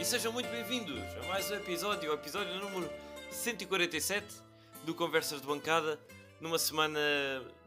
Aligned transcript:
e 0.00 0.04
sejam 0.04 0.32
muito 0.32 0.48
bem-vindos 0.48 0.96
a 1.16 1.26
mais 1.26 1.50
um 1.50 1.54
episódio, 1.56 2.12
o 2.12 2.14
episódio 2.14 2.54
número 2.60 2.88
147 3.32 4.26
do 4.84 4.94
Conversas 4.94 5.40
de 5.40 5.46
Bancada, 5.46 6.00
numa 6.40 6.56
semana 6.56 7.00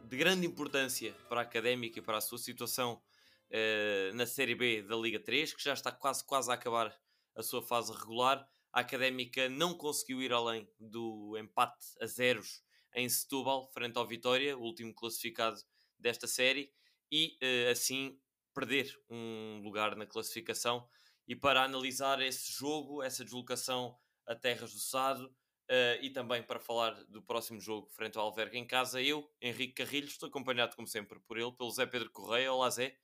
de 0.02 0.16
grande 0.16 0.46
importância 0.46 1.12
para 1.28 1.40
a 1.40 1.42
Académica 1.42 1.98
e 1.98 2.02
para 2.02 2.16
a 2.16 2.20
sua 2.22 2.38
situação 2.38 3.02
uh, 3.50 4.14
na 4.14 4.24
Série 4.24 4.54
B 4.54 4.82
da 4.82 4.96
Liga 4.96 5.20
3, 5.20 5.52
que 5.52 5.62
já 5.62 5.74
está 5.74 5.92
quase, 5.92 6.24
quase 6.24 6.50
a 6.50 6.54
acabar 6.54 6.96
a 7.36 7.42
sua 7.42 7.60
fase 7.60 7.92
regular. 7.92 8.48
A 8.72 8.80
Académica 8.80 9.50
não 9.50 9.74
conseguiu 9.74 10.22
ir 10.22 10.32
além 10.32 10.66
do 10.80 11.36
empate 11.36 11.84
a 12.00 12.06
zeros 12.06 12.62
em 12.94 13.06
Setúbal, 13.10 13.70
frente 13.74 13.98
ao 13.98 14.06
Vitória, 14.06 14.56
o 14.56 14.62
último 14.62 14.94
classificado 14.94 15.60
desta 15.98 16.26
série, 16.26 16.72
e 17.10 17.36
uh, 17.42 17.70
assim 17.72 18.18
perder 18.54 18.90
um 19.10 19.60
lugar 19.62 19.94
na 19.96 20.06
classificação. 20.06 20.88
E 21.26 21.36
para 21.36 21.62
analisar 21.62 22.20
esse 22.20 22.52
jogo, 22.52 23.02
essa 23.02 23.24
deslocação 23.24 23.96
a 24.26 24.34
Terras 24.34 24.72
do 24.72 24.78
Sado, 24.78 25.26
uh, 25.26 26.02
e 26.02 26.10
também 26.10 26.42
para 26.42 26.58
falar 26.58 26.92
do 27.04 27.22
próximo 27.22 27.60
jogo 27.60 27.88
frente 27.90 28.18
ao 28.18 28.26
Alvergue 28.26 28.58
em 28.58 28.66
casa, 28.66 29.00
eu, 29.00 29.30
Henrique 29.40 29.74
Carrilho, 29.74 30.06
estou 30.06 30.28
acompanhado 30.28 30.76
como 30.76 30.86
sempre 30.86 31.18
por 31.20 31.38
ele, 31.38 31.52
pelo 31.52 31.70
Zé 31.70 31.86
Pedro 31.86 32.10
Correia. 32.10 32.52
Olá 32.52 32.70
Zé. 32.70 32.96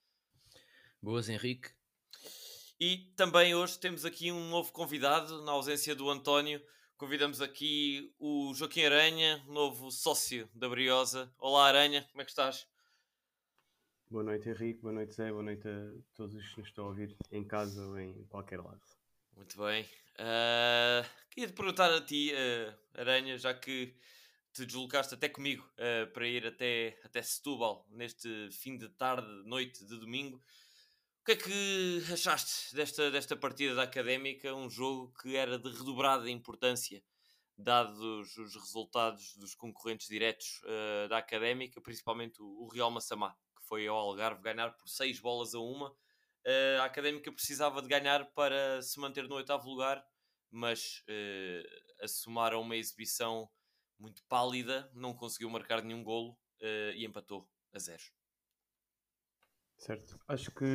Boas 1.01 1.29
Henrique. 1.29 1.71
E 2.81 3.13
também 3.17 3.55
hoje 3.55 3.79
temos 3.79 4.05
aqui 4.05 4.31
um 4.31 4.51
novo 4.51 4.73
convidado, 4.73 5.43
na 5.43 5.53
ausência 5.53 5.95
do 5.95 6.09
António. 6.09 6.63
Convidamos 6.97 7.41
aqui 7.41 8.15
o 8.19 8.53
Joaquim 8.55 8.85
Aranha, 8.85 9.45
novo 9.47 9.91
sócio 9.91 10.49
da 10.55 10.69
Briosa. 10.69 11.33
Olá 11.39 11.67
Aranha, 11.67 12.07
como 12.11 12.23
é 12.23 12.25
que 12.25 12.31
estás? 12.31 12.67
Boa 14.11 14.25
noite, 14.25 14.49
Henrique. 14.49 14.81
Boa 14.81 14.95
noite, 14.95 15.13
Zé. 15.13 15.31
Boa 15.31 15.43
noite 15.43 15.69
a 15.69 15.93
todos 16.15 16.35
os 16.35 16.49
que 16.49 16.61
nos 16.61 16.69
estão 16.69 16.87
a 16.87 16.89
ouvir 16.89 17.15
em 17.31 17.45
casa 17.45 17.85
ou 17.85 18.01
em 18.01 18.25
qualquer 18.31 18.59
lado. 18.59 18.81
Muito 19.37 19.59
bem. 19.59 19.85
Uh, 20.15 21.07
queria 21.31 21.49
te 21.49 21.53
perguntar 21.53 21.93
a 21.93 22.01
ti, 22.01 22.33
uh, 22.33 22.99
Aranha, 22.99 23.37
já 23.37 23.53
que 23.53 23.95
te 24.55 24.65
deslocaste 24.65 25.13
até 25.13 25.29
comigo 25.29 25.63
uh, 25.75 26.11
para 26.11 26.27
ir 26.27 26.47
até, 26.47 26.99
até 27.05 27.21
Setúbal 27.21 27.87
neste 27.91 28.51
fim 28.51 28.79
de 28.79 28.89
tarde, 28.89 29.29
noite 29.45 29.85
de 29.85 29.99
domingo. 29.99 30.39
O 31.21 31.25
que 31.27 31.33
é 31.33 31.37
que 31.37 32.03
achaste 32.11 32.75
desta, 32.75 33.11
desta 33.11 33.37
partida 33.37 33.75
da 33.75 33.83
Académica? 33.83 34.55
Um 34.55 34.71
jogo 34.71 35.13
que 35.21 35.37
era 35.37 35.59
de 35.59 35.69
redobrada 35.69 36.31
importância, 36.31 37.05
dados 37.59 38.01
os 38.01 38.55
resultados 38.55 39.37
dos 39.37 39.55
concorrentes 39.55 40.09
diretos 40.09 40.63
da 41.11 41.19
Académica, 41.19 41.79
principalmente 41.83 42.41
o, 42.41 42.63
o 42.63 42.69
Real 42.69 42.91
Massamá 42.91 43.37
foi 43.69 43.87
ao 43.87 43.97
Algarve 43.97 44.43
ganhar 44.43 44.71
por 44.77 44.89
6 44.89 45.21
bolas 45.21 45.55
a 45.55 45.61
uma. 45.61 45.91
Uh, 45.91 46.81
a 46.81 46.85
Académica 46.85 47.31
precisava 47.31 47.83
de 47.83 47.89
ganhar 47.89 48.25
para 48.33 48.81
se 48.81 48.99
manter 48.99 49.29
no 49.29 49.35
oitavo 49.35 49.69
lugar, 49.69 50.03
mas 50.51 51.05
uh, 51.09 52.05
assumaram 52.05 52.63
uma 52.63 52.77
exibição 52.77 53.49
muito 53.99 54.23
pálida, 54.29 54.91
não 54.95 55.13
conseguiu 55.13 55.51
marcar 55.51 55.83
nenhum 55.83 56.03
golo 56.03 56.31
uh, 56.63 56.93
e 56.95 57.05
empatou 57.05 57.47
a 57.73 57.79
zero. 57.79 58.03
Certo. 59.77 60.19
Acho 60.27 60.51
que 60.51 60.67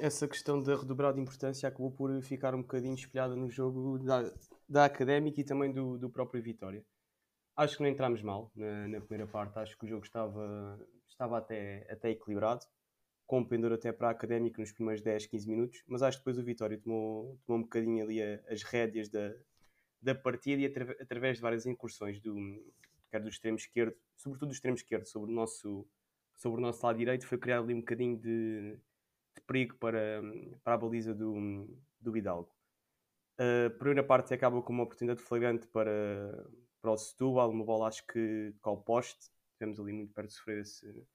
essa 0.00 0.26
questão 0.26 0.60
da 0.60 0.74
redobrada 0.74 1.20
importância 1.20 1.68
acabou 1.68 1.92
por 1.92 2.20
ficar 2.22 2.54
um 2.54 2.62
bocadinho 2.62 2.94
espelhada 2.94 3.36
no 3.36 3.48
jogo 3.48 3.98
da, 3.98 4.22
da 4.68 4.84
Académica 4.84 5.40
e 5.40 5.44
também 5.44 5.72
do, 5.72 5.96
do 5.96 6.10
próprio 6.10 6.42
Vitória. 6.42 6.84
Acho 7.56 7.76
que 7.76 7.82
não 7.82 7.90
entramos 7.90 8.22
mal 8.22 8.50
na, 8.54 8.88
na 8.88 9.00
primeira 9.00 9.30
parte, 9.30 9.58
acho 9.58 9.76
que 9.78 9.86
o 9.86 9.88
jogo 9.88 10.04
estava 10.04 10.78
estava 11.08 11.38
até, 11.38 11.86
até 11.90 12.10
equilibrado, 12.10 12.64
com 13.26 13.44
pendor 13.44 13.72
até 13.72 13.92
para 13.92 14.08
a 14.08 14.10
Académica 14.10 14.60
nos 14.60 14.72
primeiros 14.72 15.02
10, 15.02 15.26
15 15.26 15.48
minutos, 15.48 15.82
mas 15.86 16.02
acho 16.02 16.18
que 16.18 16.22
depois 16.22 16.38
o 16.38 16.44
Vitória 16.44 16.78
tomou, 16.78 17.38
tomou 17.46 17.60
um 17.60 17.62
bocadinho 17.62 18.02
ali 18.02 18.22
a, 18.22 18.40
as 18.48 18.62
rédeas 18.62 19.08
da, 19.08 19.34
da 20.00 20.14
partida 20.14 20.62
e 20.62 20.66
atra, 20.66 20.96
através 21.00 21.36
de 21.36 21.42
várias 21.42 21.66
incursões, 21.66 22.20
do, 22.20 22.34
quer 23.10 23.20
do 23.20 23.28
extremo 23.28 23.56
esquerdo, 23.56 23.94
sobretudo 24.16 24.48
do 24.48 24.54
extremo 24.54 24.76
esquerdo, 24.76 25.06
sobre 25.06 25.30
o 25.30 25.34
nosso, 25.34 25.86
sobre 26.36 26.58
o 26.58 26.62
nosso 26.62 26.84
lado 26.84 26.98
direito, 26.98 27.26
foi 27.26 27.38
criado 27.38 27.64
ali 27.64 27.74
um 27.74 27.80
bocadinho 27.80 28.16
de, 28.16 28.78
de 29.34 29.42
perigo 29.46 29.76
para, 29.76 30.22
para 30.64 30.74
a 30.74 30.78
baliza 30.78 31.14
do, 31.14 31.68
do 32.00 32.16
Hidalgo. 32.16 32.50
A 33.36 33.70
primeira 33.70 34.02
parte 34.02 34.34
acaba 34.34 34.60
com 34.62 34.72
uma 34.72 34.82
oportunidade 34.82 35.22
flagrante 35.22 35.66
para, 35.68 36.48
para 36.80 36.90
o 36.90 36.96
Setúbal, 36.96 37.50
uma 37.50 37.64
bola 37.64 37.88
acho 37.88 38.06
que 38.06 38.54
com 38.60 38.72
o 38.72 38.82
poste, 38.82 39.30
estivemos 39.58 39.80
ali 39.80 39.92
muito 39.92 40.12
perto 40.12 40.28
de 40.28 40.34
sofrer 40.34 40.60
esse, 40.60 41.06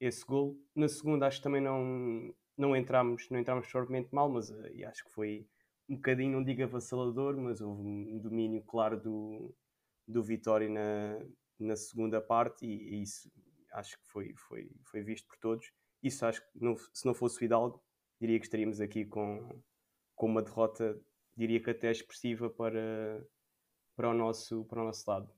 esse 0.00 0.24
gol. 0.24 0.58
Na 0.74 0.88
segunda 0.88 1.26
acho 1.26 1.38
que 1.38 1.44
também 1.44 1.62
não, 1.62 2.34
não 2.58 2.76
entramos, 2.76 3.30
não 3.30 3.38
entramos 3.38 3.70
propriamente 3.70 4.12
mal, 4.12 4.28
mas 4.28 4.50
uh, 4.50 4.88
acho 4.88 5.04
que 5.04 5.12
foi 5.12 5.46
um 5.88 5.96
bocadinho, 5.96 6.32
não 6.32 6.44
digo 6.44 6.62
avassalador, 6.64 7.36
mas 7.36 7.60
houve 7.60 7.82
um 7.82 8.18
domínio 8.18 8.62
claro 8.64 9.00
do, 9.00 9.54
do 10.06 10.22
Vitória 10.22 10.68
na, 10.68 11.24
na 11.58 11.76
segunda 11.76 12.20
parte 12.20 12.66
e, 12.66 12.96
e, 12.96 13.02
isso 13.02 13.30
acho 13.72 13.96
que 13.98 14.06
foi, 14.08 14.34
foi, 14.36 14.70
foi 14.84 15.02
visto 15.02 15.26
por 15.28 15.38
todos. 15.38 15.72
Isso 16.02 16.26
acho 16.26 16.40
que 16.42 16.48
não, 16.60 16.76
se 16.76 17.06
não 17.06 17.14
fosse 17.14 17.40
o 17.40 17.44
Hidalgo, 17.44 17.82
diria 18.20 18.38
que 18.38 18.46
estaríamos 18.46 18.80
aqui 18.80 19.04
com, 19.04 19.62
com 20.14 20.26
uma 20.26 20.42
derrota, 20.42 21.00
diria 21.36 21.62
que 21.62 21.70
até 21.70 21.90
expressiva 21.90 22.50
para, 22.50 23.24
para, 23.96 24.10
o, 24.10 24.14
nosso, 24.14 24.64
para 24.66 24.82
o 24.82 24.84
nosso 24.84 25.08
lado 25.08 25.32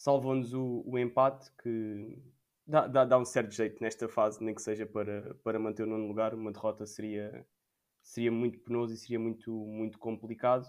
salvou-nos 0.00 0.54
o, 0.54 0.82
o, 0.86 0.98
empate 0.98 1.52
que 1.62 2.18
dá, 2.66 2.86
dá, 2.86 3.04
dá, 3.04 3.18
um 3.18 3.24
certo 3.24 3.52
jeito 3.52 3.82
nesta 3.82 4.08
fase, 4.08 4.42
nem 4.42 4.54
que 4.54 4.62
seja 4.62 4.86
para, 4.86 5.34
para 5.44 5.58
manter 5.58 5.82
o 5.82 5.86
nono 5.86 6.06
lugar. 6.06 6.34
Uma 6.34 6.50
derrota 6.50 6.86
seria, 6.86 7.46
seria 8.02 8.32
muito 8.32 8.58
penoso 8.60 8.94
e 8.94 8.96
seria 8.96 9.18
muito, 9.18 9.52
muito 9.52 9.98
complicado, 9.98 10.66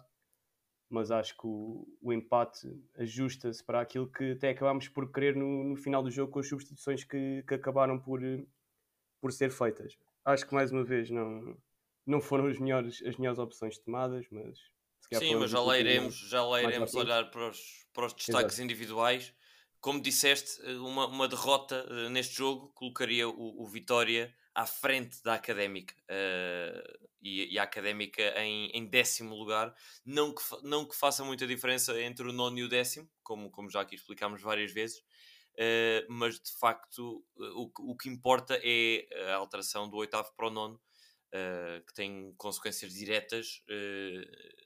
mas 0.90 1.12
acho 1.12 1.38
que 1.38 1.48
o, 1.48 1.88
o 2.02 2.12
empate 2.12 2.68
ajusta-se 2.98 3.64
para 3.64 3.80
aquilo 3.80 4.12
que 4.12 4.34
até 4.34 4.50
acabámos 4.50 4.90
por 4.90 5.10
querer 5.10 5.34
no, 5.34 5.64
no 5.64 5.78
final 5.78 6.04
do 6.04 6.12
jogo 6.12 6.34
com 6.34 6.40
as 6.40 6.50
substituições 6.50 7.06
que, 7.06 7.42
que 7.48 7.54
acabaram 7.54 7.98
por, 7.98 8.20
por 9.22 9.32
ser 9.32 9.50
feitas. 9.50 9.98
Acho 10.26 10.46
que 10.46 10.54
mais 10.54 10.74
uma 10.74 10.84
vez 10.84 11.10
não, 11.10 11.58
não 12.06 12.20
foram 12.20 12.48
as 12.48 12.60
melhores, 12.60 13.02
as 13.06 13.16
melhores 13.16 13.40
opções 13.40 13.78
tomadas, 13.78 14.28
mas 14.30 14.60
Sim, 15.20 15.36
mas 15.36 15.52
já 15.52 15.60
lá 15.60 15.78
iremos, 15.78 16.16
já 16.16 16.44
lá 16.44 16.62
iremos 16.62 16.94
olhar 16.96 17.30
para 17.30 17.50
os, 17.50 17.86
para 17.94 18.06
os 18.06 18.14
destaques 18.14 18.54
Exato. 18.54 18.62
individuais. 18.62 19.34
Como 19.80 20.00
disseste, 20.00 20.62
uma, 20.78 21.08
uma 21.08 21.28
derrota 21.28 21.86
uh, 21.90 22.10
neste 22.10 22.36
jogo 22.36 22.70
colocaria 22.70 23.28
o, 23.28 23.64
o, 23.64 23.68
Vitória 23.68 24.34
à 24.54 24.66
frente 24.66 25.22
da 25.24 25.34
Académica 25.34 25.96
uh, 26.04 27.08
e, 27.22 27.54
e, 27.54 27.60
a 27.60 27.64
Académica 27.64 28.22
em, 28.42 28.70
em 28.74 28.86
décimo 28.86 29.36
lugar. 29.36 29.74
Não 30.06 30.34
que, 30.34 30.42
não 30.64 30.86
que 30.86 30.96
faça 30.96 31.26
muita 31.26 31.48
diferença 31.48 32.00
entre 32.00 32.28
o 32.28 32.32
nono 32.32 32.60
e 32.60 32.64
o 32.64 32.70
décimo, 32.70 33.10
como, 33.24 33.50
como 33.50 33.70
já 33.70 33.82
aqui 33.82 33.96
explicámos 33.96 34.42
várias 34.42 34.72
vezes, 34.72 35.00
uh, 35.00 36.06
mas 36.08 36.40
de 36.40 36.52
facto 36.60 37.26
o, 37.36 37.72
o 37.92 37.98
que 37.98 38.08
importa 38.08 38.60
é 38.64 39.08
a 39.32 39.36
alteração 39.36 39.90
do 39.90 39.98
oitavo 39.98 40.32
para 40.38 40.48
o 40.48 40.52
nono. 40.52 40.80
Que 41.88 41.94
tem 41.94 42.34
consequências 42.38 42.94
diretas 42.94 43.64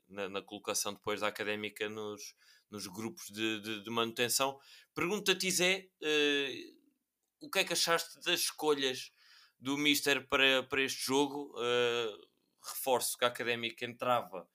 na, 0.10 0.28
na, 0.30 0.42
colocação 0.42 0.94
depois 0.94 1.22
da 1.22 1.28
académica 1.28 1.88
nos, 1.88 2.36
nos 2.70 2.88
grupos 2.88 3.28
de, 3.30 3.62
de, 3.62 3.84
de 3.84 3.90
manutenção. 3.90 4.60
Pergunta-te, 4.94 5.50
Zé, 5.52 5.90
uh, 6.02 7.46
o 7.46 7.50
que 7.50 7.60
é 7.60 7.64
que 7.64 7.74
achaste 7.74 8.20
das 8.22 8.42
escolhas 8.42 9.12
do 9.60 9.78
Mister 9.78 10.28
para, 10.28 10.64
para 10.64 10.82
este 10.82 11.06
jogo? 11.06 11.54
Uh, 11.56 12.28
reforço 12.62 13.18
que 13.18 13.26
a 13.26 13.28
académica 13.28 13.86
entrava 13.86 14.48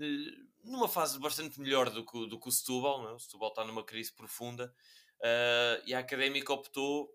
uh, 0.00 0.48
numa 0.64 0.88
fase 0.88 1.18
bastante 1.18 1.60
melhor 1.60 1.90
do 1.90 2.04
que, 2.04 2.26
do 2.26 2.38
que 2.38 2.48
o 2.48 2.52
Setúbal, 2.52 3.02
não 3.02 3.10
é? 3.10 3.12
o 3.12 3.18
Setúbal 3.18 3.50
está 3.50 3.64
numa 3.64 3.84
crise 3.84 4.12
profunda 4.12 4.74
e 5.86 5.92
a 5.92 5.98
académica 5.98 6.50
optou 6.52 7.14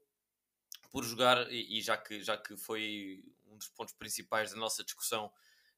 por 0.91 1.03
jogar, 1.03 1.51
e, 1.51 1.79
e 1.79 1.81
já, 1.81 1.97
que, 1.97 2.21
já 2.21 2.37
que 2.37 2.55
foi 2.55 3.23
um 3.55 3.57
dos 3.57 3.69
pontos 3.69 3.95
principais 3.95 4.51
da 4.51 4.57
nossa 4.57 4.83
discussão 4.83 5.31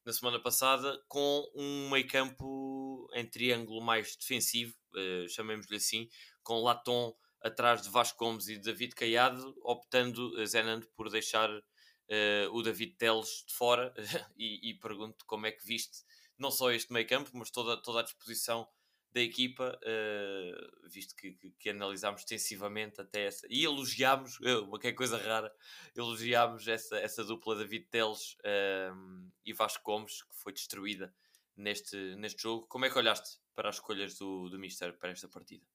na 0.03 0.11
semana 0.11 0.39
passada, 0.41 0.99
com 1.07 1.51
um 1.53 1.89
meio 1.89 2.07
campo 2.07 3.09
em 3.13 3.25
triângulo 3.25 3.81
mais 3.81 4.15
defensivo, 4.15 4.75
uh, 4.93 5.29
chamemos-lhe 5.29 5.75
assim, 5.75 6.09
com 6.43 6.63
Laton 6.63 7.15
atrás 7.41 7.81
de 7.81 7.89
Vasco 7.89 8.17
Gomes 8.17 8.47
e 8.47 8.57
David 8.57 8.95
Caiado, 8.95 9.55
optando 9.63 10.33
uh, 10.41 10.45
Zenando 10.45 10.87
por 10.95 11.09
deixar 11.09 11.49
uh, 11.49 12.51
o 12.51 12.61
David 12.63 12.95
Teles 12.95 13.43
de 13.47 13.53
fora. 13.53 13.93
E, 14.37 14.69
e 14.69 14.73
pergunto 14.75 15.25
como 15.25 15.45
é 15.45 15.51
que 15.51 15.65
viste 15.65 16.05
não 16.37 16.51
só 16.51 16.71
este 16.71 16.93
meio 16.93 17.07
campo, 17.07 17.31
mas 17.33 17.49
toda, 17.49 17.75
toda 17.81 17.99
a 17.99 18.03
disposição 18.03 18.67
da 19.11 19.21
equipa, 19.21 19.79
uh, 19.83 20.89
visto 20.89 21.15
que, 21.15 21.31
que, 21.33 21.49
que, 21.51 21.69
analisámos 21.69 22.21
extensivamente 22.21 23.01
até 23.01 23.25
essa, 23.25 23.47
e 23.49 23.63
elogiámos, 23.63 24.39
uma 24.67 24.79
que 24.79 24.87
é 24.87 24.93
coisa 24.93 25.17
rara, 25.17 25.53
elogiámos 25.95 26.67
essa, 26.67 26.97
essa 26.97 27.23
dupla 27.23 27.55
David 27.55 27.87
Teles 27.89 28.33
uh, 28.33 29.31
e 29.45 29.53
Vasco 29.53 29.83
Gomes, 29.83 30.23
que 30.23 30.35
foi 30.35 30.53
destruída 30.53 31.13
neste, 31.55 32.15
neste 32.15 32.41
jogo. 32.43 32.67
Como 32.67 32.85
é 32.85 32.89
que 32.89 32.97
olhaste 32.97 33.39
para 33.55 33.69
as 33.69 33.75
escolhas 33.75 34.17
do, 34.17 34.49
do 34.49 34.59
Mister 34.59 34.93
para 34.97 35.09
esta 35.09 35.27
partida? 35.27 35.65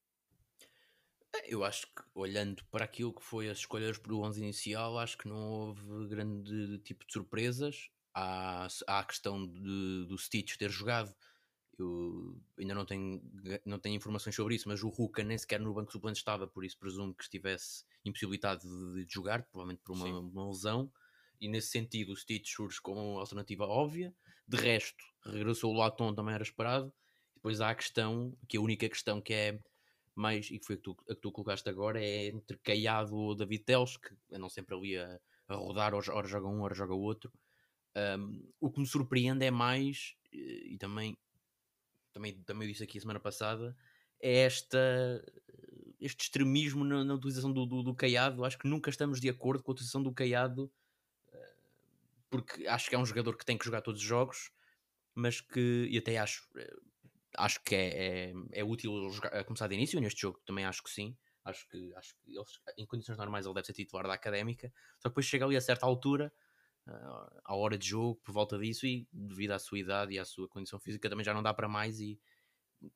Eu 1.45 1.63
acho 1.63 1.87
que, 1.87 2.03
olhando 2.13 2.63
para 2.65 2.85
aquilo 2.85 3.13
que 3.13 3.23
foi 3.23 3.49
as 3.49 3.57
escolhas 3.57 3.97
para 3.97 4.13
o 4.13 4.23
11 4.23 4.41
inicial, 4.41 4.97
acho 4.99 5.17
que 5.17 5.27
não 5.27 5.49
houve 5.49 6.07
grande 6.07 6.77
tipo 6.79 7.05
de 7.05 7.11
surpresas. 7.11 7.89
há, 8.13 8.67
há 8.87 8.99
a 8.99 9.03
questão 9.03 9.45
de, 9.45 10.05
do 10.05 10.17
Stitch 10.17 10.55
ter 10.57 10.69
jogado. 10.69 11.13
Eu 11.77 12.39
ainda 12.57 12.75
não 12.75 12.85
tenho, 12.85 13.21
não 13.65 13.79
tenho 13.79 13.95
informações 13.95 14.35
sobre 14.35 14.55
isso, 14.55 14.67
mas 14.67 14.83
o 14.83 14.89
Ruka 14.89 15.23
nem 15.23 15.37
sequer 15.37 15.59
no 15.59 15.73
banco 15.73 15.91
suplente 15.91 16.19
estava, 16.19 16.47
por 16.47 16.63
isso 16.63 16.77
presumo 16.77 17.13
que 17.15 17.23
estivesse 17.23 17.83
impossibilitado 18.05 18.61
de, 18.61 19.05
de 19.05 19.13
jogar, 19.13 19.43
provavelmente 19.43 19.81
por 19.83 19.95
uma, 19.95 20.19
uma, 20.19 20.47
lesão. 20.47 20.91
E 21.41 21.47
nesse 21.47 21.69
sentido, 21.69 22.13
o 22.13 22.15
Stitch 22.15 22.53
surge 22.53 22.79
como 22.79 23.19
alternativa 23.19 23.65
óbvia. 23.65 24.13
De 24.47 24.57
resto, 24.57 25.03
regressou 25.25 25.73
o 25.73 25.77
Laton, 25.77 26.13
também 26.13 26.35
era 26.35 26.43
esperado. 26.43 26.93
Depois 27.35 27.59
há 27.59 27.71
a 27.71 27.75
questão, 27.75 28.37
que 28.47 28.55
é 28.55 28.59
a 28.59 28.63
única 28.63 28.87
questão 28.87 29.19
que 29.19 29.33
é 29.33 29.59
mais, 30.15 30.49
e 30.51 30.59
que 30.59 30.65
foi 30.65 30.75
a 30.75 30.77
que 30.77 30.83
tu, 30.83 30.97
a 31.09 31.15
que 31.15 31.21
tu 31.21 31.31
colocaste 31.31 31.67
agora, 31.67 32.01
é 32.01 32.27
entre 32.27 32.57
Caiado 32.59 33.15
ou 33.15 33.35
David 33.35 33.63
Teles, 33.63 33.97
que 33.97 34.15
andam 34.31 34.49
sempre 34.49 34.75
ali 34.75 34.97
a, 34.97 35.19
a 35.47 35.55
rodar, 35.55 35.93
ora 35.93 36.27
joga 36.27 36.47
um, 36.47 36.61
ora 36.61 36.75
joga 36.75 36.93
outro. 36.93 37.31
Um, 37.95 38.51
o 38.59 38.71
que 38.71 38.79
me 38.79 38.87
surpreende 38.87 39.45
é 39.45 39.51
mais, 39.51 40.15
e 40.31 40.77
também, 40.79 41.17
também, 42.13 42.33
também 42.43 42.67
disse 42.67 42.83
aqui 42.83 42.97
a 42.97 43.01
semana 43.01 43.19
passada, 43.19 43.75
é 44.21 44.39
esta, 44.45 45.23
este 45.99 46.23
extremismo 46.23 46.85
na, 46.85 47.03
na 47.03 47.15
utilização 47.15 47.51
do, 47.51 47.65
do, 47.65 47.83
do, 47.83 47.95
Caiado. 47.95 48.45
Acho 48.45 48.57
que 48.57 48.67
nunca 48.67 48.89
estamos 48.89 49.19
de 49.19 49.29
acordo 49.29 49.63
com 49.63 49.71
a 49.71 49.73
utilização 49.73 50.01
do 50.01 50.13
Caiado, 50.13 50.71
eh, 51.31 51.53
porque 52.29 52.67
acho 52.67 52.89
que 52.89 52.95
é 52.95 52.99
um 52.99 53.05
jogador 53.05 53.35
que 53.35 53.45
tem 53.45 53.57
que 53.57 53.65
jogar 53.65 53.81
todos 53.81 54.01
os 54.01 54.07
jogos, 54.07 54.51
mas 55.13 55.41
que, 55.41 55.87
e 55.89 55.97
até 55.97 56.17
acho, 56.17 56.47
eh, 56.55 56.75
acho 57.37 57.61
que 57.63 57.75
é, 57.75 58.29
é, 58.29 58.33
é 58.51 58.63
útil 58.63 59.09
jogar, 59.09 59.43
começar 59.43 59.67
de 59.67 59.75
início 59.75 59.99
neste 59.99 60.21
jogo, 60.21 60.39
também 60.45 60.65
acho 60.65 60.83
que 60.83 60.89
sim. 60.89 61.17
Acho 61.43 61.67
que, 61.67 61.93
acho 61.95 62.15
que 62.15 62.31
ele, 62.31 62.45
em 62.77 62.85
condições 62.85 63.17
normais 63.17 63.45
ele 63.45 63.53
deve 63.53 63.67
ser 63.67 63.73
titular 63.73 64.07
da 64.07 64.13
académica, 64.13 64.71
só 64.97 65.09
que 65.09 65.13
depois 65.13 65.25
chega 65.25 65.43
ali 65.43 65.57
a 65.57 65.61
certa 65.61 65.85
altura, 65.85 66.31
à 67.45 67.55
hora 67.55 67.77
de 67.77 67.87
jogo, 67.87 68.19
por 68.23 68.31
volta 68.31 68.57
disso, 68.57 68.85
e 68.85 69.07
devido 69.11 69.51
à 69.51 69.59
sua 69.59 69.79
idade 69.79 70.13
e 70.13 70.19
à 70.19 70.25
sua 70.25 70.47
condição 70.47 70.79
física, 70.79 71.09
também 71.09 71.23
já 71.23 71.33
não 71.33 71.43
dá 71.43 71.53
para 71.53 71.67
mais. 71.67 71.99
E, 71.99 72.19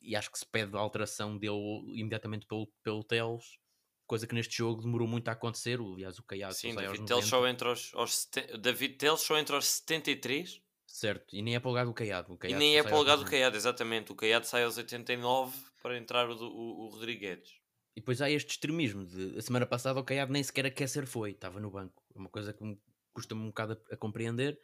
e 0.02 0.16
acho 0.16 0.32
que 0.32 0.40
se 0.40 0.46
pede 0.46 0.76
a 0.76 0.80
alteração 0.80 1.38
dele 1.38 1.84
imediatamente 1.94 2.46
pelo, 2.46 2.68
pelo 2.84 3.04
Teles, 3.04 3.58
coisa 4.06 4.28
que 4.28 4.36
neste 4.36 4.58
jogo 4.58 4.82
demorou 4.82 5.08
muito 5.08 5.28
a 5.30 5.32
acontecer. 5.32 5.80
Aliás, 5.80 6.20
o 6.20 6.24
Caiado 6.24 6.54
Sim, 6.54 6.76
David 6.76 7.06
Teles 7.06 7.26
só 7.26 7.48
entre 7.48 7.68
os, 7.68 7.92
aos, 7.94 8.30
David 8.60 8.96
Teles 8.96 9.22
só 9.22 9.38
entre 9.38 9.56
os 9.56 9.66
73 9.66 10.62
Certo, 10.88 11.36
e 11.36 11.42
nem 11.42 11.54
é 11.56 11.60
para 11.60 11.70
o 11.70 11.94
Caiado. 11.94 12.34
O 12.34 12.38
Caiado 12.38 12.58
e 12.58 12.60
nem 12.60 12.78
é 12.78 12.84
para 12.84 12.98
o 12.98 13.26
Caiado, 13.26 13.58
exatamente. 13.58 14.12
O 14.12 14.16
Caiado 14.16 14.48
sai 14.48 14.64
aos 14.64 14.78
89 14.78 15.56
para 15.84 15.98
entrar 15.98 16.30
o, 16.30 16.34
o, 16.34 16.86
o 16.86 16.90
Rodrigues. 16.90 17.60
E 17.96 18.00
depois 18.00 18.22
há 18.22 18.30
este 18.30 18.52
extremismo 18.52 19.06
de 19.06 19.38
a 19.38 19.42
semana 19.42 19.66
passada 19.66 20.00
o 20.00 20.04
Caiado 20.04 20.32
nem 20.32 20.42
sequer 20.42 20.66
a 20.66 20.68
aquecer 20.70 21.06
foi, 21.06 21.32
estava 21.32 21.60
no 21.60 21.70
banco. 21.70 22.02
É 22.16 22.20
uma 22.20 22.30
coisa 22.30 22.54
que 22.54 22.64
me 22.64 22.80
custa-me 23.18 23.42
um 23.42 23.48
bocado 23.48 23.74
a, 23.74 23.96
a 23.96 23.98
compreender. 23.98 24.60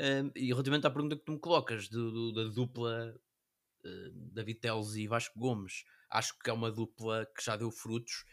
Um, 0.00 0.30
e 0.34 0.46
relativamente 0.46 0.86
à 0.86 0.90
pergunta 0.90 1.14
que 1.14 1.24
tu 1.24 1.32
me 1.32 1.38
colocas 1.38 1.88
do, 1.88 2.10
do, 2.10 2.32
da 2.32 2.54
dupla 2.54 3.14
uh, 3.84 4.10
David 4.32 4.60
Teles 4.60 4.94
e 4.94 5.06
Vasco 5.06 5.38
Gomes, 5.38 5.84
acho 6.10 6.38
que 6.38 6.48
é 6.48 6.52
uma 6.52 6.72
dupla 6.72 7.26
que 7.36 7.44
já 7.44 7.54
deu 7.54 7.70
frutos, 7.70 8.24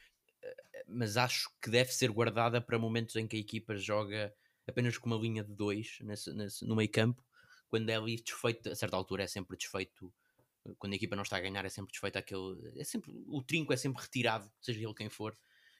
uh, 0.41 0.83
mas 0.87 1.17
acho 1.17 1.49
que 1.61 1.69
deve 1.69 1.91
ser 1.91 2.09
guardada 2.09 2.61
para 2.61 2.79
momentos 2.79 3.17
em 3.17 3.27
que 3.27 3.35
a 3.35 3.39
equipa 3.39 3.75
joga 3.75 4.33
apenas 4.65 4.97
com 4.97 5.07
uma 5.07 5.17
linha 5.17 5.43
de 5.43 5.53
dois 5.53 5.97
nesse, 6.01 6.33
nesse, 6.33 6.65
no 6.65 6.75
meio 6.75 6.89
campo. 6.89 7.21
Quando 7.67 7.89
é 7.89 7.95
ali 7.95 8.15
desfeito, 8.15 8.69
a 8.69 8.75
certa 8.75 8.95
altura 8.95 9.23
é 9.23 9.27
sempre 9.27 9.57
desfeito, 9.57 10.13
quando 10.79 10.93
a 10.93 10.95
equipa 10.95 11.17
não 11.17 11.23
está 11.23 11.35
a 11.35 11.41
ganhar 11.41 11.65
é 11.65 11.69
sempre 11.69 11.91
desfeito 11.91 12.17
aquele, 12.17 12.71
é 12.77 12.83
sempre, 12.83 13.11
o 13.27 13.43
trinco 13.43 13.73
é 13.73 13.77
sempre 13.77 14.01
retirado, 14.01 14.49
seja 14.61 14.79
ele 14.79 14.93
quem 14.93 15.09
for, 15.09 15.37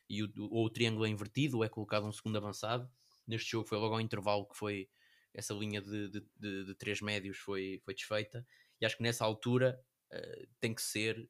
e 0.09 0.21
o, 0.21 0.31
ou 0.37 0.65
o 0.65 0.69
triângulo 0.69 1.05
é 1.05 1.09
invertido, 1.09 1.57
ou 1.57 1.63
é 1.63 1.69
colocado 1.69 2.05
um 2.05 2.11
segundo 2.11 2.37
avançado, 2.37 2.89
neste 3.27 3.51
jogo 3.51 3.67
foi 3.67 3.77
logo 3.77 3.93
ao 3.93 4.01
intervalo 4.01 4.47
que 4.47 4.57
foi, 4.57 4.89
essa 5.33 5.53
linha 5.53 5.81
de, 5.81 6.09
de, 6.09 6.25
de, 6.35 6.65
de 6.65 6.75
três 6.75 7.01
médios 7.01 7.37
foi, 7.37 7.81
foi 7.83 7.93
desfeita, 7.93 8.45
e 8.79 8.85
acho 8.85 8.97
que 8.97 9.03
nessa 9.03 9.25
altura 9.25 9.79
uh, 10.11 10.47
tem 10.59 10.73
que 10.73 10.81
ser 10.81 11.29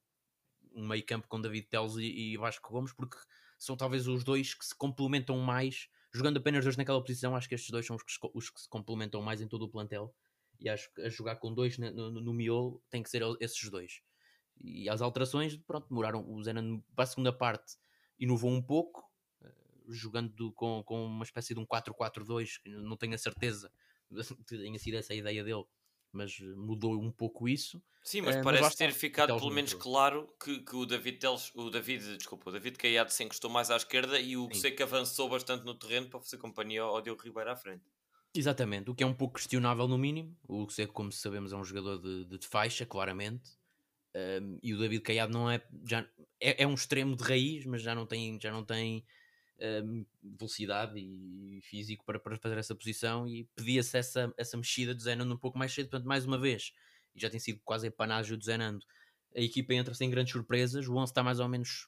um 0.73 0.87
meio 0.87 1.05
campo 1.05 1.27
com 1.27 1.41
David 1.41 1.67
Teles 1.67 1.95
e, 1.95 2.33
e 2.33 2.37
Vasco 2.37 2.71
Gomes, 2.71 2.93
porque 2.93 3.17
são 3.57 3.77
talvez 3.77 4.07
os 4.07 4.23
dois 4.23 4.53
que 4.53 4.65
se 4.65 4.75
complementam 4.75 5.37
mais, 5.39 5.89
jogando 6.13 6.37
apenas 6.37 6.63
dois 6.63 6.77
naquela 6.77 7.01
posição, 7.01 7.35
acho 7.35 7.47
que 7.47 7.55
estes 7.55 7.71
dois 7.71 7.85
são 7.85 7.95
os 7.95 8.03
que, 8.03 8.11
os 8.33 8.49
que 8.49 8.61
se 8.61 8.69
complementam 8.69 9.21
mais 9.21 9.41
em 9.41 9.47
todo 9.47 9.63
o 9.63 9.69
plantel, 9.69 10.13
e 10.59 10.69
acho 10.69 10.93
que 10.93 11.01
a 11.01 11.09
jogar 11.09 11.37
com 11.37 11.53
dois 11.53 11.77
no, 11.77 11.91
no, 11.91 12.21
no 12.21 12.33
miolo 12.33 12.81
tem 12.89 13.03
que 13.03 13.09
ser 13.09 13.21
esses 13.39 13.69
dois. 13.69 14.01
E 14.57 14.89
as 14.89 15.01
alterações, 15.01 15.57
pronto, 15.57 15.87
demoraram. 15.89 16.25
O 16.29 16.41
Zenan 16.43 16.79
para 16.95 17.03
a 17.03 17.07
segunda 17.07 17.33
parte 17.33 17.75
inovou 18.17 18.51
um 18.51 18.61
pouco, 18.61 19.03
jogando 19.89 20.51
com, 20.53 20.83
com 20.83 21.05
uma 21.05 21.23
espécie 21.23 21.53
de 21.53 21.59
um 21.59 21.65
4-4-2, 21.65 22.59
não 22.65 22.97
tenho 22.97 23.13
a 23.13 23.17
certeza 23.17 23.71
que 24.47 24.57
tenha 24.57 24.79
sido 24.79 24.97
essa 24.97 25.13
a 25.13 25.15
ideia 25.15 25.43
dele, 25.43 25.65
mas 26.11 26.39
mudou 26.39 26.99
um 26.99 27.11
pouco 27.11 27.47
isso. 27.47 27.81
Sim, 28.03 28.21
mas 28.21 28.35
uh, 28.35 28.43
parece 28.43 28.63
mas 28.63 28.75
ter 28.75 28.91
ficado 28.93 29.35
pelo 29.35 29.51
menos 29.51 29.73
claro 29.73 30.33
que, 30.41 30.59
que 30.59 30.75
o 30.75 30.85
David 30.85 31.17
Teles, 31.17 31.51
o 31.55 31.69
David, 31.69 32.17
desculpa, 32.17 32.49
o 32.49 32.53
David 32.53 32.77
Caiado 32.77 33.11
se 33.11 33.23
encostou 33.23 33.49
mais 33.49 33.71
à 33.71 33.75
esquerda 33.75 34.19
e 34.19 34.37
o 34.37 34.47
que 34.47 34.83
avançou 34.83 35.27
bastante 35.27 35.65
no 35.65 35.73
terreno 35.73 36.09
para 36.09 36.19
fazer 36.19 36.37
companhia 36.37 36.83
ao 36.83 37.01
Diogo 37.01 37.21
Ribeiro 37.21 37.51
à 37.51 37.55
frente. 37.55 37.83
Exatamente, 38.37 38.91
o 38.91 38.95
que 38.95 39.03
é 39.03 39.07
um 39.07 39.13
pouco 39.13 39.35
questionável 39.35 39.87
no 39.87 39.97
mínimo. 39.97 40.37
O 40.47 40.69
Seco, 40.69 40.93
como 40.93 41.11
sabemos, 41.11 41.53
é 41.53 41.55
um 41.55 41.63
jogador 41.63 41.97
de, 41.97 42.25
de, 42.25 42.37
de 42.37 42.47
faixa, 42.47 42.85
claramente. 42.85 43.51
Um, 44.13 44.59
e 44.61 44.73
o 44.73 44.77
David 44.77 45.01
Caiado 45.01 45.33
não 45.33 45.49
é, 45.49 45.61
já, 45.85 46.05
é, 46.39 46.63
é, 46.63 46.67
um 46.67 46.73
extremo 46.73 47.15
de 47.15 47.23
raiz, 47.23 47.65
mas 47.65 47.81
já 47.81 47.95
não 47.95 48.05
tem, 48.05 48.39
já 48.41 48.51
não 48.51 48.63
tem 48.63 49.05
um, 49.59 50.05
velocidade 50.21 50.99
e 50.99 51.61
físico 51.61 52.03
para, 52.05 52.19
para 52.19 52.37
fazer 52.37 52.57
essa 52.57 52.75
posição. 52.75 53.27
E 53.27 53.45
pedia-se 53.55 53.97
essa, 53.97 54.33
essa 54.37 54.57
mexida 54.57 54.93
do 54.93 55.01
Zenando 55.01 55.33
um 55.33 55.37
pouco 55.37 55.57
mais 55.57 55.73
cedo. 55.73 55.89
Portanto, 55.89 56.07
mais 56.07 56.25
uma 56.25 56.37
vez, 56.37 56.73
e 57.15 57.19
já 57.19 57.29
tem 57.29 57.39
sido 57.39 57.59
quase 57.63 57.87
epanágio 57.87 58.37
do 58.37 58.43
Zenando, 58.43 58.85
a 59.35 59.41
equipa 59.41 59.73
entra 59.73 59.93
sem 59.93 60.09
grandes 60.09 60.31
surpresas. 60.31 60.87
O 60.87 60.95
11 60.95 61.11
está 61.11 61.23
mais 61.23 61.39
ou 61.39 61.47
menos 61.47 61.87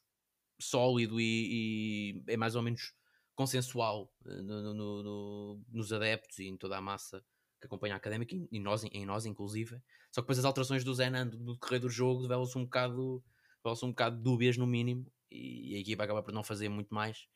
sólido 0.60 1.20
e, 1.20 2.24
e 2.26 2.32
é 2.32 2.38
mais 2.38 2.56
ou 2.56 2.62
menos 2.62 2.94
consensual 3.36 4.12
eh, 4.26 4.42
no, 4.42 4.74
no, 4.74 5.04
no, 5.04 5.62
nos 5.70 5.94
adeptos 5.94 6.40
e 6.40 6.48
em 6.48 6.58
toda 6.58 6.78
a 6.78 6.82
massa 6.82 7.24
que 7.60 7.68
acompanha 7.68 7.94
a 7.94 7.98
académica 7.98 8.36
e 8.52 8.60
nós, 8.60 8.84
em 8.84 9.06
nós 9.06 9.26
inclusive. 9.26 9.80
Só 10.12 10.22
que 10.22 10.26
depois 10.26 10.40
as 10.40 10.46
alterações 10.46 10.84
do 10.84 10.94
Zenando 10.94 11.38
no 11.40 11.54
decorrer 11.54 11.80
do 11.80 11.90
jogo 11.90 12.24
develam-se 12.24 12.58
um 12.58 12.64
bocado 12.64 13.24
develam-se 13.58 13.86
um 13.86 13.90
bocado 13.90 14.22
dúbias 14.22 14.58
no 14.58 14.66
mínimo 14.66 15.06
e 15.30 15.76
a 15.76 15.80
equipa 15.80 16.04
acaba 16.04 16.24
por 16.24 16.34
não 16.34 16.44
fazer 16.44 16.70
muito 16.70 16.94
mais 16.94 17.28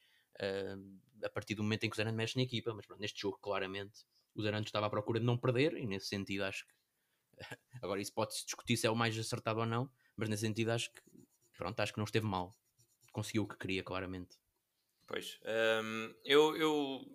a 1.24 1.30
partir 1.30 1.56
do 1.56 1.64
momento 1.64 1.84
em 1.84 1.90
que 1.90 1.96
o 1.96 1.98
Zenando 1.98 2.18
mexe 2.18 2.36
na 2.38 2.44
equipa, 2.44 2.74
mas 2.74 2.86
pronto, 2.86 3.00
neste 3.00 3.20
jogo 3.22 3.38
claramente 3.40 4.06
o 4.34 4.42
Zenando 4.42 4.66
estava 4.66 4.88
à 4.88 4.90
procura 4.90 5.20
de 5.20 5.26
não 5.26 5.38
perder 5.38 5.76
e 5.76 5.86
nesse 5.86 6.08
sentido 6.08 6.44
acho 6.44 6.66
que 6.66 6.74
agora 7.82 8.02
isso 8.02 8.14
pode-se 8.14 8.46
discutir 8.46 8.78
se 8.78 8.88
é 8.88 8.92
o 8.92 8.96
mais 8.96 9.18
acertado 9.18 9.60
ou 9.60 9.66
não, 9.66 9.90
mas 10.16 10.30
nesse 10.30 10.42
sentido 10.42 10.72
acho 10.72 10.92
que 10.92 11.02
pronto, 11.58 11.80
acho 11.80 11.94
que 11.94 12.00
não 12.00 12.06
esteve 12.06 12.26
mal 12.26 12.52
conseguiu 13.12 13.44
o 13.44 13.48
que 13.48 13.58
queria 13.58 13.84
claramente 13.84 14.38
Pois. 15.12 15.38
Eu, 16.24 16.56
eu 16.56 17.06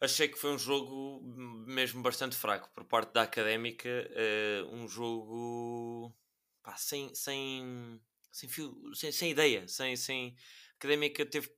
achei 0.00 0.28
que 0.28 0.38
foi 0.38 0.52
um 0.52 0.58
jogo 0.58 1.20
mesmo 1.66 2.00
bastante 2.02 2.36
fraco 2.36 2.70
por 2.72 2.84
parte 2.84 3.12
da 3.12 3.22
académica. 3.22 3.88
Uh, 3.88 4.74
um 4.74 4.86
jogo 4.86 6.14
pá, 6.62 6.76
sem, 6.76 7.12
sem, 7.16 8.00
sem, 8.30 8.48
fio, 8.48 8.94
sem, 8.94 9.10
sem 9.10 9.32
ideia. 9.32 9.66
Sem, 9.66 9.96
sem... 9.96 10.36
A 10.74 10.76
académica 10.76 11.26
teve. 11.26 11.50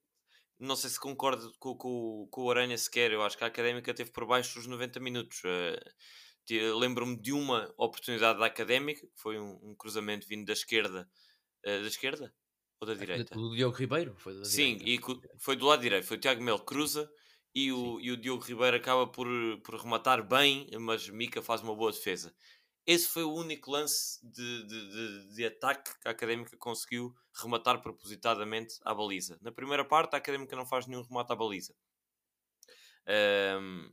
Não 0.61 0.76
sei 0.76 0.90
se 0.90 1.00
concordo 1.00 1.52
com, 1.59 1.75
com, 1.75 2.29
com 2.31 2.43
o 2.43 2.50
Aranha 2.50 2.76
sequer. 2.76 3.11
Eu 3.12 3.23
acho 3.23 3.37
que 3.37 3.43
a 3.43 3.47
académica 3.47 3.95
teve 3.95 4.11
por 4.11 4.26
baixo 4.26 4.57
dos 4.57 4.67
90 4.67 5.00
minutos. 5.00 5.43
Uh, 5.45 6.79
Lembro-me 6.79 7.17
de 7.17 7.33
uma 7.33 7.73
oportunidade 7.79 8.38
da 8.38 8.47
académica, 8.47 9.00
que 9.00 9.21
foi 9.21 9.38
um, 9.38 9.59
um 9.62 9.75
cruzamento 9.75 10.26
vindo 10.26 10.45
da 10.45 10.52
esquerda. 10.52 11.09
Uh, 11.64 11.81
da 11.81 11.87
esquerda? 11.87 12.35
Ou 12.81 12.87
da 12.87 12.95
direita? 12.95 13.35
Do 13.35 13.55
Diogo 13.55 13.76
Ribeiro? 13.76 14.14
Foi 14.19 14.35
da 14.35 14.45
Sim, 14.45 14.76
direita. 14.76 15.12
e 15.12 15.38
foi 15.38 15.57
do 15.57 15.67
lado 15.67 15.81
direito. 15.81 16.07
Foi 16.07 16.17
o 16.17 16.21
Tiago 16.21 16.43
Melo 16.43 16.64
cruza 16.64 17.11
e 17.55 17.73
o, 17.73 18.00
e 18.00 18.11
o 18.11 18.17
Diogo 18.17 18.45
Ribeiro 18.45 18.76
acaba 18.76 19.07
por, 19.07 19.29
por 19.62 19.75
rematar 19.76 20.26
bem, 20.26 20.69
mas 20.79 21.09
Mica 21.09 21.43
faz 21.43 21.62
uma 21.62 21.75
boa 21.75 21.90
defesa. 21.90 22.35
Esse 22.87 23.09
foi 23.09 23.25
o 23.25 23.33
único 23.33 23.71
lance 23.71 24.19
de, 24.23 24.67
de, 24.67 24.91
de, 24.91 25.35
de, 25.35 25.45
ataque 25.45 25.99
que 26.01 26.09
a 26.09 26.11
Académica 26.11 26.57
conseguiu 26.57 27.15
rematar 27.35 27.81
propositadamente 27.83 28.75
à 28.85 28.95
baliza. 28.95 29.39
Na 29.43 29.53
primeira 29.53 29.85
parte, 29.85 30.15
a 30.15 30.19
Académica 30.19 30.57
não 30.57 30.67
faz 30.67 30.87
nenhum 30.87 31.03
remate 31.03 31.33
à 31.33 31.37
baliza. 31.37 31.75
Um, 33.07 33.93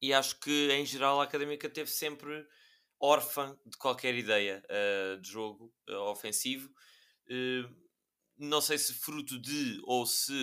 e 0.00 0.12
acho 0.12 0.38
que, 0.38 0.70
em 0.70 0.84
geral, 0.84 1.20
a 1.20 1.24
Académica 1.24 1.68
teve 1.68 1.90
sempre 1.90 2.46
órfã 3.00 3.58
de 3.64 3.76
qualquer 3.76 4.14
ideia 4.14 4.62
uh, 4.64 5.20
de 5.20 5.28
jogo 5.28 5.72
uh, 5.88 6.10
ofensivo. 6.10 6.70
Uh, 7.28 7.86
não 8.36 8.60
sei 8.60 8.76
se 8.78 8.92
fruto 8.92 9.40
de 9.40 9.80
ou 9.84 10.06
se, 10.06 10.34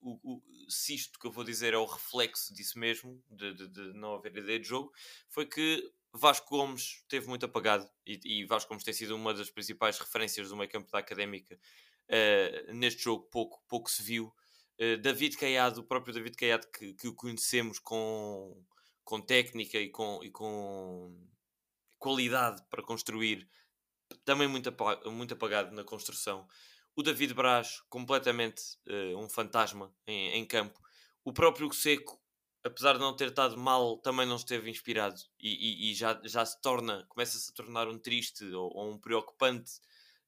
o, 0.00 0.18
o, 0.22 0.42
se 0.68 0.94
isto 0.94 1.18
que 1.18 1.26
eu 1.26 1.32
vou 1.32 1.44
dizer 1.44 1.74
é 1.74 1.78
o 1.78 1.84
reflexo 1.84 2.54
disso 2.54 2.78
mesmo, 2.78 3.22
de, 3.30 3.54
de, 3.54 3.68
de 3.68 3.92
não 3.92 4.14
haver 4.14 4.36
ideia 4.36 4.58
de 4.58 4.66
jogo, 4.66 4.92
foi 5.28 5.46
que 5.46 5.82
Vasco 6.16 6.48
Gomes 6.48 7.04
teve 7.08 7.26
muito 7.26 7.44
apagado 7.44 7.88
e, 8.06 8.20
e, 8.24 8.44
Vasco 8.44 8.68
Gomes 8.68 8.84
tem 8.84 8.94
sido 8.94 9.16
uma 9.16 9.34
das 9.34 9.50
principais 9.50 9.98
referências 9.98 10.48
do 10.48 10.56
meio 10.56 10.70
campo 10.70 10.90
da 10.90 10.98
académica. 10.98 11.58
Uh, 12.08 12.72
neste 12.72 13.02
jogo 13.02 13.24
pouco, 13.24 13.60
pouco 13.68 13.90
se 13.90 14.02
viu. 14.02 14.32
Uh, 14.78 14.96
David 14.98 15.36
Caiado, 15.36 15.80
o 15.80 15.84
próprio 15.84 16.14
David 16.14 16.36
Caiado 16.36 16.68
que, 16.68 16.94
que 16.94 17.08
o 17.08 17.14
conhecemos 17.14 17.80
com, 17.80 18.64
com 19.04 19.20
técnica 19.20 19.78
e 19.78 19.90
com, 19.90 20.20
e 20.22 20.30
com 20.30 21.18
qualidade 21.98 22.62
para 22.70 22.82
construir, 22.82 23.48
também 24.24 24.46
muito, 24.46 24.68
apagado, 24.68 25.10
muito 25.10 25.34
apagado 25.34 25.74
na 25.74 25.82
construção. 25.82 26.46
O 26.94 27.02
David 27.02 27.34
Braz, 27.34 27.80
completamente 27.88 28.62
uh, 28.86 29.18
um 29.18 29.28
fantasma 29.28 29.92
em, 30.06 30.38
em, 30.38 30.46
campo. 30.46 30.80
O 31.24 31.32
próprio 31.32 31.72
Seco, 31.72 32.22
apesar 32.64 32.94
de 32.94 33.00
não 33.00 33.14
ter 33.14 33.28
estado 33.28 33.56
mal, 33.58 33.98
também 33.98 34.26
não 34.26 34.36
esteve 34.36 34.70
inspirado 34.70 35.20
e, 35.38 35.88
e, 35.88 35.90
e 35.90 35.94
já, 35.94 36.20
já 36.24 36.44
se 36.44 36.60
torna, 36.60 37.04
começa-se 37.08 37.50
a 37.50 37.54
tornar 37.54 37.86
um 37.88 37.98
triste 37.98 38.44
ou, 38.46 38.74
ou 38.74 38.90
um 38.90 38.98
preocupante 38.98 39.74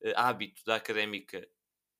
uh, 0.02 0.12
hábito 0.14 0.62
da 0.64 0.76
académica 0.76 1.48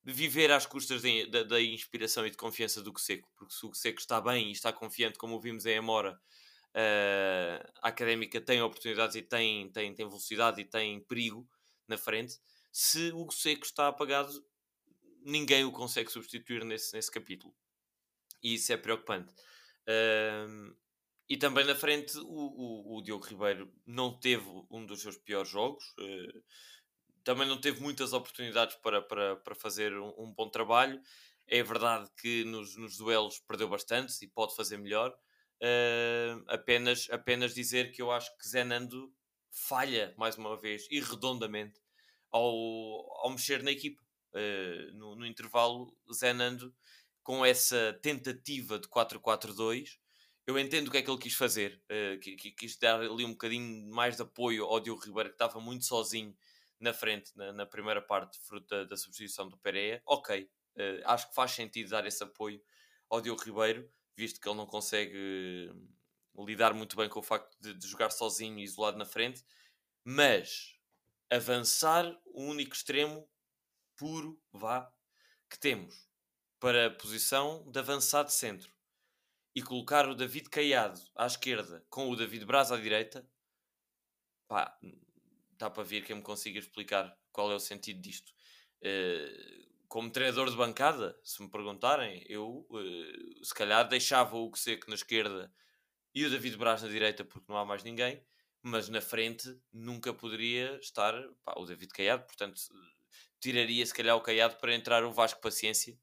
viver 0.05 0.53
às 0.53 0.67
custas 0.67 1.03
de, 1.03 1.27
da, 1.27 1.61
inspiração 1.61 2.25
e 2.25 2.31
de 2.31 2.37
confiança 2.37 2.81
do 2.81 2.97
Seco, 2.97 3.29
porque 3.37 3.53
se 3.53 3.67
o 3.67 3.75
Seco 3.75 3.99
está 3.99 4.21
bem 4.21 4.49
e 4.49 4.53
está 4.53 4.73
confiante, 4.73 5.19
como 5.19 5.41
vimos 5.41 5.67
em 5.67 5.79
Amora, 5.79 6.13
uh, 6.13 7.73
a 7.83 7.89
académica 7.89 8.41
tem 8.41 8.63
oportunidades 8.63 9.17
e 9.17 9.23
tem, 9.23 9.69
tem, 9.71 9.93
tem 9.93 10.07
velocidade 10.07 10.61
e 10.61 10.65
tem 10.65 11.01
perigo 11.01 11.49
na 11.89 11.99
frente. 11.99 12.39
Se 12.71 13.11
o 13.15 13.29
Seco 13.33 13.65
está 13.65 13.89
apagado, 13.89 14.31
ninguém 15.25 15.65
o 15.65 15.73
consegue 15.73 16.13
substituir 16.13 16.65
nesse, 16.65 16.95
nesse 16.95 17.11
capítulo. 17.11 17.53
E 18.41 18.55
isso 18.55 18.73
é 18.73 18.77
preocupante. 18.77 19.35
E 21.29 21.37
também 21.37 21.65
na 21.65 21.75
frente, 21.75 22.17
o, 22.19 22.23
o, 22.23 22.97
o, 22.97 23.03
Diogo 23.03 23.27
Ribeiro 23.27 23.73
não 23.85 24.19
teve 24.19 24.47
um 24.71 24.87
dos 24.87 25.03
seus 25.03 25.17
piores 25.17 25.49
jogos. 25.49 25.85
Uh, 25.99 26.43
também 27.25 27.49
não 27.49 27.61
teve 27.61 27.81
muitas 27.81 28.13
oportunidades 28.13 28.77
para, 28.77 29.03
para, 29.03 29.35
para 29.37 29.55
fazer 29.57 29.93
um, 29.99 30.15
um 30.17 30.33
bom 30.33 30.49
trabalho. 30.49 31.01
É 31.49 31.61
verdade 31.63 32.09
que 32.21 32.45
nos, 32.45 32.77
nos, 32.77 32.97
duelos 32.97 33.41
perdeu 33.41 33.69
bastante 33.69 34.25
e 34.25 34.29
pode 34.29 34.55
fazer 34.55 34.77
melhor. 34.77 35.11
Uh, 35.61 36.45
apenas, 36.47 37.09
apenas 37.11 37.53
dizer 37.53 37.91
que 37.91 38.01
eu 38.01 38.13
acho 38.13 38.31
que 38.39 38.47
Zenando 38.47 39.13
falha 39.51 40.15
mais 40.17 40.37
uma 40.37 40.57
vez 40.57 40.87
e 40.91 41.01
redondamente 41.01 41.81
ao, 42.31 42.53
ao 43.23 43.31
mexer 43.31 43.65
na 43.65 43.73
equipa. 43.73 44.01
Uh, 44.33 44.93
no, 44.95 45.17
no, 45.17 45.27
intervalo, 45.27 45.97
Zenando 46.13 46.73
com 47.27 47.45
essa 47.45 47.93
tentativa 48.01 48.79
de 48.79 48.87
4-4-2. 48.87 49.99
Eu 50.47 50.57
entendo 50.57 50.87
o 50.87 50.91
que 50.93 50.99
é 50.99 51.03
que 51.03 51.11
ele 51.11 51.19
quis 51.19 51.35
fazer, 51.35 51.83
uh, 51.91 52.21
quis 52.57 52.79
dar 52.79 53.01
ali 53.01 53.25
um 53.25 53.33
bocadinho 53.33 53.91
mais 53.91 54.15
de 54.15 54.23
apoio 54.23 54.65
ao 54.65 54.79
Diogo 54.79 55.05
Ribeiro, 55.05 55.31
que 55.31 55.35
estava 55.35 55.59
muito 55.59 55.85
sozinho 55.85 56.33
na 56.79 56.93
frente, 56.93 57.37
na, 57.37 57.53
na 57.53 57.67
primeira 57.67 58.01
parte, 58.01 58.39
fruto 58.39 58.69
da, 58.69 58.85
da 58.85 58.97
substituição 58.97 59.49
do 59.49 59.59
Pereira, 59.59 60.01
ok, 60.07 60.45
uh, 60.45 61.03
acho 61.07 61.29
que 61.29 61.35
faz 61.35 61.51
sentido 61.51 61.91
dar 61.91 62.07
esse 62.07 62.23
apoio 62.23 62.63
ao 63.11 63.21
Diogo 63.21 63.43
Ribeiro, 63.43 63.91
visto 64.17 64.41
que 64.41 64.49
ele 64.49 64.59
não 64.59 64.67
consegue 64.67 65.69
uh, 66.33 66.47
lidar 66.47 66.75
muito 66.75 66.95
bem 66.95 67.09
com 67.09 67.19
o 67.19 67.25
facto 67.25 67.61
de, 67.61 67.75
de 67.75 67.89
jogar 67.89 68.11
sozinho 68.11 68.57
e 68.61 68.63
isolado 68.63 68.99
na 68.99 69.05
frente, 69.05 69.45
mas 70.05 70.79
avançar 71.29 72.09
o 72.27 72.45
único 72.45 72.73
extremo 72.73 73.29
puro, 73.97 74.41
vá, 74.53 74.89
que 75.51 75.59
temos 75.59 76.06
para 76.67 76.89
a 76.89 76.91
posição 76.91 77.65
de 77.71 77.79
avançado 77.79 78.29
centro 78.29 78.69
e 79.55 79.63
colocar 79.63 80.09
o 80.09 80.17
David 80.17 80.51
Caiado 80.51 81.01
à 81.15 81.25
esquerda 81.25 81.87
com 81.89 82.11
o 82.11 82.17
David 82.17 82.45
Braz 82.45 82.73
à 82.73 82.77
direita, 82.77 83.25
pá, 84.49 84.77
está 85.53 85.71
para 85.71 85.85
ver 85.85 86.05
quem 86.05 86.17
me 86.17 86.23
consiga 86.23 86.59
explicar 86.59 87.17
qual 87.31 87.53
é 87.53 87.55
o 87.55 87.61
sentido 87.61 88.01
disto. 88.01 88.33
Uh, 88.83 89.65
como 89.87 90.11
treinador 90.11 90.51
de 90.51 90.57
bancada, 90.57 91.17
se 91.23 91.41
me 91.41 91.49
perguntarem, 91.49 92.25
eu 92.29 92.67
uh, 92.69 93.45
se 93.45 93.55
calhar 93.55 93.87
deixava 93.89 94.37
o 94.37 94.53
Seco 94.57 94.89
na 94.89 94.97
esquerda 94.97 95.55
e 96.13 96.25
o 96.25 96.31
David 96.31 96.57
Braz 96.57 96.83
na 96.83 96.89
direita 96.89 97.25
porque 97.25 97.47
não 97.49 97.59
há 97.59 97.65
mais 97.65 97.85
ninguém, 97.85 98.21
mas 98.61 98.89
na 98.89 99.01
frente 99.01 99.57
nunca 99.73 100.13
poderia 100.13 100.77
estar 100.81 101.15
pá, 101.45 101.55
o 101.59 101.65
David 101.65 101.93
Caiado, 101.93 102.25
portanto 102.25 102.61
tiraria 103.39 103.87
se 103.87 103.95
calhar 103.95 104.17
o 104.17 104.21
Caiado 104.21 104.57
para 104.57 104.75
entrar 104.75 105.05
o 105.05 105.13
Vasco 105.13 105.41
Paciência, 105.41 105.97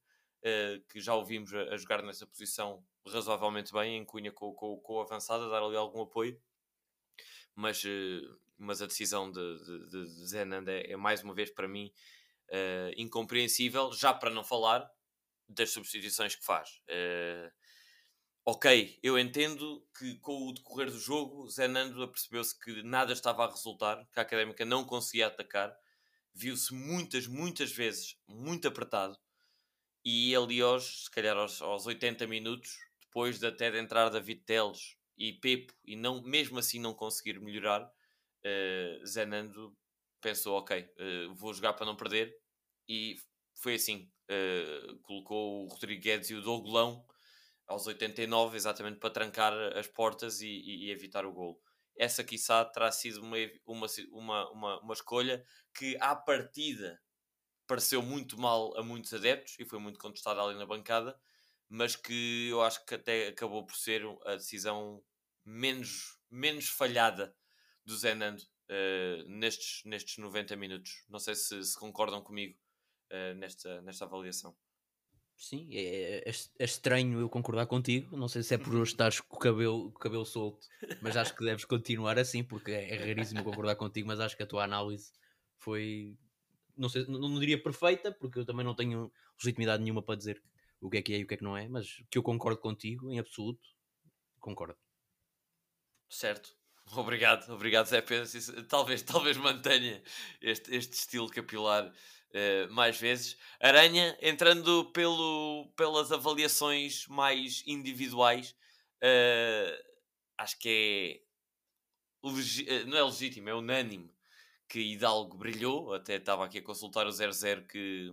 que 0.89 1.00
já 1.00 1.15
ouvimos 1.15 1.53
a, 1.53 1.62
a, 1.73 1.77
jogar 1.77 2.03
nessa 2.03 2.27
posição 2.27 2.85
razoavelmente 3.07 3.71
bem, 3.71 3.97
em 3.97 4.05
Cunha 4.05 4.31
com, 4.31 4.53
com, 4.53 4.77
com 4.77 4.93
o 4.95 5.01
avançado, 5.01 5.45
a 5.45 5.50
dar 5.50 5.63
ali 5.63 5.75
algum 5.75 6.01
apoio, 6.01 6.41
mas 7.55 7.83
uh, 7.83 8.43
mas 8.57 8.81
a 8.81 8.85
decisão 8.85 9.31
de, 9.31 9.89
de, 9.89 10.27
de 10.27 10.38
é, 10.38 10.91
é, 10.91 10.97
mais 10.97 11.23
uma 11.23 11.33
vez 11.33 11.51
para 11.51 11.67
mim 11.67 11.91
uh, 12.50 12.93
incompreensível, 12.97 13.91
já 13.91 14.13
para 14.13 14.29
não 14.29 14.43
falar 14.43 14.89
das 15.47 15.71
substituições 15.71 16.35
que 16.35 16.45
faz. 16.45 16.81
Uh, 16.89 17.51
ok, 18.45 19.00
eu 19.03 19.19
entendo 19.19 19.85
que 19.97 20.17
com 20.19 20.47
o 20.47 20.53
decorrer 20.53 20.89
do 20.89 21.00
jogo, 21.00 21.50
Zenando 21.50 22.01
apercebeu-se 22.03 22.57
que 22.57 22.83
nada 22.83 23.13
estava 23.13 23.45
a 23.45 23.50
resultar, 23.50 24.05
que 24.12 24.19
a 24.19 24.23
Académica 24.23 24.65
não 24.65 24.85
conseguia 24.85 25.27
atacar, 25.27 25.75
viu-se 26.33 26.73
muitas, 26.73 27.27
muitas 27.27 27.71
vezes 27.71 28.17
muito 28.27 28.67
apertado, 28.67 29.17
e 30.03 30.36
ali 30.36 30.62
aos, 30.62 31.05
se 31.05 31.12
calhar 31.12 31.38
aos, 31.38 31.62
aos 31.62 31.86
80 31.86 32.27
minutos, 32.27 32.77
depois 33.01 33.39
de 33.39 33.48
até 33.48 33.72
de 33.72 33.79
entrar 33.79 34.10
David 34.10 34.41
Teles 34.41 34.98
e 35.17 35.33
Pepo, 35.33 35.74
e 35.86 35.95
não, 35.95 36.22
mesmo 36.22 36.60
assim 36.60 36.79
não 36.79 36.93
conseguir 36.93 37.39
melhorar, 37.39 37.83
uh, 37.86 39.05
Zenando 39.05 39.75
pensou, 40.19 40.57
ok, 40.57 40.81
uh, 40.81 41.36
vou 41.36 41.53
jogar 41.53 41.74
para 41.74 41.86
não 41.86 41.95
perder, 41.95 42.36
e 42.88 43.15
foi 43.55 43.75
assim, 43.75 44.12
uh, 44.29 45.00
colocou 45.00 45.65
o 45.65 45.67
Rodrigues 45.67 46.29
e 46.29 46.36
o 46.36 46.41
Dougolão 46.41 47.05
aos 47.67 47.88
89, 47.88 48.57
exatamente 48.57 49.00
para 49.00 49.10
trancar 49.10 49.53
as 49.77 49.88
portas 49.88 50.41
e, 50.41 50.48
e, 50.48 50.86
e 50.86 50.91
evitar 50.91 51.25
o 51.25 51.31
gol. 51.31 51.62
Essa, 51.95 52.24
quiçá, 52.24 52.65
terá 52.65 52.91
sido 52.91 53.22
uma, 53.22 53.38
uma, 53.65 54.51
uma, 54.51 54.79
uma 54.81 54.93
escolha 54.93 55.45
que, 55.75 55.95
à 56.00 56.15
partida, 56.15 57.00
pareceu 57.67 58.01
muito 58.01 58.39
mal 58.39 58.75
a 58.77 58.84
muitos 58.84 59.13
adeptos 59.13 59.55
e 59.60 59.65
foi 59.65 59.79
muito 59.79 60.00
contestada 60.00 60.41
ali 60.41 60.58
na 60.58 60.65
bancada, 60.65 61.17
mas 61.70 61.96
que 61.96 62.48
eu 62.50 62.62
acho 62.62 62.86
que 62.86 62.96
até 62.96 63.27
acabou 63.27 63.65
por 63.65 63.75
ser 63.75 64.03
a 64.25 64.36
decisão 64.36 65.03
menos, 65.46 66.20
menos 66.29 66.70
falhada 66.70 67.36
do 67.86 67.96
Zenando 67.98 68.41
uh, 68.70 69.27
nestes, 69.27 69.84
nestes 69.86 70.17
90 70.17 70.55
minutos. 70.55 71.03
Não 71.10 71.20
sei 71.20 71.36
se, 71.36 71.63
se 71.63 71.77
concordam 71.77 72.22
comigo 72.22 72.58
uh, 73.12 73.36
nesta, 73.36 73.82
nesta 73.82 74.05
avaliação. 74.05 74.55
Sim, 75.36 75.67
é, 75.74 76.29
é, 76.29 76.32
é, 76.60 76.63
estranho 76.63 77.20
eu 77.20 77.27
concordar 77.27 77.65
contigo. 77.65 78.15
Não 78.15 78.27
sei 78.27 78.43
se 78.43 78.53
é 78.53 78.58
por 78.58 78.75
hoje 78.75 78.91
estares 78.93 79.20
com 79.20 79.36
o 79.36 79.39
cabelo, 79.39 79.91
com 79.91 79.98
o 79.98 80.00
cabelo 80.00 80.25
solto, 80.25 80.67
mas 81.01 81.17
acho 81.17 81.36
que 81.36 81.43
deves 81.43 81.65
continuar 81.65 82.17
assim, 82.17 82.43
porque 82.43 82.72
é, 82.72 82.93
é 82.93 82.98
raríssimo 82.98 83.43
concordar 83.43 83.75
contigo. 83.75 84.08
Mas 84.08 84.20
acho 84.20 84.38
que 84.38 84.43
a 84.43 84.48
tua 84.48 84.63
análise 84.63 85.12
foi, 85.58 86.17
não, 86.75 86.89
sei, 86.89 87.06
não, 87.08 87.20
não 87.20 87.39
diria 87.39 87.62
perfeita, 87.62 88.12
porque 88.12 88.39
eu 88.39 88.46
também 88.46 88.65
não 88.65 88.75
tenho 88.75 89.12
legitimidade 89.42 89.84
nenhuma 89.84 90.01
para 90.01 90.15
dizer 90.15 90.42
o 90.82 90.89
que 90.89 90.98
é 90.98 91.01
que 91.01 91.13
é 91.13 91.20
e 91.20 91.24
o 91.24 91.27
que 91.27 91.34
é 91.34 91.38
que 91.38 91.44
não 91.44 91.56
é, 91.56 91.68
mas 91.68 92.01
que 92.10 92.18
eu 92.18 92.24
concordo 92.24 92.60
contigo 92.60 93.12
em 93.12 93.20
absoluto, 93.20 93.62
concordo. 94.39 94.77
Certo. 96.10 96.56
Obrigado, 96.92 97.50
obrigado 97.51 97.88
Zé 97.88 98.01
Pedro. 98.01 98.65
Talvez, 98.68 99.01
talvez 99.03 99.38
mantenha 99.38 100.03
este, 100.42 100.75
este 100.75 100.94
estilo 100.94 101.30
capilar 101.30 101.88
uh, 101.88 102.74
mais 102.74 103.00
vezes. 103.00 103.38
Aranha, 103.60 104.18
entrando 104.22 104.92
pelo, 104.92 105.72
pelas 105.75 106.12
avaliações 106.12 107.08
mais 107.08 107.63
individuais, 107.65 108.56
uh, 109.01 109.94
acho 110.38 110.60
que 110.60 110.70
é 110.70 111.34
eh, 112.68 112.86
não 112.86 112.98
é 112.98 113.03
legítimo, 113.03 113.50
é 113.50 113.53
unânime 113.53 114.13
que 114.74 114.80
Hidalgo 114.80 115.38
brilhou. 115.38 115.94
Até 115.94 116.15
estava 116.15 116.44
aqui 116.44 116.58
a 116.58 116.63
consultar 116.63 117.06
o 117.06 117.12
00 117.12 117.68
que, 117.68 118.12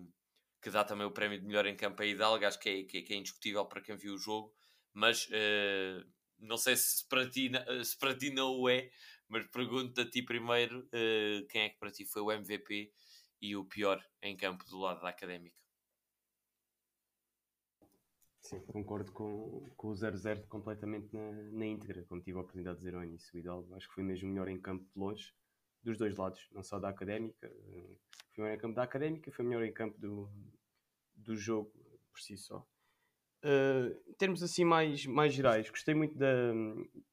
que 0.60 0.68
dá 0.68 0.84
também 0.84 1.06
o 1.06 1.10
prémio 1.10 1.40
de 1.40 1.46
melhor 1.46 1.64
em 1.64 1.74
campo 1.74 2.02
a 2.02 2.06
Hidalgo. 2.06 2.44
Acho 2.44 2.60
que 2.60 2.68
é, 2.68 2.84
que 2.84 2.98
é, 2.98 3.02
que 3.02 3.14
é 3.14 3.16
indiscutível 3.16 3.64
para 3.64 3.80
quem 3.80 3.96
viu 3.96 4.14
o 4.14 4.18
jogo, 4.18 4.54
mas. 4.92 5.26
Uh, 5.28 6.06
não 6.38 6.56
sei 6.56 6.74
se 6.74 7.06
para 7.06 7.28
ti, 7.28 7.50
se 7.84 7.98
para 7.98 8.16
ti 8.16 8.30
não 8.30 8.60
o 8.60 8.68
é, 8.68 8.90
mas 9.28 9.46
pergunto 9.48 10.00
a 10.00 10.08
ti 10.08 10.22
primeiro 10.22 10.80
uh, 10.86 11.46
quem 11.48 11.62
é 11.62 11.68
que 11.68 11.78
para 11.78 11.90
ti 11.90 12.06
foi 12.06 12.22
o 12.22 12.32
MVP 12.32 12.90
e 13.42 13.56
o 13.56 13.64
pior 13.66 14.02
em 14.22 14.34
campo 14.36 14.64
do 14.64 14.78
lado 14.78 15.02
da 15.02 15.10
académica. 15.10 15.56
Sim, 18.40 18.60
concordo 18.60 19.12
com, 19.12 19.70
com 19.76 19.88
o 19.88 19.92
0-0 19.92 20.46
completamente 20.48 21.14
na, 21.14 21.30
na 21.30 21.66
íntegra, 21.66 22.04
como 22.04 22.22
tive 22.22 22.38
a 22.38 22.40
oportunidade 22.40 22.78
de 22.78 22.84
dizer 22.84 22.96
ao 22.96 23.04
início. 23.04 23.30
O 23.34 23.38
Hidalgo 23.38 23.74
acho 23.74 23.86
que 23.86 23.94
foi 23.94 24.02
mesmo 24.02 24.30
melhor 24.30 24.48
em 24.48 24.58
campo 24.58 24.84
de 24.84 24.98
longe, 24.98 25.34
dos 25.82 25.96
dois 25.98 26.16
lados, 26.16 26.48
não 26.52 26.62
só 26.62 26.78
da 26.78 26.88
académica. 26.88 27.46
Eh, 27.46 27.96
foi 28.32 28.44
melhor 28.44 28.56
em 28.56 28.60
campo 28.60 28.74
da 28.74 28.82
académica, 28.82 29.30
foi 29.32 29.44
melhor 29.44 29.64
em 29.64 29.72
campo 29.72 29.98
do, 29.98 30.28
do 31.14 31.36
jogo 31.36 31.72
por 32.10 32.20
si 32.20 32.36
só. 32.36 32.66
Uh, 33.42 33.96
em 34.06 34.12
termos 34.14 34.42
assim 34.42 34.64
mais, 34.64 35.06
mais 35.06 35.32
gerais, 35.32 35.70
gostei 35.70 35.94
muito 35.94 36.16
da. 36.16 36.52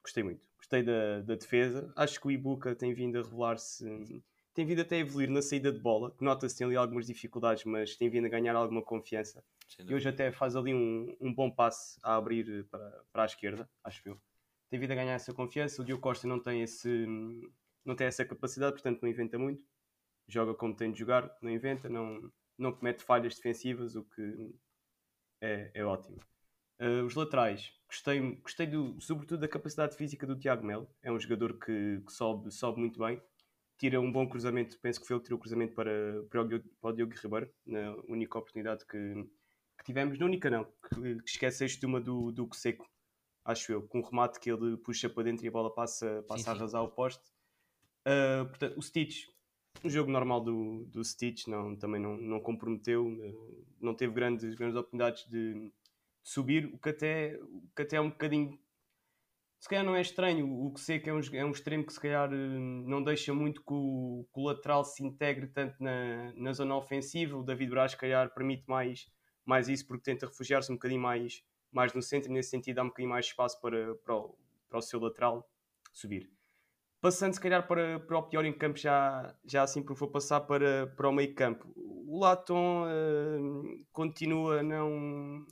Gostei 0.03 0.23
muito. 0.23 0.45
Gostei 0.57 0.83
da, 0.83 1.21
da 1.21 1.35
defesa. 1.35 1.91
Acho 1.95 2.19
que 2.19 2.27
o 2.27 2.31
Ibuka 2.31 2.75
tem 2.75 2.93
vindo 2.93 3.17
a 3.17 3.21
revelar-se. 3.21 3.85
Tem 4.53 4.65
vindo 4.65 4.81
até 4.81 4.95
a 4.95 4.99
evoluir 4.99 5.29
na 5.29 5.41
saída 5.41 5.71
de 5.71 5.79
bola, 5.79 6.11
que 6.11 6.23
nota-se 6.23 6.57
tem 6.57 6.65
ali 6.65 6.75
algumas 6.75 7.05
dificuldades, 7.05 7.63
mas 7.63 7.95
tem 7.95 8.09
vindo 8.09 8.25
a 8.25 8.29
ganhar 8.29 8.55
alguma 8.55 8.81
confiança. 8.81 9.43
E 9.87 9.93
hoje 9.93 10.09
até 10.09 10.31
faz 10.31 10.55
ali 10.55 10.73
um, 10.73 11.15
um 11.21 11.33
bom 11.33 11.49
passe 11.49 11.99
a 12.01 12.15
abrir 12.15 12.65
para, 12.65 13.03
para 13.13 13.23
a 13.23 13.25
esquerda, 13.27 13.69
acho 13.83 14.01
eu. 14.03 14.19
tem 14.67 14.79
vindo 14.79 14.91
a 14.91 14.95
ganhar 14.95 15.13
essa 15.13 15.31
confiança. 15.31 15.81
O 15.81 15.85
Diogo 15.85 16.01
Costa 16.01 16.27
não 16.27 16.41
tem, 16.41 16.63
esse, 16.63 17.05
não 17.87 17.95
tem 17.95 18.07
essa 18.07 18.25
capacidade, 18.25 18.73
portanto 18.73 19.01
não 19.01 19.09
inventa 19.09 19.39
muito. 19.39 19.63
Joga 20.27 20.53
como 20.53 20.75
tem 20.75 20.91
de 20.91 20.99
jogar, 20.99 21.33
não 21.41 21.49
inventa, 21.49 21.87
não, 21.87 22.31
não 22.57 22.73
comete 22.73 23.03
falhas 23.03 23.35
defensivas, 23.35 23.95
o 23.95 24.03
que 24.03 24.53
é, 25.41 25.71
é 25.73 25.85
ótimo. 25.85 26.19
Uh, 26.79 27.05
os 27.05 27.15
laterais, 27.15 27.71
gostei, 27.87 28.35
gostei 28.35 28.67
do, 28.67 28.99
sobretudo 29.01 29.39
da 29.39 29.47
capacidade 29.47 29.95
física 29.95 30.27
do 30.27 30.37
Tiago 30.37 30.65
Melo. 30.65 30.87
É 31.01 31.11
um 31.11 31.19
jogador 31.19 31.57
que, 31.57 32.01
que, 32.05 32.11
sobe, 32.11 32.51
sobe 32.51 32.79
muito 32.79 32.99
bem. 32.99 33.21
Tira 33.77 34.01
um 34.01 34.11
bom 34.11 34.27
cruzamento, 34.27 34.77
penso 34.79 34.99
que 34.99 35.07
foi 35.07 35.15
ele 35.15 35.21
que 35.21 35.25
tirou 35.25 35.37
o 35.37 35.41
cruzamento 35.41 35.73
para, 35.73 36.23
para, 36.29 36.41
o, 36.41 36.47
Diogo, 36.47 36.69
para 36.81 36.89
o 36.89 36.93
Diogo 36.93 37.13
Ribeiro, 37.15 37.49
na 37.65 37.95
única 38.07 38.37
oportunidade 38.37 38.85
que, 38.85 38.97
que 39.77 39.85
tivemos. 39.85 40.19
Na 40.19 40.25
única, 40.25 40.49
não, 40.49 40.65
que, 40.65 41.21
que 41.21 41.29
esqueceste 41.29 41.85
uma 41.85 42.01
do, 42.01 42.31
do 42.31 42.49
Seco, 42.53 42.87
acho 43.45 43.71
eu, 43.71 43.87
com 43.87 43.99
um 43.99 44.03
remate 44.03 44.39
que 44.39 44.51
ele 44.51 44.77
puxa 44.77 45.09
para 45.09 45.23
dentro 45.23 45.45
e 45.45 45.47
a 45.47 45.51
bola 45.51 45.73
passa, 45.73 46.23
passa 46.27 46.43
sim, 46.43 46.49
a 46.49 46.53
arrasar 46.53 46.83
o 46.83 46.91
poste. 46.91 47.23
Uh, 48.07 48.45
portanto, 48.47 48.77
o 48.77 48.81
Stitch, 48.81 49.25
um 49.83 49.89
jogo 49.89 50.09
normal 50.09 50.41
do, 50.41 50.85
do 50.85 51.03
Stitch, 51.03 51.47
não, 51.47 51.75
também 51.75 52.01
não, 52.01 52.15
não 52.15 52.39
comprometeu, 52.39 53.05
uh, 53.05 53.65
não 53.81 53.93
teve 53.93 54.13
grandes, 54.13 54.55
grandes 54.55 54.77
oportunidades 54.77 55.27
de, 55.27 55.53
de, 55.53 55.73
subir, 56.23 56.65
o 56.73 56.77
que, 56.77 56.89
até, 56.89 57.37
o 57.41 57.69
que 57.75 57.81
até 57.81 57.97
é 57.97 58.01
um 58.01 58.09
bocadinho. 58.09 58.57
Se 59.59 59.67
calhar 59.67 59.83
não 59.83 59.95
é 59.95 60.01
estranho, 60.01 60.49
o 60.49 60.71
que 60.71 60.79
sei 60.79 60.99
que 60.99 61.09
é 61.09 61.13
um, 61.13 61.19
é 61.33 61.43
um 61.43 61.51
extremo 61.51 61.85
que 61.85 61.91
se 61.91 61.99
calhar 61.99 62.31
uh, 62.31 62.35
não 62.35 63.03
deixa 63.03 63.33
muito 63.33 63.61
que 63.61 63.73
o, 63.73 64.25
que 64.33 64.39
o 64.39 64.43
lateral 64.43 64.85
se 64.85 65.03
integre 65.03 65.47
tanto 65.47 65.75
na, 65.83 66.31
na 66.33 66.53
zona 66.53 66.77
ofensiva. 66.77 67.35
O 67.37 67.43
David 67.43 67.71
Braz, 67.71 67.91
se 67.91 67.97
calhar, 67.97 68.33
permite 68.33 68.63
mais, 68.67 69.11
mais 69.45 69.67
isso 69.67 69.85
porque 69.85 70.03
tenta 70.03 70.27
refugiar-se 70.27 70.71
um 70.71 70.75
bocadinho 70.75 71.01
mais 71.01 71.43
mais 71.71 71.93
no 71.93 72.01
centro, 72.01 72.31
nesse 72.31 72.49
sentido 72.49 72.79
há 72.79 72.83
um 72.83 72.87
bocadinho 72.87 73.09
mais 73.09 73.25
espaço 73.25 73.59
para, 73.61 73.95
para, 73.95 74.15
o, 74.15 74.37
para 74.69 74.79
o 74.79 74.81
seu 74.81 74.99
lateral 74.99 75.49
subir. 75.93 76.36
Passando 77.07 77.33
se 77.33 77.39
calhar 77.39 77.65
para, 77.65 78.01
para 78.01 78.17
o 78.17 78.23
pior 78.23 78.43
em 78.43 78.51
campo, 78.51 78.77
já, 78.77 79.33
já 79.45 79.63
assim 79.63 79.81
por 79.81 79.95
vou 79.95 80.09
passar 80.09 80.41
para, 80.41 80.87
para 80.87 81.07
o 81.07 81.13
meio 81.13 81.33
campo. 81.33 81.65
O 81.77 82.19
Laton 82.19 82.83
uh, 82.83 83.85
continua 83.93 84.59
a 84.59 84.63
não 84.63 85.45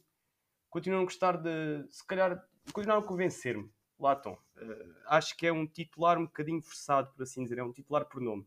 continua 0.69 0.97
a 0.97 0.99
não 0.99 1.05
gostar 1.05 1.37
de 1.37 1.87
se 1.89 2.05
calhar 2.05 2.45
continua 2.73 2.97
a 2.97 3.01
convencer-me. 3.01 3.71
Laton, 3.97 4.33
uh, 4.33 4.95
acho 5.07 5.37
que 5.37 5.47
é 5.47 5.53
um 5.53 5.65
titular 5.65 6.17
um 6.17 6.25
bocadinho 6.25 6.61
forçado, 6.61 7.13
por 7.13 7.23
assim 7.23 7.43
dizer, 7.43 7.59
é 7.59 7.63
um 7.63 7.71
titular 7.71 8.03
por 8.03 8.19
nome. 8.19 8.45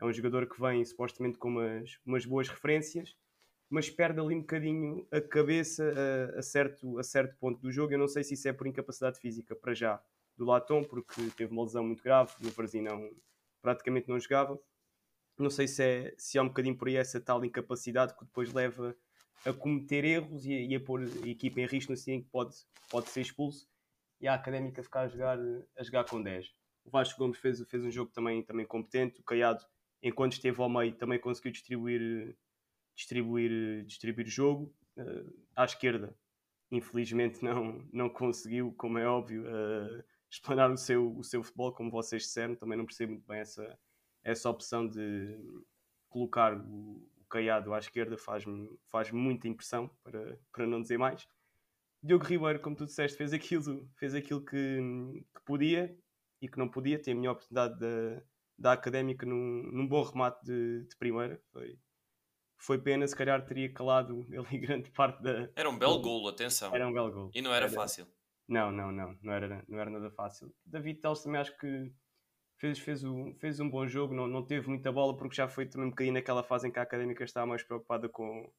É 0.00 0.04
um 0.04 0.12
jogador 0.12 0.48
que 0.48 0.60
vem 0.60 0.84
supostamente 0.84 1.38
com 1.38 1.46
umas, 1.46 1.96
umas 2.04 2.26
boas 2.26 2.48
referências 2.48 3.16
mas 3.70 3.88
perde 3.88 4.20
ali 4.20 4.34
um 4.34 4.40
bocadinho 4.40 5.06
a 5.12 5.20
cabeça 5.20 5.94
a, 6.36 6.42
certo, 6.42 6.98
a 6.98 7.02
certo 7.02 7.34
ponto 7.38 7.58
do 7.58 7.72
jogo. 7.72 7.94
Eu 7.94 7.98
não 7.98 8.08
sei 8.08 8.22
se 8.22 8.34
isso 8.34 8.46
é 8.46 8.52
por 8.52 8.66
incapacidade 8.66 9.18
física 9.18 9.56
para 9.56 9.72
já 9.72 9.98
do 10.44 10.50
Latom, 10.50 10.82
porque 10.84 11.22
teve 11.36 11.52
uma 11.52 11.62
lesão 11.62 11.84
muito 11.84 12.02
grave, 12.02 12.32
no 12.40 12.50
Varzim 12.50 12.82
não, 12.82 13.10
praticamente 13.60 14.08
não 14.08 14.18
jogava. 14.18 14.58
Não 15.38 15.50
sei 15.50 15.66
se 15.66 15.82
é, 15.82 16.14
se 16.18 16.38
é 16.38 16.42
um 16.42 16.48
bocadinho 16.48 16.76
por 16.76 16.88
aí 16.88 16.96
essa 16.96 17.20
tal 17.20 17.44
incapacidade 17.44 18.14
que 18.16 18.24
depois 18.24 18.52
leva 18.52 18.96
a 19.44 19.52
cometer 19.52 20.04
erros 20.04 20.44
e, 20.44 20.52
e 20.52 20.74
a 20.74 20.80
pôr 20.80 21.00
a 21.00 21.28
equipa 21.28 21.60
em 21.60 21.66
risco 21.66 21.92
assim 21.92 22.22
que 22.22 22.28
pode, 22.28 22.54
pode 22.90 23.08
ser 23.08 23.22
expulso 23.22 23.66
e 24.20 24.28
a 24.28 24.34
Académica 24.34 24.82
ficar 24.82 25.02
a 25.02 25.08
jogar, 25.08 25.38
a 25.76 25.82
jogar 25.82 26.04
com 26.04 26.22
10. 26.22 26.46
O 26.84 26.90
Vasco 26.90 27.18
Gomes 27.18 27.38
fez, 27.38 27.60
fez 27.68 27.82
um 27.82 27.90
jogo 27.90 28.12
também, 28.12 28.42
também 28.42 28.66
competente, 28.66 29.20
o 29.20 29.24
Caiado, 29.24 29.64
enquanto 30.02 30.34
esteve 30.34 30.60
ao 30.60 30.68
meio, 30.68 30.94
também 30.94 31.18
conseguiu 31.18 31.50
distribuir 31.50 32.36
distribuir, 32.94 33.84
distribuir 33.84 34.26
jogo. 34.28 34.74
Uh, 34.96 35.32
à 35.56 35.64
esquerda, 35.64 36.14
infelizmente, 36.70 37.42
não, 37.42 37.86
não 37.92 38.10
conseguiu, 38.10 38.72
como 38.76 38.98
é 38.98 39.06
óbvio, 39.06 39.44
uh, 39.44 40.04
explanar 40.32 40.70
o 40.70 40.76
seu, 40.76 41.14
o 41.16 41.22
seu 41.22 41.42
futebol, 41.42 41.72
como 41.72 41.90
vocês 41.90 42.22
disseram. 42.22 42.56
Também 42.56 42.78
não 42.78 42.86
percebo 42.86 43.12
muito 43.12 43.26
bem 43.26 43.40
essa, 43.40 43.78
essa 44.24 44.48
opção 44.48 44.88
de 44.88 45.38
colocar 46.08 46.54
o, 46.56 47.06
o 47.18 47.24
Caiado 47.28 47.72
à 47.74 47.78
esquerda, 47.78 48.16
faz-me 48.16 48.68
faz 48.88 49.10
muita 49.10 49.46
impressão, 49.46 49.88
para, 50.02 50.38
para 50.50 50.66
não 50.66 50.80
dizer 50.80 50.98
mais. 50.98 51.28
Diogo 52.02 52.24
Ribeiro, 52.24 52.60
como 52.60 52.74
tu 52.74 52.86
disseste, 52.86 53.16
fez 53.16 53.32
aquilo, 53.32 53.88
fez 53.94 54.14
aquilo 54.14 54.44
que, 54.44 54.56
que 55.34 55.42
podia 55.44 55.96
e 56.40 56.48
que 56.48 56.58
não 56.58 56.68
podia. 56.68 56.98
Tem 56.98 57.12
a 57.12 57.16
melhor 57.16 57.32
oportunidade 57.32 57.78
da, 57.78 58.22
da 58.58 58.72
académica 58.72 59.24
num, 59.24 59.62
num 59.70 59.86
bom 59.86 60.02
remate 60.02 60.44
de, 60.44 60.84
de 60.84 60.96
primeira. 60.96 61.40
Foi, 61.52 61.78
foi 62.56 62.78
pena, 62.78 63.06
se 63.06 63.14
calhar 63.14 63.44
teria 63.44 63.72
calado 63.72 64.26
ali 64.32 64.58
grande 64.58 64.90
parte 64.90 65.22
da. 65.22 65.50
Era 65.54 65.70
um 65.70 65.78
belo 65.78 66.00
golo, 66.00 66.28
atenção. 66.28 66.74
Era 66.74 66.88
um 66.88 66.92
belo 66.92 67.12
golo. 67.12 67.30
E 67.34 67.40
não 67.40 67.52
era, 67.54 67.66
era, 67.66 67.74
fácil. 67.74 68.06
Não, 68.48 68.70
não, 68.70 68.90
não, 68.90 69.16
não 69.22 69.32
era, 69.32 69.64
não 69.68 69.78
era 69.78 69.90
nada 69.90 70.10
fácil. 70.10 70.54
David 70.64 71.00
Teles 71.00 71.22
também 71.22 71.40
acho 71.40 71.56
que 71.58 71.92
fez, 72.56 72.78
fez, 72.78 73.04
um, 73.04 73.34
fez 73.34 73.60
um 73.60 73.68
bom 73.68 73.86
jogo, 73.86 74.14
não, 74.14 74.26
não 74.26 74.44
teve 74.44 74.68
muita 74.68 74.92
bola 74.92 75.16
porque 75.16 75.34
já 75.34 75.48
foi 75.48 75.66
também 75.66 75.86
um 75.86 75.90
bocadinho 75.90 76.14
naquela 76.14 76.42
fase 76.42 76.68
em 76.68 76.70
que 76.70 76.78
a 76.78 76.82
académica 76.82 77.24
estava 77.24 77.46
mais 77.46 77.62
preocupada 77.62 78.08
com, 78.08 78.50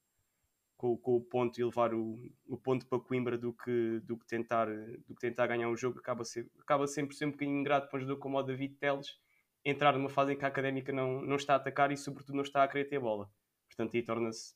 com, 0.78 0.98
com, 0.98 1.16
o 1.16 1.22
ponto 1.22 1.60
e 1.60 1.64
levar 1.64 1.94
o, 1.94 2.20
o 2.48 2.58
ponto 2.58 2.86
para 2.88 3.00
Coimbra 3.00 3.38
do 3.38 3.54
que, 3.54 4.00
do, 4.02 4.18
que 4.18 4.26
tentar, 4.26 4.68
do 4.68 5.16
que 5.16 5.22
tentar 5.22 5.48
ganhar 5.48 5.70
um 5.70 5.78
jogo. 5.78 6.00
Acaba, 6.00 6.24
ser, 6.24 6.50
acaba 6.60 6.88
sempre 6.88 7.16
ser 7.16 7.26
um 7.26 7.32
bocadinho 7.32 7.60
ingrato 7.60 7.90
para 7.90 7.98
um 7.98 8.02
jogador 8.02 8.20
como 8.20 8.38
o 8.38 8.44
David 8.44 8.76
Teles 8.76 9.20
entrar 9.66 9.94
numa 9.94 10.10
fase 10.10 10.34
em 10.34 10.38
que 10.38 10.44
a 10.44 10.50
académica 10.50 10.92
não, 10.92 11.22
não 11.22 11.36
está 11.38 11.54
a 11.54 11.58
atacar 11.58 11.92
e, 11.92 11.98
sobretudo, 11.98 12.36
não 12.36 12.44
está 12.44 12.64
a 12.64 12.68
querer 12.68 12.86
ter 12.86 13.00
bola. 13.00 13.32
Portanto, 13.68 13.96
aí 13.96 14.04
torna-se 14.04 14.56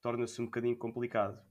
torna 0.00 0.24
um 0.38 0.44
bocadinho 0.44 0.76
complicado. 0.76 1.42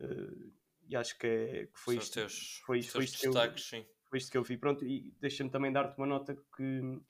Uh, 0.00 0.52
e 0.90 0.96
acho 0.96 1.16
que, 1.16 1.26
é, 1.26 1.66
que 1.66 1.78
foi, 1.78 1.96
isto, 1.96 2.14
teus, 2.14 2.60
foi, 2.66 2.82
foi, 2.82 3.04
isto 3.04 3.20
que 3.20 3.28
eu, 3.28 3.32
foi 3.32 4.18
isto 4.18 4.30
que 4.32 4.36
eu 4.36 4.42
vi. 4.42 4.56
Pronto, 4.56 4.84
e 4.84 5.14
deixa-me 5.20 5.48
também 5.48 5.72
dar-te 5.72 5.96
uma 5.96 6.06
nota 6.06 6.36
que 6.56 7.00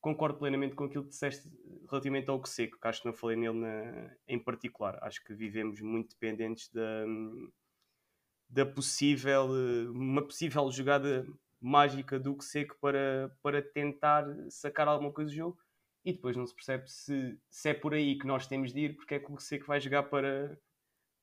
concordo 0.00 0.38
plenamente 0.38 0.74
com 0.74 0.84
aquilo 0.84 1.04
que 1.04 1.10
disseste 1.10 1.48
relativamente 1.88 2.28
ao 2.28 2.42
que 2.42 2.48
seco, 2.48 2.80
que 2.80 2.88
acho 2.88 3.00
que 3.00 3.06
não 3.06 3.12
falei 3.12 3.36
nele 3.36 3.60
na, 3.60 4.16
em 4.26 4.42
particular. 4.42 4.98
Acho 5.02 5.22
que 5.24 5.32
vivemos 5.32 5.80
muito 5.80 6.10
dependentes 6.10 6.68
da, 6.72 7.04
da 8.48 8.66
possível, 8.66 9.48
uma 9.92 10.22
possível 10.22 10.68
jogada 10.72 11.24
mágica 11.60 12.18
do 12.18 12.36
que 12.36 12.44
seco 12.44 12.76
para, 12.80 13.32
para 13.40 13.62
tentar 13.62 14.24
sacar 14.50 14.88
alguma 14.88 15.12
coisa 15.12 15.30
do 15.30 15.36
jogo 15.36 15.58
e 16.04 16.12
depois 16.12 16.36
não 16.36 16.46
se 16.46 16.54
percebe 16.54 16.90
se, 16.90 17.38
se 17.48 17.68
é 17.68 17.74
por 17.74 17.94
aí 17.94 18.18
que 18.18 18.26
nós 18.26 18.46
temos 18.48 18.72
de 18.72 18.80
ir, 18.80 18.96
porque 18.96 19.14
é 19.14 19.18
que 19.20 19.30
o 19.30 19.38
Seco 19.38 19.66
vai 19.66 19.80
jogar 19.80 20.04
para, 20.04 20.58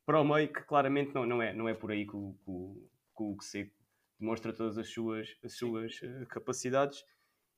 para 0.06 0.22
o 0.22 0.24
meio, 0.24 0.52
que 0.52 0.62
claramente 0.64 1.14
não, 1.14 1.26
não, 1.26 1.42
é, 1.42 1.54
não 1.54 1.68
é 1.68 1.74
por 1.74 1.92
aí 1.92 2.06
que 2.06 2.16
o, 2.16 2.36
que 2.46 3.24
o, 3.24 3.38
que 3.38 3.46
Seco 3.46 3.74
demonstra 4.20 4.54
todas 4.54 4.78
as 4.78 4.90
suas, 4.90 5.36
as 5.44 5.54
suas 5.54 6.02
uh, 6.02 6.26
capacidades. 6.28 7.04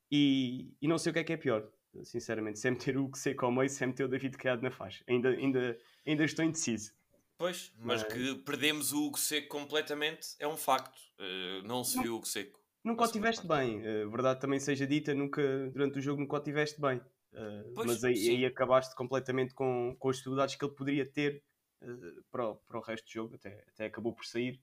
E, 0.09 0.73
e 0.81 0.87
não 0.87 0.97
sei 0.97 1.11
o 1.11 1.13
que 1.13 1.19
é 1.19 1.23
que 1.23 1.33
é 1.33 1.37
pior, 1.37 1.69
sinceramente, 2.03 2.59
se 2.59 2.67
é 2.67 2.71
meter 2.71 2.97
o 2.97 3.11
Seco 3.13 3.45
ao 3.45 3.51
meio, 3.51 3.69
se 3.69 3.83
é 3.83 3.87
meter 3.87 4.05
o 4.05 4.07
David 4.07 4.37
Criado 4.37 4.61
na 4.61 4.71
faixa. 4.71 5.03
Ainda, 5.07 5.29
ainda, 5.29 5.77
ainda 6.05 6.23
estou 6.23 6.45
indeciso. 6.45 6.93
Pois, 7.37 7.71
mas, 7.77 8.01
mas... 8.01 8.13
que 8.13 8.35
perdemos 8.43 8.91
o 8.93 9.05
Hugo 9.05 9.19
Seco 9.19 9.47
completamente 9.47 10.29
é 10.39 10.47
um 10.47 10.57
facto. 10.57 10.97
Uh, 11.19 11.67
não 11.67 11.83
se 11.83 12.01
viu 12.01 12.13
o 12.13 12.17
Hugo 12.17 12.27
Seco. 12.27 12.59
Nunca 12.83 13.03
o 13.03 13.11
tiveste 13.11 13.45
bem, 13.45 13.79
uh, 13.79 14.09
verdade 14.09 14.39
também 14.39 14.59
seja 14.59 14.87
dita, 14.87 15.13
nunca, 15.13 15.69
durante 15.71 15.99
o 15.99 16.01
jogo 16.01 16.21
nunca 16.21 16.37
o 16.37 16.39
tiveste 16.39 16.79
bem. 16.81 16.97
Uh, 17.33 17.73
pois, 17.75 17.87
mas 17.87 18.03
aí, 18.03 18.29
aí, 18.29 18.45
acabaste 18.45 18.95
completamente 18.95 19.53
com, 19.53 19.95
com 19.99 20.09
as 20.09 20.17
dificuldades 20.17 20.55
que 20.55 20.65
ele 20.65 20.73
poderia 20.73 21.05
ter 21.05 21.43
uh, 21.81 22.23
para, 22.31 22.49
o, 22.49 22.55
para 22.55 22.77
o 22.77 22.81
resto 22.81 23.05
do 23.05 23.11
jogo, 23.11 23.35
até, 23.35 23.65
até 23.69 23.85
acabou 23.85 24.13
por 24.13 24.25
sair. 24.25 24.61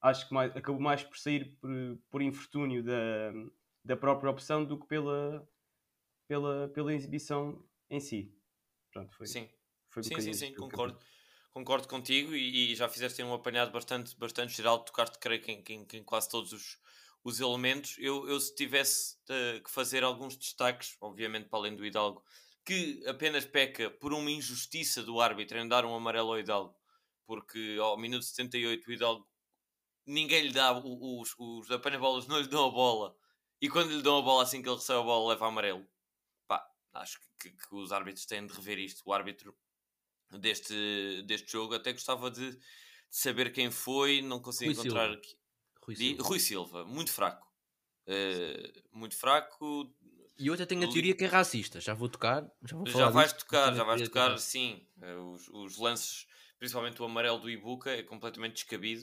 Acho 0.00 0.28
que 0.28 0.34
mais, 0.34 0.56
acabou 0.56 0.80
mais 0.80 1.02
por 1.02 1.18
sair 1.18 1.56
por, 1.60 1.70
por 2.10 2.22
infortúnio 2.22 2.82
da, 2.82 3.32
da 3.84 3.96
própria 3.96 4.30
opção 4.30 4.64
do 4.64 4.78
que 4.78 4.86
pela, 4.86 5.48
pela, 6.28 6.68
pela 6.68 6.94
exibição 6.94 7.64
em 7.90 7.98
si. 7.98 8.32
Pronto, 8.92 9.14
foi, 9.14 9.26
sim, 9.26 9.48
foi 9.88 10.02
sim, 10.02 10.20
sim, 10.20 10.32
sim, 10.32 10.54
concordo. 10.54 10.98
Concordo 11.50 11.88
contigo 11.88 12.34
e, 12.34 12.72
e, 12.72 12.76
já 12.76 12.88
fizeste 12.88 13.20
um 13.22 13.32
apanhado 13.32 13.72
bastante, 13.72 14.16
bastante 14.16 14.54
geral, 14.54 14.84
tocaste 14.84 15.18
creio 15.18 15.42
que 15.42 15.50
em, 15.50 15.64
em, 15.68 15.86
em 15.94 16.04
quase 16.04 16.28
todos 16.28 16.52
os, 16.52 16.78
os 17.24 17.40
elementos. 17.40 17.96
Eu, 17.98 18.28
eu 18.28 18.38
se 18.38 18.54
tivesse 18.54 19.16
uh, 19.24 19.60
que 19.62 19.70
fazer 19.70 20.04
alguns 20.04 20.36
destaques, 20.36 20.96
obviamente 21.00 21.48
para 21.48 21.58
além 21.58 21.74
do 21.74 21.84
Hidalgo, 21.84 22.22
que 22.68 23.02
apenas 23.06 23.46
peca 23.46 23.88
por 23.88 24.12
uma 24.12 24.30
injustiça 24.30 25.02
do 25.02 25.22
árbitro 25.22 25.56
em 25.56 25.66
dar 25.66 25.86
um 25.86 25.94
amarelo 25.94 26.32
ao 26.32 26.38
Hidalgo, 26.38 26.76
porque 27.24 27.78
ao 27.80 27.96
minuto 27.96 28.26
78 28.26 28.86
o 28.86 28.92
Hidalgo 28.92 29.26
ninguém 30.06 30.42
lhe 30.42 30.52
dá, 30.52 30.78
os, 30.78 31.34
os 31.38 31.70
apanha-bolas 31.70 32.26
não 32.26 32.38
lhe 32.38 32.46
dão 32.46 32.66
a 32.66 32.70
bola, 32.70 33.16
e 33.58 33.70
quando 33.70 33.96
lhe 33.96 34.02
dão 34.02 34.18
a 34.18 34.22
bola 34.22 34.42
assim 34.42 34.60
que 34.60 34.68
ele 34.68 34.76
recebe 34.76 35.00
a 35.00 35.02
bola 35.02 35.30
leva 35.30 35.46
amarelo. 35.46 35.88
Pá, 36.46 36.62
acho 36.92 37.18
que, 37.40 37.50
que, 37.50 37.74
os 37.74 37.90
árbitros 37.90 38.26
têm 38.26 38.46
de 38.46 38.52
rever 38.52 38.78
isto. 38.78 39.02
O 39.06 39.14
árbitro 39.14 39.56
deste, 40.38 41.22
deste 41.26 41.50
jogo 41.50 41.74
até 41.74 41.92
gostava 41.92 42.30
de, 42.30 42.50
de 42.50 42.60
saber 43.10 43.50
quem 43.50 43.70
foi, 43.70 44.20
não 44.20 44.42
consigo 44.42 44.72
encontrar 44.72 45.10
aqui. 45.10 45.38
Rui 45.80 45.96
Silva. 45.96 46.22
Rui 46.22 46.38
Silva, 46.38 46.84
muito 46.84 47.12
fraco. 47.12 47.50
Uh, 48.06 48.82
muito 48.92 49.16
fraco. 49.16 49.90
E 50.38 50.48
até 50.50 50.64
tenho 50.64 50.88
a 50.88 50.92
teoria 50.92 51.16
que 51.16 51.24
é 51.24 51.26
racista. 51.26 51.80
Já 51.80 51.94
vou 51.94 52.08
tocar. 52.08 52.48
Já, 52.62 52.76
vou 52.76 52.86
já 52.86 53.10
vais 53.10 53.32
disso, 53.32 53.44
tocar, 53.44 53.74
já 53.74 53.82
vais 53.82 54.02
tocar, 54.02 54.38
sim. 54.38 54.86
Uh, 54.96 55.32
os, 55.32 55.48
os, 55.48 55.78
lances, 55.78 56.26
principalmente 56.58 57.02
o 57.02 57.04
amarelo 57.04 57.40
do 57.40 57.50
Ibuka, 57.50 57.90
é 57.90 58.04
completamente 58.04 58.54
descabido. 58.54 59.02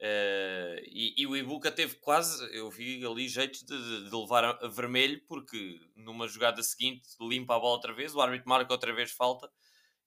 Uh, 0.00 0.80
e, 0.86 1.14
e, 1.18 1.26
o 1.26 1.36
Ibuka 1.36 1.70
teve 1.70 1.96
quase, 1.96 2.42
eu 2.56 2.70
vi 2.70 3.04
ali 3.04 3.28
jeitos 3.28 3.62
de, 3.62 4.08
de, 4.08 4.16
levar 4.16 4.42
a, 4.42 4.50
a, 4.62 4.68
vermelho, 4.68 5.20
porque 5.28 5.78
numa 5.94 6.26
jogada 6.26 6.62
seguinte 6.62 7.06
limpa 7.20 7.56
a 7.56 7.60
bola 7.60 7.74
outra 7.74 7.92
vez, 7.92 8.14
o 8.14 8.20
árbitro 8.22 8.48
marca 8.48 8.72
outra 8.72 8.94
vez 8.94 9.10
falta, 9.10 9.50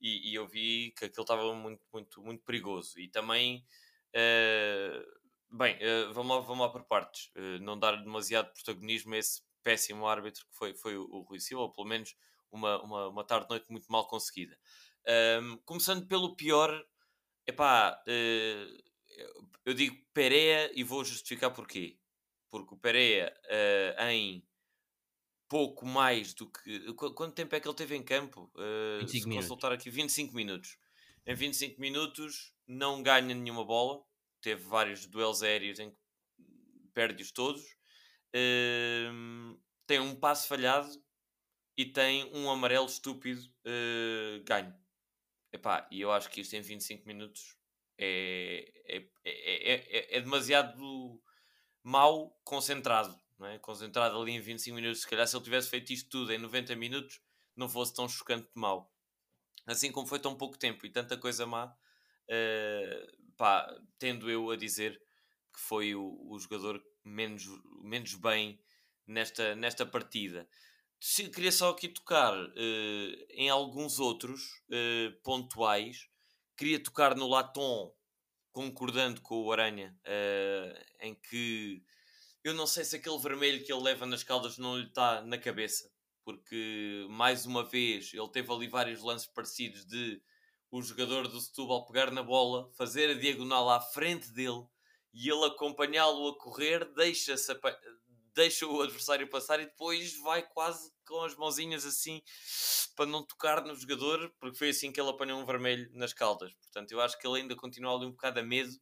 e, 0.02 0.32
e 0.32 0.34
eu 0.34 0.48
vi 0.48 0.92
que 0.98 1.06
aquilo 1.06 1.22
estava 1.22 1.54
muito, 1.54 1.86
muito, 1.94 2.24
muito 2.24 2.44
perigoso. 2.44 3.00
E 3.00 3.08
também, 3.08 3.64
uh, 4.16 5.56
bem, 5.56 5.76
uh, 5.76 6.12
vamos, 6.12 6.36
lá, 6.36 6.42
vamos 6.42 6.66
lá 6.66 6.72
por 6.72 6.84
partes, 6.86 7.30
não 7.62 7.78
dar 7.78 7.98
demasiado 7.98 8.52
protagonismo 8.52 9.14
a 9.14 9.20
esse 9.20 9.44
péssimo 9.64 10.08
árbitro 10.08 10.46
que 10.46 10.56
foi, 10.56 10.74
foi 10.74 10.98
o, 10.98 11.22
Rui 11.22 11.40
Silva, 11.40 11.64
ou 11.64 11.72
pelo 11.72 11.88
menos 11.88 12.16
uma, 12.52 12.82
uma, 12.84 13.08
uma 13.10 13.24
tarde-noite 13.24 13.72
muito 13.72 13.92
mal 13.92 14.08
conseguida. 14.08 14.58
começando 15.66 16.06
pelo 16.08 16.36
pior, 16.36 16.86
epá, 17.48 18.02
uh, 18.08 18.84
eu 19.66 19.74
digo 19.74 19.98
Pereira 20.14 20.72
e 20.76 20.84
vou 20.84 21.04
justificar 21.04 21.52
porquê. 21.52 21.98
Porque 22.50 22.74
o 22.74 22.78
Pereira, 22.78 23.34
uh, 23.46 24.04
em 24.04 24.46
pouco 25.48 25.86
mais 25.86 26.34
do 26.34 26.50
que. 26.50 26.94
Quanto 26.94 27.34
tempo 27.34 27.56
é 27.56 27.60
que 27.60 27.68
ele 27.68 27.76
teve 27.76 27.96
em 27.96 28.04
campo? 28.04 28.52
Uh, 28.56 29.00
25 29.02 29.12
se 29.12 29.28
minutos. 29.28 29.48
consultar 29.48 29.72
aqui, 29.72 29.90
25 29.90 30.36
minutos. 30.36 30.78
Em 31.26 31.36
25 31.36 31.80
minutos 31.80 32.54
não 32.68 33.02
ganha 33.02 33.34
nenhuma 33.34 33.64
bola. 33.64 34.04
Teve 34.42 34.64
vários 34.64 35.06
duelos 35.06 35.42
aéreos 35.42 35.80
em 35.80 35.90
que 35.92 35.98
perde-os 36.94 37.32
todos. 37.32 37.64
Uh, 38.36 39.60
tem 39.86 40.00
um 40.00 40.16
passo 40.16 40.48
falhado 40.48 40.90
e 41.78 41.86
tem 41.86 42.32
um 42.34 42.50
amarelo 42.50 42.86
estúpido 42.86 43.42
uh, 43.66 44.44
ganho. 44.44 44.74
Epá, 45.52 45.88
e 45.92 46.02
eu 46.02 46.12
acho 46.12 46.30
que 46.30 46.42
isto 46.42 46.56
em 46.56 46.62
25 46.62 47.08
minutos 47.08 47.56
é, 47.98 48.72
é, 48.88 49.08
é, 49.24 50.18
é, 50.18 50.22
demasiado 50.22 51.22
mal 51.84 52.36
concentrado. 52.44 53.16
Não 53.38 53.48
é? 53.48 53.60
Concentrado 53.60 54.20
ali 54.20 54.32
em 54.32 54.40
25 54.40 54.76
minutos. 54.76 55.02
Se 55.02 55.08
calhar 55.08 55.28
se 55.28 55.36
ele 55.36 55.44
tivesse 55.44 55.70
feito 55.70 55.94
isto 55.94 56.10
tudo 56.10 56.34
em 56.34 56.38
90 56.38 56.76
minutos, 56.76 57.22
não 57.56 57.70
fosse 57.70 57.94
tão 57.94 58.10
chocante 58.10 58.46
de 58.46 58.60
mal. 58.60 58.92
Assim 59.68 59.92
como 59.92 60.08
foi 60.08 60.20
tão 60.20 60.36
pouco 60.36 60.58
tempo 60.58 60.86
e 60.86 60.90
tanta 60.90 61.18
coisa 61.18 61.46
má, 61.46 61.68
uh, 61.68 63.34
pá, 63.38 63.68
tendo 63.98 64.30
eu 64.30 64.50
a 64.50 64.58
dizer 64.58 65.02
que 65.54 65.60
foi 65.60 65.94
o, 65.96 66.18
o 66.30 66.40
jogador 66.40 66.84
menos, 67.04 67.44
menos 67.82 68.16
bem 68.16 68.60
nesta, 69.06 69.56
nesta 69.56 69.86
partida. 69.86 70.48
Queria 71.34 71.52
só 71.52 71.70
aqui 71.70 71.90
tocar 71.90 72.34
uh, 72.34 73.26
em 73.30 73.50
alguns 73.50 74.00
outros 74.00 74.64
uh, 74.70 75.22
pontuais 75.22 76.10
queria 76.56 76.82
tocar 76.82 77.16
no 77.16 77.28
Latom, 77.28 77.94
concordando 78.52 79.22
com 79.22 79.44
o 79.44 79.52
Aranha, 79.52 79.98
uh, 80.06 80.84
em 81.02 81.16
que 81.16 81.84
eu 82.44 82.54
não 82.54 82.68
sei 82.68 82.84
se 82.84 82.96
aquele 82.96 83.18
vermelho 83.18 83.64
que 83.64 83.72
ele 83.72 83.82
leva 83.82 84.06
nas 84.06 84.24
caldas 84.24 84.58
não 84.58 84.78
lhe 84.78 84.88
está 84.88 85.22
na 85.24 85.38
cabeça, 85.38 85.92
porque 86.24 87.06
mais 87.10 87.46
uma 87.46 87.64
vez 87.64 88.14
ele 88.14 88.30
teve 88.30 88.52
ali 88.52 88.68
vários 88.68 89.02
lances 89.02 89.28
parecidos 89.28 89.86
de 89.86 90.22
o 90.72 90.82
jogador 90.82 91.28
do 91.28 91.40
Setúbal 91.40 91.86
pegar 91.86 92.12
na 92.12 92.24
bola, 92.24 92.72
fazer 92.74 93.10
a 93.10 93.20
diagonal 93.20 93.70
à 93.70 93.80
frente 93.80 94.32
dele 94.32 94.66
e 95.14 95.30
ele 95.30 95.46
acompanhá-lo 95.46 96.30
a 96.30 96.38
correr, 96.38 96.86
deixa-se 96.94 97.54
deixa 98.34 98.66
o 98.66 98.82
adversário 98.82 99.30
passar 99.30 99.60
e 99.60 99.66
depois 99.66 100.18
vai 100.18 100.42
quase 100.42 100.92
com 101.06 101.22
as 101.22 101.36
mãozinhas 101.36 101.86
assim 101.86 102.22
para 102.96 103.06
não 103.06 103.24
tocar 103.24 103.64
no 103.64 103.76
jogador, 103.76 104.34
porque 104.40 104.58
foi 104.58 104.70
assim 104.70 104.92
que 104.92 105.00
ele 105.00 105.10
apanhou 105.10 105.40
um 105.40 105.46
vermelho 105.46 105.90
nas 105.94 106.14
caldas. 106.14 106.54
Portanto, 106.54 106.92
eu 106.92 107.02
acho 107.02 107.18
que 107.20 107.28
ele 107.28 107.42
ainda 107.42 107.56
continua 107.56 107.96
ali 107.96 108.06
um 108.06 108.12
bocado 108.12 108.40
a 108.40 108.44
medo 108.44 108.74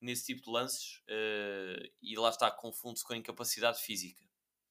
nesse 0.00 0.26
tipo 0.26 0.42
de 0.42 0.50
lances 0.50 0.98
uh, 1.08 1.88
e 2.02 2.16
lá 2.16 2.30
está, 2.30 2.50
confunde-se 2.50 3.04
com 3.04 3.12
a 3.12 3.16
incapacidade 3.16 3.80
física. 3.80 4.24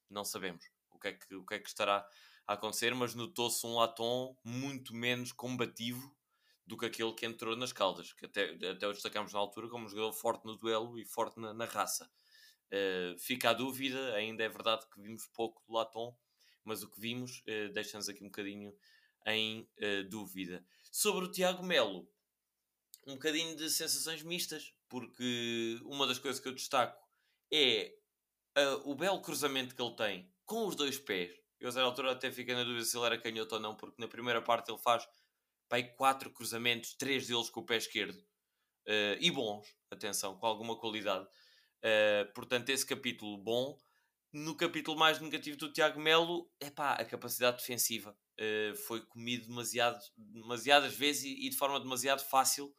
Não 0.08 0.24
sabemos 0.24 0.64
o 0.90 0.98
que 0.98 1.08
é 1.08 1.12
que, 1.12 1.34
o 1.34 1.44
que, 1.44 1.54
é 1.54 1.58
que 1.58 1.68
estará 1.68 2.06
a 2.46 2.54
acontecer, 2.54 2.94
mas 2.94 3.14
notou-se 3.14 3.66
um 3.66 3.74
Latom 3.74 4.36
muito 4.44 4.94
menos 4.94 5.32
combativo 5.32 6.15
do 6.66 6.76
que 6.76 6.86
aquele 6.86 7.12
que 7.12 7.24
entrou 7.24 7.56
nas 7.56 7.72
caldas, 7.72 8.12
que 8.12 8.26
até, 8.26 8.50
até 8.70 8.88
o 8.88 8.92
destacamos 8.92 9.32
na 9.32 9.38
altura 9.38 9.68
como 9.68 9.86
um 9.86 9.88
jogador 9.88 10.12
forte 10.12 10.44
no 10.44 10.56
duelo 10.56 10.98
e 10.98 11.04
forte 11.04 11.38
na, 11.38 11.54
na 11.54 11.64
raça. 11.64 12.10
Uh, 12.66 13.16
fica 13.18 13.50
a 13.50 13.52
dúvida, 13.52 14.14
ainda 14.14 14.42
é 14.42 14.48
verdade 14.48 14.84
que 14.92 15.00
vimos 15.00 15.26
pouco 15.28 15.62
do 15.64 15.72
Latom, 15.72 16.16
mas 16.64 16.82
o 16.82 16.90
que 16.90 17.00
vimos 17.00 17.40
uh, 17.42 17.72
deixa-nos 17.72 18.08
aqui 18.08 18.24
um 18.24 18.26
bocadinho 18.26 18.76
em 19.24 19.60
uh, 19.60 20.08
dúvida. 20.08 20.66
Sobre 20.90 21.26
o 21.26 21.30
Tiago 21.30 21.64
Melo, 21.64 22.10
um 23.06 23.14
bocadinho 23.14 23.54
de 23.54 23.70
sensações 23.70 24.24
mistas, 24.24 24.74
porque 24.88 25.78
uma 25.84 26.06
das 26.06 26.18
coisas 26.18 26.40
que 26.40 26.48
eu 26.48 26.54
destaco 26.54 27.00
é 27.52 27.94
o 28.84 28.94
belo 28.94 29.20
cruzamento 29.20 29.74
que 29.74 29.82
ele 29.82 29.94
tem 29.94 30.32
com 30.46 30.66
os 30.66 30.74
dois 30.74 30.98
pés. 30.98 31.30
Eu, 31.60 31.70
a 31.70 31.82
altura, 31.82 32.12
até 32.12 32.32
fiquei 32.32 32.54
na 32.54 32.64
dúvida 32.64 32.84
se 32.84 32.96
ele 32.96 33.06
era 33.06 33.18
canhoto 33.18 33.54
ou 33.54 33.60
não, 33.60 33.76
porque 33.76 34.00
na 34.00 34.08
primeira 34.08 34.40
parte 34.40 34.70
ele 34.70 34.78
faz 34.78 35.06
pai, 35.68 35.84
quatro 35.94 36.30
cruzamentos, 36.30 36.94
três 36.94 37.26
deles 37.26 37.50
com 37.50 37.60
o 37.60 37.66
pé 37.66 37.76
esquerdo, 37.76 38.18
uh, 38.18 39.16
e 39.20 39.30
bons, 39.30 39.66
atenção, 39.90 40.36
com 40.36 40.46
alguma 40.46 40.78
qualidade. 40.78 41.26
Uh, 41.78 42.32
portanto, 42.34 42.70
esse 42.70 42.84
capítulo 42.84 43.36
bom. 43.38 43.78
No 44.32 44.54
capítulo 44.54 44.98
mais 44.98 45.20
negativo 45.20 45.56
do 45.56 45.72
Tiago 45.72 45.98
Melo, 45.98 46.50
é 46.60 46.68
pá, 46.68 46.92
a 46.94 47.04
capacidade 47.04 47.58
defensiva. 47.58 48.16
Uh, 48.38 48.76
foi 48.86 49.00
comido 49.06 49.46
demasiado, 49.46 49.98
demasiadas 50.16 50.94
vezes 50.94 51.24
e, 51.24 51.46
e, 51.46 51.50
de 51.50 51.56
forma 51.56 51.80
demasiado 51.80 52.22
fácil 52.22 52.74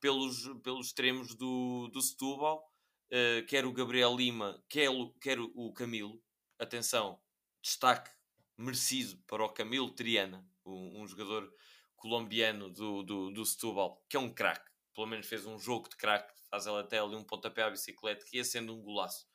pelos, 0.00 0.46
pelos 0.62 0.88
extremos 0.88 1.34
do, 1.34 1.88
do 1.88 2.02
Setúbal, 2.02 2.62
uh, 3.10 3.46
quer 3.46 3.64
o 3.64 3.72
Gabriel 3.72 4.14
Lima, 4.14 4.62
quer, 4.68 4.90
quer 5.20 5.38
o 5.40 5.72
Camilo. 5.72 6.20
Atenção, 6.58 7.20
destaque 7.62 8.10
merecido 8.56 9.16
para 9.26 9.44
o 9.44 9.48
Camilo 9.48 9.90
Triana, 9.90 10.44
um, 10.66 11.02
um 11.02 11.06
jogador 11.06 11.50
colombiano 11.98 12.70
do, 12.70 13.02
do, 13.02 13.30
do 13.30 13.44
Setúbal, 13.44 14.02
que 14.08 14.16
é 14.16 14.20
um 14.20 14.32
craque. 14.32 14.70
Pelo 14.94 15.06
menos 15.06 15.26
fez 15.26 15.44
um 15.44 15.58
jogo 15.58 15.88
de 15.90 15.96
craque 15.96 16.38
faz 16.48 16.66
ela 16.66 16.80
até 16.80 16.98
ali 16.98 17.14
um 17.14 17.24
pontapé 17.24 17.62
à 17.62 17.70
bicicleta 17.70 18.24
que 18.24 18.38
ia 18.38 18.44
sendo 18.44 18.74
um 18.74 18.82
golaço. 18.82 19.26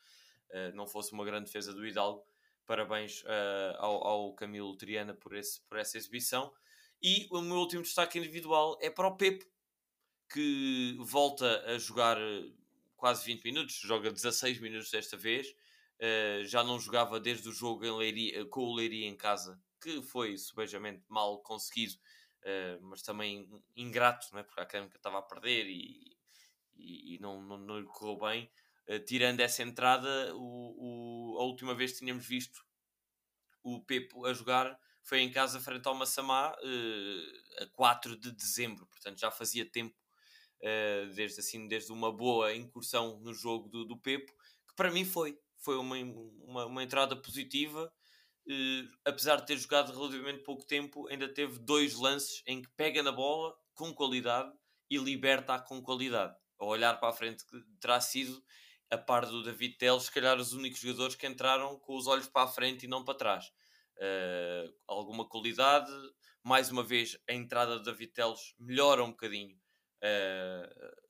Uh, 0.49 0.75
não 0.75 0.85
fosse 0.85 1.13
uma 1.13 1.25
grande 1.25 1.45
defesa 1.45 1.73
do 1.73 1.85
Hidalgo. 1.85 2.25
Parabéns 2.65 3.21
uh, 3.23 3.77
ao, 3.77 4.07
ao, 4.07 4.33
Camilo 4.33 4.75
Triana 4.75 5.13
por, 5.13 5.35
esse, 5.35 5.61
por 5.61 5.77
essa 5.77 5.97
exibição. 5.97 6.51
E 7.01 7.27
o 7.31 7.41
meu 7.41 7.57
último 7.57 7.83
destaque 7.83 8.17
individual 8.17 8.77
é 8.81 8.89
para 8.89 9.07
o 9.07 9.17
Pepe, 9.17 9.45
que 10.31 10.95
volta 10.99 11.61
a 11.65 11.77
jogar 11.77 12.17
eh, 12.17 12.49
quase 12.95 13.25
20 13.25 13.43
minutos, 13.43 13.75
joga 13.75 14.09
16 14.09 14.59
minutos 14.59 14.89
desta 14.89 15.17
vez. 15.17 15.53
Uh, 15.99 16.45
já 16.45 16.63
não 16.63 16.79
jogava 16.79 17.19
desde 17.19 17.47
o 17.49 17.51
jogo 17.51 17.97
Leiria, 17.97 18.45
com 18.45 18.61
o 18.61 18.73
Leiria 18.73 19.07
em 19.07 19.17
casa, 19.17 19.61
que 19.81 20.01
foi 20.01 20.37
subejamente 20.37 21.03
mal 21.09 21.39
conseguido, 21.43 21.95
uh, 22.43 22.81
mas 22.81 23.01
também 23.01 23.49
ingrato, 23.75 24.27
não 24.31 24.39
é? 24.39 24.43
porque 24.43 24.59
a 24.59 24.63
Académica 24.63 24.97
estava 24.97 25.19
a 25.19 25.23
perder 25.23 25.65
e, 25.67 26.17
e, 26.75 27.15
e 27.15 27.19
não, 27.19 27.41
não, 27.41 27.57
não, 27.57 27.79
lhe 27.79 27.85
correu 27.87 28.17
bem. 28.17 28.51
Uh, 28.87 28.99
tirando 28.99 29.39
essa 29.39 29.63
entrada, 29.63 30.35
o, 30.35 31.35
o, 31.35 31.39
a 31.39 31.43
última 31.43 31.73
vez 31.73 31.93
que 31.93 31.99
tínhamos 31.99 32.27
visto 32.27 32.63
o 33.63 33.81
Pepo 33.81 34.25
a 34.25 34.33
jogar 34.33 34.77
foi 35.03 35.19
em 35.19 35.31
casa 35.31 35.59
frente 35.59 35.87
ao 35.87 35.95
Massamá 35.95 36.53
uh, 36.53 37.63
a 37.63 37.67
4 37.67 38.17
de 38.17 38.31
dezembro, 38.31 38.85
portanto 38.87 39.19
já 39.19 39.31
fazia 39.31 39.69
tempo, 39.69 39.95
uh, 40.61 41.13
desde, 41.13 41.39
assim, 41.39 41.67
desde 41.67 41.91
uma 41.91 42.11
boa 42.11 42.53
incursão 42.53 43.19
no 43.19 43.33
jogo 43.33 43.69
do, 43.69 43.85
do 43.85 43.97
Pepo, 43.97 44.31
que 44.67 44.75
para 44.75 44.91
mim 44.91 45.05
foi, 45.05 45.37
foi 45.57 45.77
uma, 45.77 45.97
uma, 45.97 46.65
uma 46.65 46.83
entrada 46.83 47.15
positiva. 47.15 47.91
Uh, 48.45 48.89
apesar 49.05 49.37
de 49.37 49.47
ter 49.47 49.57
jogado 49.57 49.93
relativamente 49.93 50.43
pouco 50.43 50.65
tempo, 50.65 51.07
ainda 51.07 51.27
teve 51.27 51.59
dois 51.59 51.95
lances 51.95 52.43
em 52.45 52.61
que 52.61 52.69
pega 52.71 53.01
na 53.01 53.11
bola 53.11 53.55
com 53.73 53.93
qualidade 53.93 54.51
e 54.89 54.97
liberta-a 54.97 55.59
com 55.59 55.81
qualidade 55.81 56.35
a 56.59 56.65
olhar 56.65 56.99
para 56.99 57.09
a 57.09 57.13
frente, 57.13 57.43
terá 57.79 57.99
sido, 57.99 58.43
a 58.89 58.97
par 58.97 59.25
do 59.25 59.43
David 59.43 59.77
Teles, 59.77 60.03
se 60.03 60.11
calhar 60.11 60.37
os 60.37 60.53
únicos 60.53 60.79
jogadores 60.79 61.15
que 61.15 61.25
entraram 61.25 61.79
com 61.79 61.95
os 61.95 62.05
olhos 62.05 62.27
para 62.27 62.43
a 62.43 62.47
frente 62.47 62.85
e 62.85 62.87
não 62.87 63.03
para 63.03 63.17
trás. 63.17 63.45
Uh, 63.97 64.73
alguma 64.87 65.27
qualidade, 65.27 65.91
mais 66.43 66.69
uma 66.69 66.83
vez, 66.83 67.17
a 67.27 67.33
entrada 67.33 67.79
do 67.79 67.83
David 67.83 68.13
Teles 68.13 68.53
melhora 68.59 69.03
um 69.03 69.11
bocadinho. 69.11 69.57
Uh, 69.97 71.03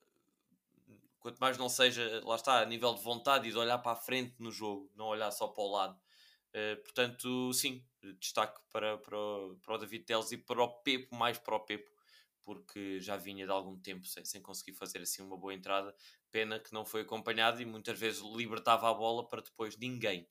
quanto 1.19 1.39
mais 1.39 1.57
não 1.57 1.67
seja, 1.67 2.21
lá 2.23 2.35
está, 2.35 2.59
a 2.59 2.65
nível 2.65 2.93
de 2.93 3.01
vontade 3.01 3.47
e 3.47 3.51
de 3.51 3.57
olhar 3.57 3.79
para 3.79 3.93
a 3.93 3.95
frente 3.95 4.35
no 4.39 4.51
jogo, 4.51 4.91
não 4.95 5.07
olhar 5.07 5.31
só 5.31 5.47
para 5.47 5.63
o 5.63 5.71
lado. 5.71 5.99
Uh, 6.55 6.81
portanto, 6.83 7.51
sim, 7.51 7.83
destaque 8.19 8.61
para, 8.71 8.97
para, 8.99 9.17
o, 9.17 9.55
para 9.55 9.73
o 9.73 9.77
David 9.79 10.05
Teles 10.05 10.31
e 10.31 10.37
para 10.37 10.61
o 10.61 10.69
Pepo, 10.81 11.15
mais 11.15 11.39
para 11.39 11.55
o 11.55 11.59
Pepo, 11.59 11.89
porque 12.43 12.99
já 12.99 13.17
vinha 13.17 13.45
de 13.45 13.51
algum 13.51 13.79
tempo 13.79 14.05
sem, 14.05 14.23
sem 14.23 14.41
conseguir 14.41 14.73
fazer 14.73 14.99
assim 14.99 15.23
uma 15.23 15.37
boa 15.37 15.53
entrada. 15.53 15.95
Pena 16.31 16.59
que 16.59 16.73
não 16.73 16.85
foi 16.85 17.01
acompanhado 17.01 17.61
e 17.61 17.65
muitas 17.65 17.97
vezes 17.97 18.21
libertava 18.21 18.89
a 18.89 18.93
bola 18.93 19.27
para 19.27 19.41
depois 19.41 19.77
ninguém 19.77 20.27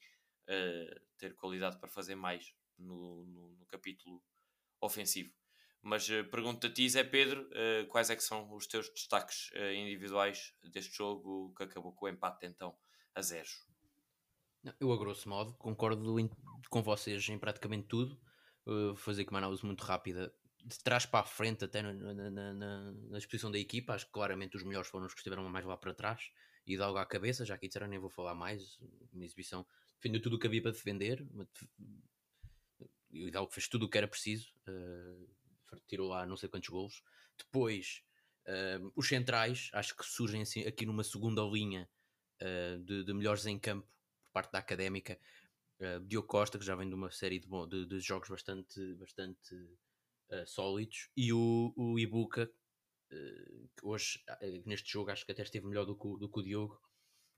uh, 0.49 1.01
ter 1.17 1.35
qualidade 1.35 1.79
para 1.79 1.89
fazer 1.89 2.15
mais 2.15 2.55
no, 2.79 3.25
no, 3.25 3.53
no 3.57 3.67
capítulo 3.67 4.23
ofensivo. 4.81 5.33
Mas 5.81 6.09
uh, 6.09 6.25
a 6.65 6.71
ti, 6.71 6.89
Zé 6.89 7.03
Pedro, 7.03 7.49
uh, 7.51 7.87
quais 7.89 8.11
é 8.11 8.17
que 8.17 8.23
são 8.23 8.53
os 8.55 8.67
teus 8.67 8.89
destaques 8.91 9.51
individuais 9.75 10.55
deste 10.63 10.97
jogo 10.97 11.53
que 11.57 11.65
acabou 11.65 11.93
com 11.93 12.07
o 12.07 12.09
empate 12.09 12.47
então 12.47 12.77
a 13.15 13.23
zeros? 13.23 13.72
Eu, 14.79 14.93
a 14.93 14.97
grosso 14.97 15.29
modo, 15.29 15.55
concordo 15.55 16.21
em, 16.21 16.31
com 16.71 16.83
vocês 16.83 17.29
em 17.29 17.39
praticamente 17.39 17.89
tudo. 17.89 18.19
Uh, 18.65 18.95
fazer 18.95 19.23
aqui 19.23 19.31
uma 19.31 19.39
análise 19.39 19.67
muito 19.67 19.83
rápida 19.83 20.33
de 20.65 20.79
trás 20.79 21.05
para 21.05 21.21
a 21.21 21.25
frente, 21.25 21.65
até 21.65 21.83
na, 21.83 21.93
na, 21.93 22.31
na, 22.31 22.93
na, 22.93 23.19
exposição 23.19 23.51
da 23.51 23.59
equipa. 23.59 23.95
Acho 23.95 24.07
que 24.07 24.13
claramente 24.13 24.57
os 24.57 24.63
melhores 24.63 24.89
foram 24.89 25.07
os 25.07 25.13
que 25.13 25.19
estiveram 25.19 25.49
mais 25.49 25.65
lá 25.65 25.77
para 25.77 25.93
trás 25.93 26.31
e 26.65 26.77
de 26.77 26.83
algo 26.83 26.99
à 26.99 27.05
cabeça. 27.05 27.45
Já 27.45 27.59
que 27.59 27.67
disseram, 27.67 27.89
nem 27.89 27.99
vou 27.99 28.09
falar 28.09 28.37
mais. 28.37 28.79
Uma 29.13 29.25
exibição 29.25 29.67
defendeu 29.97 30.23
tudo 30.23 30.37
o 30.37 30.39
que 30.39 30.47
havia 30.47 30.63
para 30.63 30.71
defender. 30.71 31.27
E 33.11 33.37
o 33.37 33.51
fez 33.51 33.67
tudo 33.67 33.87
o 33.87 33.89
que 33.89 33.99
era 33.99 34.07
preciso. 34.07 34.55
Uh, 34.69 35.29
tirou 35.89 36.09
lá 36.09 36.25
não 36.25 36.37
sei 36.37 36.49
quantos 36.49 36.69
golos. 36.69 37.03
Depois, 37.37 38.05
uh, 38.47 38.93
os 38.95 39.09
centrais, 39.09 39.71
acho 39.73 39.97
que 39.97 40.07
surgem 40.07 40.43
assim, 40.43 40.65
aqui 40.65 40.87
numa 40.87 41.03
segunda 41.03 41.43
linha 41.43 41.89
de, 42.85 43.05
de 43.05 43.15
melhores 43.15 43.47
em 43.47 43.57
campo 43.57 43.87
parte 44.33 44.53
da 44.53 44.59
académica. 44.59 45.19
Uh, 45.81 46.01
Diogo 46.07 46.29
Costa, 46.29 46.59
que 46.59 46.65
já 46.65 46.77
vem 46.77 46.89
de 46.89 46.95
uma 46.95 47.11
série 47.11 47.41
de, 47.41 47.49
de, 47.69 47.87
de 47.87 48.01
jogos 48.01 48.29
bastante, 48.29 48.95
bastante 48.95 49.55
uh, 49.55 50.47
sólidos, 50.47 51.11
e 51.17 51.33
o, 51.33 51.73
o 51.77 51.99
Ibuka, 51.99 52.45
uh, 53.13 53.69
que 53.77 53.85
hoje, 53.85 54.23
neste 54.65 54.91
jogo, 54.93 55.11
acho 55.11 55.27
que 55.27 55.33
até 55.33 55.43
esteve 55.43 55.67
melhor 55.67 55.85
do 55.85 55.97
que, 55.97 56.19
do 56.19 56.29
que 56.29 56.41
o 56.41 56.43
Diogo. 56.43 56.81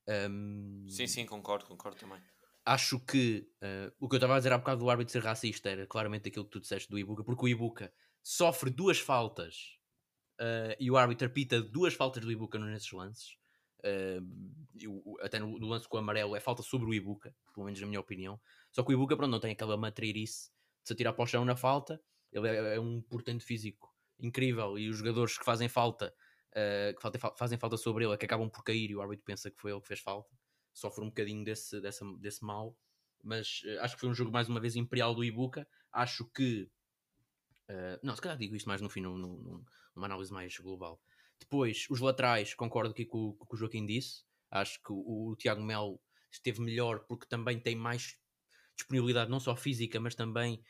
Um, 0.06 0.86
sim, 0.90 1.06
sim, 1.06 1.24
concordo, 1.24 1.64
concordo 1.64 1.98
também. 1.98 2.20
Acho 2.66 2.98
que 2.98 3.46
o 4.00 4.08
que 4.08 4.14
eu 4.14 4.18
estava 4.18 4.34
a 4.34 4.38
dizer 4.38 4.52
há 4.52 4.58
bocado 4.58 4.80
do 4.80 4.88
árbitro 4.88 5.12
ser 5.12 5.22
racista 5.22 5.68
era 5.68 5.86
claramente 5.86 6.28
aquilo 6.28 6.46
que 6.46 6.50
tu 6.50 6.60
disseste 6.60 6.88
do 6.88 6.98
Ibuka, 6.98 7.22
porque 7.22 7.44
o 7.44 7.48
Ibuka 7.48 7.92
sofre 8.22 8.70
duas 8.70 8.98
faltas 8.98 9.78
e 10.80 10.90
o 10.90 10.96
árbitro 10.96 11.26
apita 11.26 11.60
duas 11.60 11.92
faltas 11.92 12.24
do 12.24 12.32
Ibuka 12.32 12.58
nesses 12.58 12.90
lances. 12.90 13.36
Uh, 13.84 15.16
até 15.20 15.38
no, 15.38 15.58
no, 15.58 15.68
lance 15.68 15.86
com 15.86 15.98
o 15.98 16.00
amarelo 16.00 16.34
é 16.34 16.40
falta 16.40 16.62
sobre 16.62 16.88
o 16.88 16.94
Ibuka, 16.94 17.34
pelo 17.52 17.66
menos 17.66 17.78
na 17.80 17.86
minha 17.86 18.00
opinião. 18.00 18.40
Só 18.72 18.82
que 18.82 18.90
o 18.90 18.92
Ibuka 18.92 19.14
pronto, 19.16 19.30
não 19.30 19.40
tem 19.40 19.52
aquela 19.52 19.76
matreirice 19.76 20.50
de 20.82 20.88
se 20.88 20.92
atirar 20.94 21.12
para 21.12 21.22
o 21.22 21.26
chão 21.26 21.44
na 21.44 21.54
falta. 21.54 22.00
Ele 22.32 22.48
é, 22.48 22.76
é 22.76 22.80
um 22.80 23.02
portento 23.02 23.44
físico 23.44 23.94
incrível 24.18 24.78
e 24.78 24.88
os 24.88 24.96
jogadores 24.96 25.36
que 25.36 25.44
fazem 25.44 25.68
falta, 25.68 26.14
uh, 26.50 27.10
que 27.10 27.18
fazem 27.36 27.58
falta 27.58 27.76
sobre 27.76 28.04
ele, 28.04 28.14
é 28.14 28.16
que 28.16 28.24
acabam 28.24 28.48
por 28.48 28.64
cair 28.64 28.90
e 28.90 28.96
o 28.96 29.02
árbitro 29.02 29.24
pensa 29.24 29.50
que 29.50 29.60
foi 29.60 29.70
ele 29.70 29.80
que 29.80 29.88
fez 29.88 30.00
falta. 30.00 30.34
Sofre 30.72 31.04
um 31.04 31.08
bocadinho 31.08 31.44
desse, 31.44 31.80
desse, 31.80 32.44
mal, 32.44 32.76
mas 33.22 33.62
uh, 33.64 33.80
acho 33.82 33.94
que 33.94 34.00
foi 34.00 34.08
um 34.08 34.14
jogo 34.14 34.32
mais 34.32 34.48
uma 34.48 34.60
vez 34.60 34.76
imperial 34.76 35.14
do 35.14 35.22
Ibuka. 35.22 35.68
Acho 35.92 36.24
que. 36.24 36.68
não, 38.02 38.16
se 38.16 38.22
calhar 38.22 38.36
digo 38.36 38.56
isto 38.56 38.66
mais 38.66 38.80
no 38.80 38.88
fim, 38.88 39.02
numa 39.02 39.62
análise 40.06 40.32
mais 40.32 40.56
global. 40.58 41.00
Depois, 41.44 41.86
os 41.90 42.00
laterais, 42.00 42.54
concordo 42.54 42.92
aqui 42.92 43.04
com, 43.04 43.34
com 43.34 43.44
o 43.44 43.46
que 43.46 43.54
o 43.54 43.58
Joaquim 43.58 43.84
disse. 43.84 44.24
Acho 44.50 44.82
que 44.82 44.90
o, 44.90 45.30
o 45.30 45.36
Tiago 45.36 45.62
Melo 45.62 46.00
esteve 46.32 46.60
melhor 46.60 47.00
porque 47.06 47.26
também 47.26 47.60
tem 47.60 47.76
mais 47.76 48.16
disponibilidade, 48.74 49.30
não 49.30 49.38
só 49.38 49.54
física, 49.54 50.00
mas 50.00 50.14
também 50.14 50.62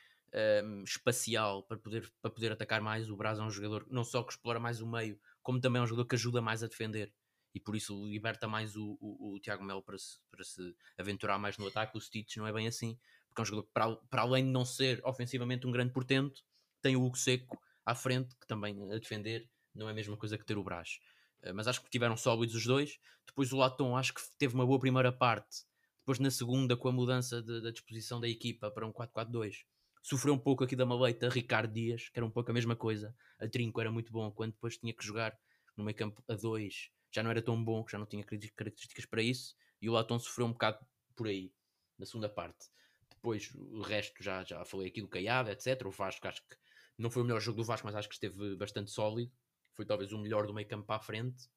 um, 0.64 0.82
espacial 0.82 1.62
para 1.62 1.78
poder, 1.78 2.12
para 2.20 2.30
poder 2.30 2.52
atacar 2.52 2.80
mais. 2.80 3.08
O 3.08 3.16
Braz 3.16 3.38
é 3.38 3.42
um 3.42 3.50
jogador 3.50 3.86
não 3.88 4.02
só 4.02 4.22
que 4.24 4.32
explora 4.32 4.58
mais 4.58 4.80
o 4.80 4.86
meio, 4.86 5.18
como 5.42 5.60
também 5.60 5.80
é 5.80 5.82
um 5.84 5.86
jogador 5.86 6.08
que 6.08 6.16
ajuda 6.16 6.42
mais 6.42 6.62
a 6.62 6.66
defender. 6.66 7.14
E 7.54 7.60
por 7.60 7.76
isso 7.76 8.04
liberta 8.08 8.48
mais 8.48 8.74
o, 8.74 8.98
o, 9.00 9.34
o 9.34 9.40
Tiago 9.40 9.62
Melo 9.62 9.82
para 9.82 9.96
se, 9.96 10.18
para 10.28 10.42
se 10.42 10.74
aventurar 10.98 11.38
mais 11.38 11.56
no 11.56 11.68
ataque. 11.68 11.96
O 11.96 12.00
Stitch 12.00 12.36
não 12.36 12.48
é 12.48 12.52
bem 12.52 12.66
assim, 12.66 12.98
porque 13.28 13.40
é 13.40 13.42
um 13.42 13.44
jogador 13.44 13.66
que, 13.66 13.72
para, 13.72 13.96
para 14.10 14.22
além 14.22 14.44
de 14.44 14.50
não 14.50 14.64
ser 14.64 15.00
ofensivamente 15.04 15.66
um 15.66 15.70
grande 15.70 15.92
portento, 15.92 16.42
tem 16.82 16.96
o 16.96 17.04
Hugo 17.04 17.16
Seco 17.16 17.56
à 17.86 17.94
frente, 17.94 18.34
que 18.40 18.46
também 18.46 18.76
a 18.92 18.98
defender 18.98 19.48
não 19.74 19.88
é 19.88 19.90
a 19.90 19.94
mesma 19.94 20.16
coisa 20.16 20.38
que 20.38 20.44
ter 20.44 20.56
o 20.56 20.64
Brás. 20.64 21.00
Uh, 21.42 21.54
mas 21.54 21.66
acho 21.66 21.82
que 21.82 21.90
tiveram 21.90 22.16
sólidos 22.16 22.54
os 22.54 22.64
dois. 22.64 22.98
Depois 23.26 23.52
o 23.52 23.56
Latom 23.56 23.96
acho 23.96 24.14
que 24.14 24.20
teve 24.38 24.54
uma 24.54 24.66
boa 24.66 24.78
primeira 24.78 25.12
parte. 25.12 25.64
Depois 26.00 26.18
na 26.18 26.30
segunda, 26.30 26.76
com 26.76 26.88
a 26.88 26.92
mudança 26.92 27.42
de, 27.42 27.62
da 27.62 27.70
disposição 27.70 28.20
da 28.20 28.28
equipa 28.28 28.70
para 28.70 28.86
um 28.86 28.92
4-4-2, 28.92 29.64
sofreu 30.02 30.34
um 30.34 30.38
pouco 30.38 30.62
aqui 30.62 30.76
da 30.76 30.84
maleita 30.84 31.30
Ricardo 31.30 31.72
Dias, 31.72 32.10
que 32.10 32.18
era 32.18 32.26
um 32.26 32.30
pouco 32.30 32.50
a 32.50 32.54
mesma 32.54 32.76
coisa. 32.76 33.16
A 33.38 33.48
Trinco 33.48 33.80
era 33.80 33.90
muito 33.90 34.12
bom, 34.12 34.30
quando 34.30 34.52
depois 34.52 34.76
tinha 34.76 34.92
que 34.92 35.04
jogar 35.04 35.34
no 35.74 35.82
meio 35.82 35.96
campo 35.96 36.22
a 36.28 36.34
2, 36.34 36.90
já 37.10 37.22
não 37.22 37.30
era 37.30 37.40
tão 37.40 37.62
bom, 37.62 37.82
que 37.82 37.92
já 37.92 37.98
não 37.98 38.06
tinha 38.06 38.22
características 38.22 39.06
para 39.06 39.22
isso. 39.22 39.56
E 39.80 39.88
o 39.88 39.92
Latom 39.92 40.18
sofreu 40.18 40.46
um 40.46 40.52
bocado 40.52 40.78
por 41.16 41.26
aí, 41.26 41.52
na 41.98 42.04
segunda 42.04 42.28
parte. 42.28 42.68
Depois 43.08 43.50
o 43.54 43.80
resto 43.80 44.22
já, 44.22 44.44
já 44.44 44.62
falei 44.66 44.88
aqui 44.88 45.00
do 45.00 45.08
Caiado, 45.08 45.50
etc. 45.50 45.86
O 45.86 45.90
Vasco 45.90 46.28
acho 46.28 46.42
que 46.42 46.56
não 46.98 47.10
foi 47.10 47.22
o 47.22 47.24
melhor 47.24 47.40
jogo 47.40 47.56
do 47.56 47.64
Vasco, 47.64 47.86
mas 47.86 47.96
acho 47.96 48.08
que 48.08 48.14
esteve 48.14 48.56
bastante 48.56 48.90
sólido 48.90 49.32
foi 49.74 49.84
talvez 49.84 50.12
o 50.12 50.18
melhor 50.18 50.46
do 50.46 50.54
meio 50.54 50.66
campo 50.66 50.86
para 50.86 50.96
a 50.96 51.00
frente. 51.00 51.48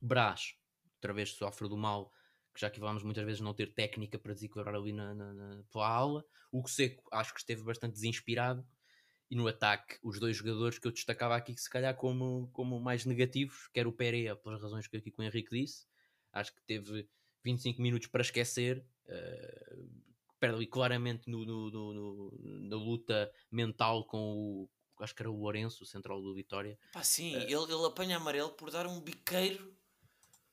Brás, 0.00 0.54
outra 0.96 1.12
vez 1.12 1.30
sofre 1.30 1.68
do 1.68 1.76
mal, 1.76 2.12
que 2.52 2.60
já 2.60 2.70
que 2.70 2.78
falámos 2.78 3.02
muitas 3.02 3.24
vezes 3.24 3.40
não 3.40 3.54
ter 3.54 3.74
técnica 3.74 4.18
para 4.18 4.34
desequilibrar 4.34 4.74
ali 4.74 4.92
na, 4.92 5.14
na, 5.14 5.32
na, 5.32 5.62
pela 5.72 5.88
aula. 5.88 6.24
O 6.52 6.66
Seco 6.68 7.08
acho 7.12 7.32
que 7.32 7.40
esteve 7.40 7.62
bastante 7.62 7.94
desinspirado. 7.94 8.66
E 9.30 9.36
no 9.36 9.48
ataque, 9.48 9.98
os 10.02 10.20
dois 10.20 10.36
jogadores 10.36 10.78
que 10.78 10.86
eu 10.86 10.92
destacava 10.92 11.34
aqui, 11.34 11.54
que 11.54 11.60
se 11.60 11.70
calhar 11.70 11.96
como, 11.96 12.48
como 12.52 12.78
mais 12.78 13.04
negativos, 13.04 13.68
quer 13.72 13.86
o 13.86 13.92
Pereira, 13.92 14.36
pelas 14.36 14.62
razões 14.62 14.86
que 14.86 14.96
aqui 14.96 15.12
o 15.16 15.22
Henrique 15.22 15.50
disse, 15.50 15.86
acho 16.32 16.54
que 16.54 16.62
teve 16.62 17.08
25 17.42 17.80
minutos 17.80 18.06
para 18.08 18.20
esquecer, 18.20 18.84
uh, 19.06 20.04
perde 20.38 20.56
ali 20.56 20.66
claramente 20.66 21.28
no, 21.30 21.44
no, 21.44 21.70
no, 21.70 22.38
na 22.68 22.76
luta 22.76 23.32
mental 23.50 24.04
com 24.06 24.36
o, 24.36 24.70
acho 25.02 25.14
que 25.14 25.22
era 25.22 25.30
o 25.30 25.36
Lourenço, 25.36 25.82
o 25.82 25.86
central 25.86 26.20
do 26.20 26.34
Vitória. 26.34 26.78
Pá, 26.92 27.02
sim, 27.02 27.36
uh, 27.36 27.40
ele, 27.40 27.54
ele 27.54 27.86
apanha 27.86 28.16
amarelo 28.16 28.50
por 28.50 28.70
dar 28.70 28.86
um 28.86 29.00
biqueiro 29.00 29.74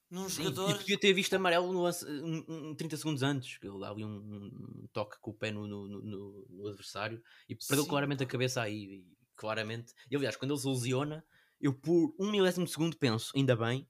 num 0.10 0.27
sim, 0.27 0.43
jogador. 0.43 0.71
E 0.71 0.77
podia 0.80 0.99
ter 0.99 1.13
visto 1.13 1.34
amarelo 1.34 1.71
no 1.71 1.88
um, 1.88 2.69
um, 2.71 2.75
30 2.75 2.97
segundos 2.97 3.23
antes, 3.23 3.58
que 3.58 3.67
ele 3.67 3.80
dá 3.80 3.89
ali 3.89 4.04
um, 4.04 4.17
um, 4.17 4.88
toque 4.91 5.17
com 5.21 5.32
o 5.32 5.34
pé 5.34 5.51
no, 5.51 5.65
no, 5.65 5.88
no, 5.88 6.47
no 6.49 6.67
adversário 6.67 7.21
e 7.47 7.56
perdeu 7.56 7.84
sim, 7.84 7.89
claramente 7.89 8.19
pá. 8.19 8.25
a 8.25 8.27
cabeça 8.27 8.62
aí. 8.62 8.75
E, 8.75 9.21
claramente, 9.36 9.93
e 10.10 10.15
aliás, 10.15 10.36
quando 10.36 10.51
ele 10.51 10.60
se 10.60 10.67
lesiona, 10.67 11.25
eu 11.60 11.73
por 11.73 12.13
um 12.19 12.30
milésimo 12.30 12.65
de 12.65 12.71
segundo 12.71 12.95
penso, 12.97 13.32
ainda 13.36 13.56
bem, 13.56 13.89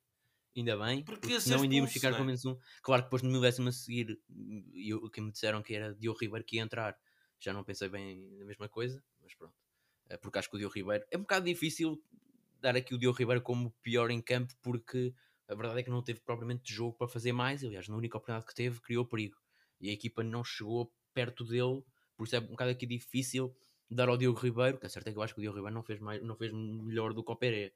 ainda 0.56 0.78
bem, 0.78 1.04
porque, 1.04 1.28
porque 1.28 1.42
senão 1.42 1.62
ainda 1.62 1.76
íamos 1.76 1.92
ficar 1.92 2.14
com 2.14 2.24
é? 2.24 2.26
menos 2.26 2.46
um. 2.46 2.58
Claro 2.82 3.02
que 3.02 3.08
depois 3.08 3.22
no 3.22 3.30
milésimo 3.30 3.68
a 3.68 3.72
seguir, 3.72 4.18
o 5.02 5.10
que 5.10 5.20
me 5.20 5.32
disseram 5.32 5.62
que 5.62 5.74
era 5.74 5.94
Diogo 5.96 6.20
Ribeiro 6.20 6.46
que 6.46 6.58
ia 6.58 6.62
entrar, 6.62 6.98
já 7.40 7.52
não 7.52 7.64
pensei 7.64 7.90
bem 7.90 8.30
na 8.38 8.46
mesma 8.46 8.70
coisa, 8.70 9.04
mas 9.22 9.34
pronto. 9.36 9.61
Eh, 10.12 10.18
porque 10.18 10.38
acho 10.38 10.50
que 10.50 10.56
o 10.56 10.60
Diogo 10.60 10.76
Ribeiro 10.76 11.06
é 11.10 11.18
um 11.18 11.22
bocado 11.22 11.46
difícil 11.46 12.02
dar 12.60 12.76
aqui 12.76 12.94
o 12.94 12.98
Diogo 12.98 13.18
Ribeiro 13.18 13.42
como 13.42 13.72
pior 13.82 14.12
em 14.12 14.22
campo, 14.22 14.54
porque 14.62 15.14
a 15.48 15.56
verdade 15.56 15.80
é 15.80 15.84
que 15.84 15.90
não 15.90 16.04
teve 16.04 16.20
propriamente 16.20 16.74
jogo 16.74 16.98
para 16.98 17.08
fazer 17.08 17.32
mais. 17.32 17.64
Aliás, 17.64 17.88
na 17.88 17.96
única 17.96 18.18
oportunidade 18.18 18.46
que 18.46 18.54
teve, 18.54 18.82
criou 18.82 19.06
perigo 19.06 19.38
e 19.80 19.90
a 19.90 19.94
equipa 19.94 20.24
não 20.24 20.44
chegou 20.44 20.94
perto 21.14 21.44
dele, 21.46 21.82
por 22.16 22.26
isso 22.26 22.36
é 22.36 22.40
um 22.40 22.48
bocado 22.48 22.72
aqui 22.72 22.86
difícil 22.86 23.56
dar 23.90 24.10
ao 24.10 24.18
Diogo 24.18 24.40
Ribeiro. 24.40 24.78
Que 24.78 24.86
é 24.86 24.90
certo 24.90 25.08
é 25.08 25.12
que 25.12 25.18
eu 25.18 25.24
acho 25.24 25.34
que 25.34 25.40
o 25.40 25.42
Diogo 25.42 25.58
Ribeiro 25.58 25.74
não 25.74 25.84
fez, 25.84 26.00
mais, 26.00 26.22
não 26.22 26.36
fez 26.36 26.52
melhor 26.52 27.14
do 27.14 27.24
que 27.24 27.32
o 27.32 27.36
Pereira, 27.36 27.74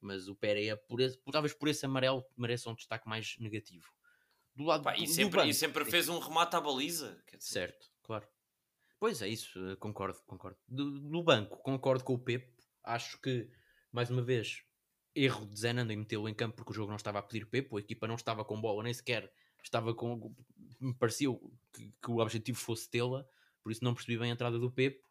mas 0.00 0.28
o 0.28 0.36
Pereira, 0.36 0.76
por 0.76 1.00
esse, 1.00 1.18
talvez 1.32 1.52
por 1.52 1.68
esse 1.68 1.84
amarelo, 1.84 2.24
merece 2.36 2.68
um 2.68 2.74
destaque 2.74 3.08
mais 3.08 3.36
negativo. 3.38 3.92
Do 4.54 4.64
lado 4.64 4.84
Pá, 4.84 4.96
e, 4.96 5.04
do 5.04 5.10
sempre, 5.10 5.38
banco, 5.38 5.48
e 5.48 5.54
sempre 5.54 5.84
fez 5.84 6.08
um 6.08 6.20
remate 6.20 6.54
à 6.54 6.60
baliza. 6.60 7.20
Certo, 7.40 7.90
claro. 8.04 8.26
Pois 9.04 9.20
é, 9.20 9.28
isso, 9.28 9.58
eh, 9.68 9.76
concordo, 9.76 10.18
concordo. 10.26 10.56
Do, 10.66 10.98
do 10.98 11.22
banco, 11.22 11.58
concordo 11.58 12.02
com 12.02 12.14
o 12.14 12.18
Pepe. 12.18 12.50
Acho 12.82 13.20
que, 13.20 13.50
mais 13.92 14.08
uma 14.08 14.22
vez, 14.22 14.64
erro 15.14 15.44
de 15.44 15.60
Zenando 15.60 15.92
em 15.92 15.96
metê-lo 15.98 16.26
em 16.26 16.32
campo 16.32 16.56
porque 16.56 16.70
o 16.70 16.74
jogo 16.74 16.88
não 16.88 16.96
estava 16.96 17.18
a 17.18 17.22
pedir 17.22 17.44
Pepe, 17.44 17.68
a 17.76 17.78
equipa 17.80 18.08
não 18.08 18.14
estava 18.14 18.46
com 18.46 18.58
bola, 18.58 18.82
nem 18.82 18.94
sequer 18.94 19.30
estava 19.62 19.92
com. 19.94 20.34
Me 20.80 20.94
pareceu 20.94 21.52
que, 21.70 21.92
que 22.02 22.10
o 22.10 22.16
objetivo 22.16 22.56
fosse 22.56 22.88
tê-la, 22.88 23.26
por 23.62 23.70
isso 23.70 23.84
não 23.84 23.92
percebi 23.92 24.16
bem 24.16 24.30
a 24.30 24.32
entrada 24.32 24.58
do 24.58 24.70
Pepe. 24.70 25.02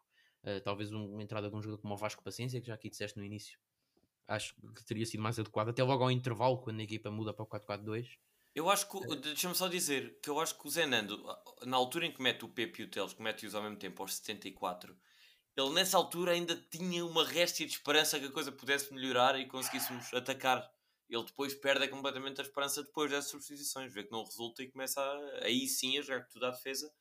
Uh, 0.42 0.60
talvez 0.64 0.90
uma 0.90 1.22
entrada 1.22 1.48
de 1.48 1.54
um 1.54 1.62
jogador 1.62 1.80
como 1.80 1.94
o 1.94 1.96
Vasco 1.96 2.24
Paciência, 2.24 2.60
que 2.60 2.66
já 2.66 2.74
aqui 2.74 2.90
disseste 2.90 3.16
no 3.16 3.24
início, 3.24 3.60
acho 4.26 4.56
que 4.74 4.84
teria 4.84 5.06
sido 5.06 5.22
mais 5.22 5.38
adequado, 5.38 5.68
até 5.68 5.84
logo 5.84 6.02
ao 6.02 6.10
intervalo, 6.10 6.58
quando 6.58 6.80
a 6.80 6.82
equipa 6.82 7.12
muda 7.12 7.32
para 7.32 7.44
o 7.44 7.46
4-4-2. 7.46 8.18
Eu 8.54 8.70
acho 8.70 8.88
que, 8.88 8.96
é. 8.96 9.16
deixa-me 9.16 9.54
só 9.54 9.66
dizer, 9.66 10.18
que 10.22 10.30
eu 10.30 10.38
acho 10.38 10.56
que 10.56 10.66
o 10.66 10.70
Zenando, 10.70 11.20
na 11.62 11.76
altura 11.76 12.06
em 12.06 12.12
que 12.12 12.22
mete 12.22 12.44
o 12.44 12.48
Pepe 12.48 12.82
e 12.82 12.84
o 12.84 12.88
Teles, 12.88 13.12
que 13.12 13.20
mete-os 13.20 13.54
ao 13.54 13.62
mesmo 13.62 13.76
tempo, 13.76 14.00
aos 14.00 14.14
74, 14.14 14.96
ele 15.56 15.70
nessa 15.70 15.96
altura 15.96 16.32
ainda 16.32 16.54
tinha 16.70 17.04
uma 17.04 17.24
réstia 17.24 17.66
de 17.66 17.72
esperança 17.72 18.18
que 18.18 18.26
a 18.26 18.30
coisa 18.30 18.52
pudesse 18.52 18.92
melhorar 18.94 19.38
e 19.38 19.46
conseguíssemos 19.46 20.12
atacar. 20.14 20.70
Ele 21.08 21.24
depois 21.24 21.52
perde 21.54 21.88
completamente 21.88 22.40
a 22.40 22.44
esperança 22.44 22.82
depois 22.82 23.10
dessas 23.10 23.30
substituições, 23.30 23.92
vê 23.92 24.04
que 24.04 24.12
não 24.12 24.24
resulta 24.24 24.62
e 24.62 24.70
começa 24.70 25.00
a, 25.00 25.44
aí 25.44 25.66
sim 25.66 25.98
a 25.98 26.02
jogar 26.02 26.24
tudo 26.28 26.46
à 26.46 26.50
defesa, 26.50 26.92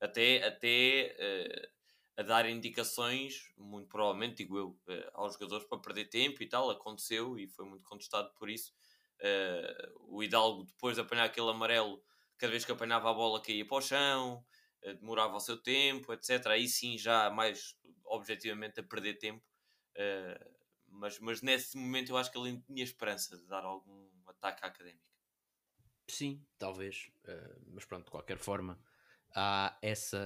até, 0.00 0.44
até 0.46 1.16
uh, 1.18 2.20
a 2.20 2.22
dar 2.22 2.48
indicações, 2.48 3.50
muito 3.56 3.88
provavelmente, 3.88 4.36
digo 4.36 4.56
eu, 4.56 4.68
uh, 4.68 5.10
aos 5.14 5.34
jogadores 5.34 5.66
para 5.66 5.78
perder 5.78 6.06
tempo 6.06 6.42
e 6.42 6.48
tal. 6.48 6.70
Aconteceu 6.70 7.36
e 7.36 7.48
foi 7.48 7.64
muito 7.64 7.84
contestado 7.84 8.32
por 8.34 8.48
isso 8.48 8.72
o 10.08 10.22
Hidalgo, 10.22 10.64
depois 10.64 10.96
de 10.96 11.02
apanhar 11.02 11.24
aquele 11.24 11.50
amarelo, 11.50 12.02
cada 12.38 12.50
vez 12.50 12.64
que 12.64 12.72
apanhava 12.72 13.10
a 13.10 13.14
bola 13.14 13.42
caía 13.42 13.66
para 13.66 13.76
o 13.76 13.82
chão, 13.82 14.44
uh, 14.84 14.94
demorava 14.94 15.36
o 15.36 15.40
seu 15.40 15.56
tempo, 15.62 16.12
etc. 16.12 16.46
Aí 16.46 16.66
sim, 16.66 16.96
já 16.96 17.30
mais 17.30 17.76
objetivamente 18.04 18.80
a 18.80 18.82
perder 18.82 19.18
tempo. 19.18 19.44
Uh, 19.96 20.60
mas, 20.88 21.18
mas 21.20 21.42
nesse 21.42 21.76
momento 21.76 22.10
eu 22.10 22.16
acho 22.16 22.32
que 22.32 22.38
ele 22.38 22.60
tinha 22.62 22.82
esperança 22.82 23.36
de 23.36 23.46
dar 23.46 23.64
algum 23.64 24.08
ataque 24.26 24.64
à 24.64 24.68
académica. 24.68 25.04
Sim, 26.08 26.44
talvez. 26.58 27.08
Mas 27.68 27.84
pronto, 27.84 28.06
de 28.06 28.10
qualquer 28.10 28.36
forma, 28.36 28.76
há 29.34 29.78
essa, 29.80 30.20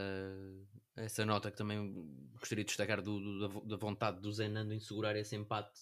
essa 0.97 1.27
nota 1.27 1.51
que 1.51 1.57
também 1.59 1.93
gostaria 2.33 2.65
de 2.65 2.69
destacar 2.69 3.03
do, 3.03 3.21
do, 3.21 3.61
da, 3.67 3.77
vontade 3.77 4.21
do 4.21 4.33
Zenando 4.33 4.73
em 4.73 4.81
segurar 4.81 5.15
esse 5.17 5.37
empate. 5.37 5.79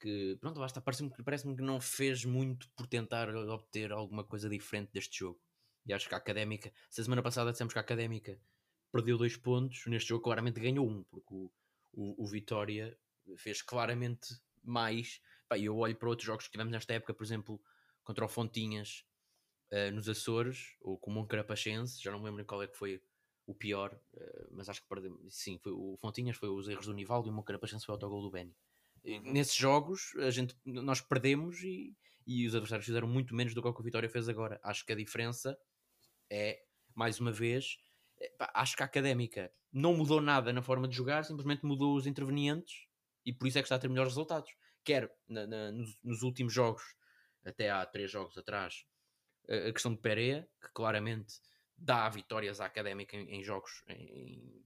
Que 0.00 0.36
pronto, 0.40 0.60
basta, 0.60 0.80
parece-me 0.80 1.10
parece 1.24 1.54
que 1.54 1.62
não 1.62 1.80
fez 1.80 2.24
muito 2.24 2.68
por 2.76 2.86
tentar 2.86 3.28
obter 3.34 3.90
alguma 3.90 4.24
coisa 4.24 4.48
diferente 4.48 4.92
deste 4.92 5.18
jogo. 5.18 5.40
E 5.86 5.92
acho 5.92 6.08
que 6.08 6.14
a 6.14 6.18
académica, 6.18 6.72
se 6.90 7.00
a 7.00 7.04
semana 7.04 7.22
passada 7.22 7.50
dissemos 7.50 7.72
que 7.72 7.78
a 7.78 7.82
académica 7.82 8.40
perdeu 8.92 9.18
dois 9.18 9.36
pontos, 9.36 9.84
neste 9.86 10.08
jogo 10.10 10.22
claramente 10.22 10.60
ganhou 10.60 10.88
um, 10.88 11.02
porque 11.04 11.34
o, 11.34 11.50
o, 11.92 12.24
o 12.24 12.26
Vitória 12.26 12.96
fez 13.36 13.62
claramente 13.62 14.28
mais. 14.62 15.20
E 15.56 15.64
eu 15.64 15.76
olho 15.78 15.96
para 15.96 16.08
outros 16.08 16.26
jogos 16.26 16.44
que 16.44 16.52
tivemos 16.52 16.72
nesta 16.72 16.92
época, 16.94 17.14
por 17.14 17.24
exemplo, 17.24 17.60
contra 18.04 18.24
o 18.24 18.28
Fontinhas 18.28 19.04
uh, 19.72 19.90
nos 19.92 20.08
Açores, 20.08 20.76
ou 20.80 20.98
com 20.98 21.10
o 21.10 21.14
Moncarapachense, 21.14 22.02
já 22.02 22.10
não 22.10 22.18
me 22.18 22.26
lembro 22.26 22.44
qual 22.44 22.62
é 22.62 22.66
que 22.66 22.76
foi 22.76 23.02
o 23.46 23.54
pior, 23.54 23.98
uh, 24.14 24.48
mas 24.50 24.68
acho 24.68 24.82
que 24.82 24.88
perdemos. 24.88 25.34
Sim, 25.34 25.58
foi, 25.58 25.72
o 25.72 25.96
Fontinhas 25.98 26.36
foi 26.36 26.50
os 26.50 26.68
erros 26.68 26.86
do 26.86 26.92
Nivaldo 26.92 27.28
e 27.28 27.30
o 27.30 27.34
Moncarapachense 27.34 27.84
foi 27.86 27.94
o 27.94 27.96
autogol 27.96 28.22
do 28.22 28.30
Beni. 28.30 28.54
Nesses 29.04 29.54
jogos, 29.54 30.14
a 30.16 30.30
gente, 30.30 30.56
nós 30.64 31.00
perdemos 31.00 31.62
e, 31.62 31.96
e 32.26 32.46
os 32.46 32.54
adversários 32.54 32.86
fizeram 32.86 33.08
muito 33.08 33.34
menos 33.34 33.54
do 33.54 33.62
que 33.62 33.68
o 33.68 33.74
que 33.74 33.80
o 33.80 33.84
Vitória 33.84 34.08
fez 34.08 34.28
agora. 34.28 34.60
Acho 34.62 34.84
que 34.84 34.92
a 34.92 34.96
diferença 34.96 35.58
é, 36.30 36.62
mais 36.94 37.20
uma 37.20 37.32
vez, 37.32 37.78
é, 38.20 38.30
acho 38.54 38.76
que 38.76 38.82
a 38.82 38.86
académica 38.86 39.52
não 39.72 39.94
mudou 39.94 40.20
nada 40.20 40.52
na 40.52 40.62
forma 40.62 40.88
de 40.88 40.96
jogar, 40.96 41.24
simplesmente 41.24 41.64
mudou 41.64 41.96
os 41.96 42.06
intervenientes 42.06 42.86
e 43.24 43.32
por 43.32 43.46
isso 43.46 43.58
é 43.58 43.62
que 43.62 43.66
está 43.66 43.76
a 43.76 43.78
ter 43.78 43.88
melhores 43.88 44.12
resultados. 44.12 44.50
Quer 44.84 45.14
na, 45.28 45.46
na, 45.46 45.72
nos, 45.72 45.98
nos, 46.02 46.22
últimos 46.22 46.52
jogos, 46.52 46.82
até 47.44 47.70
há 47.70 47.84
três 47.84 48.10
jogos 48.10 48.36
atrás, 48.36 48.84
a, 49.48 49.68
a 49.68 49.72
questão 49.72 49.92
de 49.92 50.00
Pereira, 50.00 50.48
que 50.60 50.68
claramente 50.72 51.34
dá 51.76 52.08
vitórias 52.08 52.60
à 52.60 52.66
académica 52.66 53.16
em, 53.16 53.36
em 53.36 53.44
jogos 53.44 53.82
em, 53.88 54.64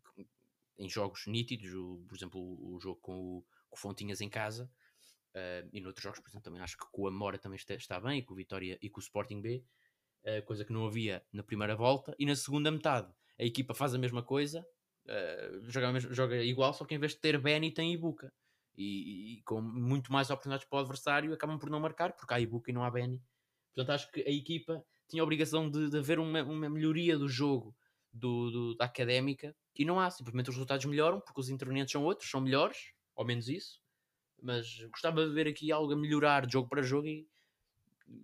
em, 0.78 0.88
jogos 0.88 1.26
nítidos, 1.26 1.72
o, 1.74 2.04
por 2.08 2.16
exemplo, 2.16 2.40
o, 2.40 2.76
o 2.76 2.80
jogo 2.80 3.00
com 3.00 3.14
o, 3.14 3.46
com 3.72 3.76
Fontinhas 3.78 4.20
em 4.20 4.28
casa. 4.28 4.70
Uh, 5.34 5.66
e 5.72 5.80
noutros 5.80 6.02
jogos, 6.02 6.20
por 6.20 6.28
exemplo, 6.28 6.44
também 6.44 6.60
acho 6.60 6.76
que 6.76 6.84
com 6.92 7.02
o 7.02 7.06
Amora 7.08 7.38
também 7.38 7.56
está, 7.56 7.74
está 7.74 7.98
bem, 7.98 8.18
e 8.18 8.22
com 8.22 8.34
o 8.34 8.36
Vitória 8.36 8.78
e 8.82 8.90
com 8.90 9.00
o 9.00 9.02
Sporting 9.02 9.40
B, 9.40 9.64
uh, 10.24 10.44
coisa 10.44 10.62
que 10.62 10.72
não 10.72 10.86
havia 10.86 11.24
na 11.32 11.42
primeira 11.42 11.74
volta, 11.74 12.14
e 12.18 12.26
na 12.26 12.36
segunda 12.36 12.70
metade 12.70 13.10
a 13.40 13.44
equipa 13.44 13.72
faz 13.72 13.94
a 13.94 13.98
mesma 13.98 14.22
coisa, 14.22 14.60
uh, 15.06 15.70
joga, 15.70 16.00
joga, 16.00 16.44
igual, 16.44 16.74
só 16.74 16.84
que 16.84 16.94
em 16.94 16.98
vez 16.98 17.12
de 17.12 17.20
ter 17.20 17.38
Benny 17.38 17.72
tem 17.72 17.94
Ibuka. 17.94 18.30
E, 18.74 19.38
e, 19.38 19.42
com 19.42 19.60
muito 19.60 20.10
mais 20.10 20.30
oportunidades 20.30 20.66
para 20.66 20.78
o 20.78 20.80
adversário, 20.80 21.32
acabam 21.32 21.58
por 21.58 21.68
não 21.68 21.80
marcar, 21.80 22.12
porque 22.12 22.32
há 22.32 22.40
Ibuka 22.40 22.70
e 22.70 22.74
não 22.74 22.84
há 22.84 22.90
Benny. 22.90 23.22
Portanto, 23.74 23.94
acho 23.94 24.10
que 24.10 24.20
a 24.20 24.30
equipa 24.30 24.82
tinha 25.08 25.22
a 25.22 25.24
obrigação 25.24 25.68
de, 25.68 25.90
de 25.90 25.98
haver 25.98 26.18
uma, 26.18 26.42
uma 26.42 26.70
melhoria 26.70 27.18
do 27.18 27.28
jogo 27.28 27.76
do, 28.12 28.50
do, 28.50 28.74
da 28.76 28.86
académica, 28.86 29.54
e 29.74 29.84
não 29.84 29.98
há, 29.98 30.10
simplesmente 30.10 30.50
os 30.50 30.56
resultados 30.56 30.84
melhoram, 30.86 31.20
porque 31.20 31.40
os 31.40 31.48
intervenientes 31.48 31.92
são 31.92 32.02
outros, 32.04 32.30
são 32.30 32.40
melhores, 32.40 32.92
ou 33.14 33.24
menos 33.24 33.48
isso. 33.48 33.80
Mas 34.40 34.78
gostava 34.90 35.26
de 35.26 35.32
ver 35.32 35.46
aqui 35.46 35.70
algo 35.70 35.92
a 35.92 35.96
melhorar 35.96 36.46
de 36.46 36.52
jogo 36.52 36.68
para 36.68 36.82
jogo 36.82 37.06
e 37.06 37.28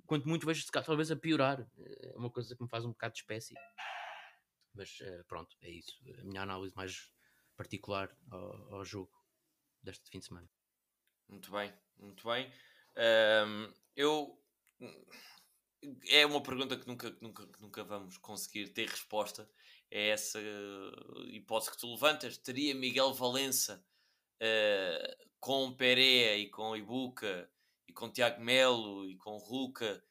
quanto 0.07 0.29
muito 0.29 0.46
vejo 0.46 0.64
talvez 0.66 1.11
a 1.11 1.16
piorar. 1.16 1.66
É 1.79 2.16
uma 2.16 2.31
coisa 2.31 2.55
que 2.55 2.62
me 2.62 2.68
faz 2.68 2.85
um 2.85 2.90
bocado 2.90 3.14
de 3.14 3.20
espécie. 3.20 3.55
Mas 4.74 5.01
uh, 5.01 5.24
pronto, 5.27 5.57
é 5.61 5.70
isso. 5.70 5.98
A 6.20 6.24
minha 6.24 6.42
análise 6.42 6.74
mais 6.77 7.11
particular 7.57 8.14
ao, 8.31 8.74
ao, 8.74 8.85
jogo 8.85 9.11
deste 9.83 10.09
fim 10.09 10.18
de 10.18 10.27
semana. 10.27 10.48
Muito 11.29 11.51
bem, 11.51 11.72
muito 11.98 12.27
bem. 12.29 12.53
Um, 13.46 13.72
eu. 13.96 14.40
É 16.09 16.27
uma 16.27 16.42
pergunta 16.42 16.77
que 16.77 16.87
nunca, 16.88 17.16
nunca, 17.20 17.48
nunca 17.61 17.85
vamos 17.85 18.16
conseguir 18.18 18.68
ter 18.68 18.88
resposta. 18.88 19.48
É 19.90 20.09
essa 20.09 20.40
hipótese 21.29 21.70
que 21.70 21.79
tu 21.79 21.92
levantas. 21.92 22.37
Teria 22.37 22.74
Miguel 22.74 23.14
Valença 23.14 23.85
uh, 24.42 25.29
com 25.40 25.72
Pereira 25.74 26.37
e 26.37 26.48
com 26.48 26.77
Ibuca 26.77 27.51
e 27.87 27.92
com 27.92 28.11
Tiago 28.11 28.42
Melo 28.42 29.09
e 29.09 29.16
com 29.16 29.37
Ruca 29.37 30.03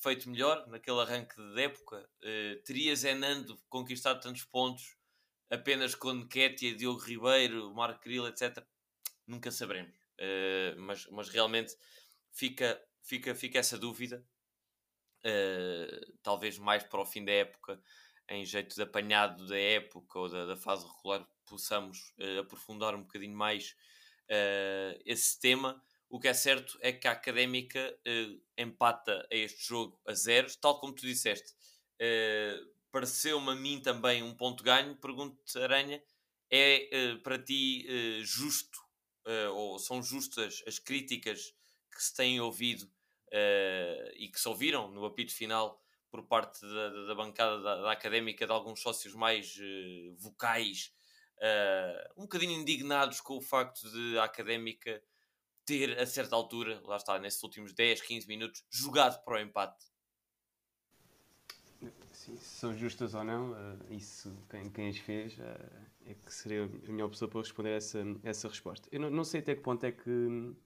feito 0.00 0.28
melhor 0.30 0.66
naquele 0.68 1.00
arranque 1.00 1.34
de 1.36 1.62
época. 1.62 2.08
Uh, 2.22 2.62
teria 2.64 2.94
Zenando 2.94 3.60
conquistado 3.68 4.20
tantos 4.20 4.44
pontos 4.44 4.96
apenas 5.50 5.94
com 5.94 6.12
Nketiah, 6.12 6.76
Diogo 6.76 7.00
Ribeiro, 7.00 7.74
Marco 7.74 8.02
Grilo, 8.02 8.28
etc. 8.28 8.64
Nunca 9.26 9.50
saberemos. 9.50 9.96
Uh, 10.18 10.78
mas, 10.78 11.06
mas 11.06 11.28
realmente 11.28 11.74
fica, 12.32 12.80
fica, 13.02 13.34
fica 13.34 13.58
essa 13.58 13.78
dúvida. 13.78 14.24
Uh, 15.24 16.16
talvez 16.22 16.58
mais 16.58 16.84
para 16.84 17.00
o 17.00 17.06
fim 17.06 17.24
da 17.24 17.32
época, 17.32 17.80
em 18.28 18.44
jeito 18.44 18.74
de 18.74 18.82
apanhado 18.82 19.46
da 19.46 19.58
época 19.58 20.18
ou 20.18 20.28
da, 20.28 20.46
da 20.46 20.56
fase 20.56 20.86
regular, 20.86 21.26
possamos 21.46 22.12
aprofundar 22.40 22.94
um 22.94 23.02
bocadinho 23.02 23.36
mais 23.36 23.74
esse 25.06 25.40
tema 25.40 25.82
o 26.10 26.18
que 26.18 26.28
é 26.28 26.34
certo 26.34 26.78
é 26.80 26.90
que 26.90 27.06
a 27.06 27.12
Académica 27.12 27.94
uh, 28.06 28.40
empata 28.56 29.26
a 29.30 29.34
este 29.34 29.68
jogo 29.68 30.00
a 30.06 30.14
zeros, 30.14 30.56
tal 30.56 30.80
como 30.80 30.94
tu 30.94 31.02
disseste. 31.02 31.52
Uh, 32.00 32.78
Pareceu-me 32.90 33.50
a 33.50 33.54
mim 33.54 33.80
também 33.80 34.22
um 34.22 34.34
ponto 34.34 34.64
ganho. 34.64 34.96
Pergunto-te, 34.96 35.58
Aranha, 35.58 36.02
é 36.50 36.88
uh, 36.90 37.18
para 37.22 37.38
ti 37.38 37.86
justo, 38.24 38.80
ou 39.52 39.78
são 39.78 40.02
justas 40.02 40.62
as 40.66 40.78
críticas 40.78 41.54
que 41.94 42.02
se 42.02 42.14
têm 42.14 42.40
ouvido 42.40 42.90
e 44.16 44.30
que 44.32 44.40
se 44.40 44.48
ouviram 44.48 44.90
no 44.90 45.04
apito 45.04 45.34
final 45.34 45.78
por 46.10 46.22
parte 46.24 46.60
da, 46.60 47.06
da 47.06 47.14
bancada 47.14 47.60
da, 47.60 47.82
da, 47.82 47.92
Académica 47.92 48.46
de 48.46 48.52
alguns 48.52 48.80
sócios 48.80 49.14
mais 49.14 49.58
vocais, 50.16 50.92
um 52.16 52.22
bocadinho 52.22 52.60
indignados 52.60 53.20
com 53.20 53.36
o 53.36 53.40
facto 53.40 53.88
de 53.90 54.18
a 54.18 54.24
Académica 54.24 55.02
ter, 55.68 55.98
a 55.98 56.06
certa 56.06 56.34
altura, 56.34 56.80
lá 56.84 56.96
está, 56.96 57.18
nesses 57.18 57.42
últimos 57.42 57.74
10, 57.74 58.00
15 58.00 58.26
minutos, 58.26 58.64
jogado 58.70 59.22
para 59.22 59.34
o 59.34 59.38
empate? 59.38 59.84
Sim, 62.10 62.36
se 62.38 62.58
são 62.58 62.76
justas 62.76 63.14
ou 63.14 63.22
não, 63.22 63.52
uh, 63.52 63.92
isso 63.92 64.34
quem, 64.50 64.70
quem 64.70 64.88
as 64.88 64.96
fez 64.96 65.38
uh, 65.38 65.42
é 66.06 66.14
que 66.14 66.32
seria 66.32 66.64
a 66.64 66.90
melhor 66.90 67.08
pessoa 67.10 67.30
para 67.30 67.40
responder 67.40 67.76
essa, 67.76 68.02
essa 68.24 68.48
resposta. 68.48 68.88
Eu 68.90 69.00
não, 69.00 69.10
não 69.10 69.24
sei 69.24 69.40
até 69.40 69.54
que 69.54 69.60
ponto 69.60 69.84
é 69.84 69.92
que. 69.92 70.56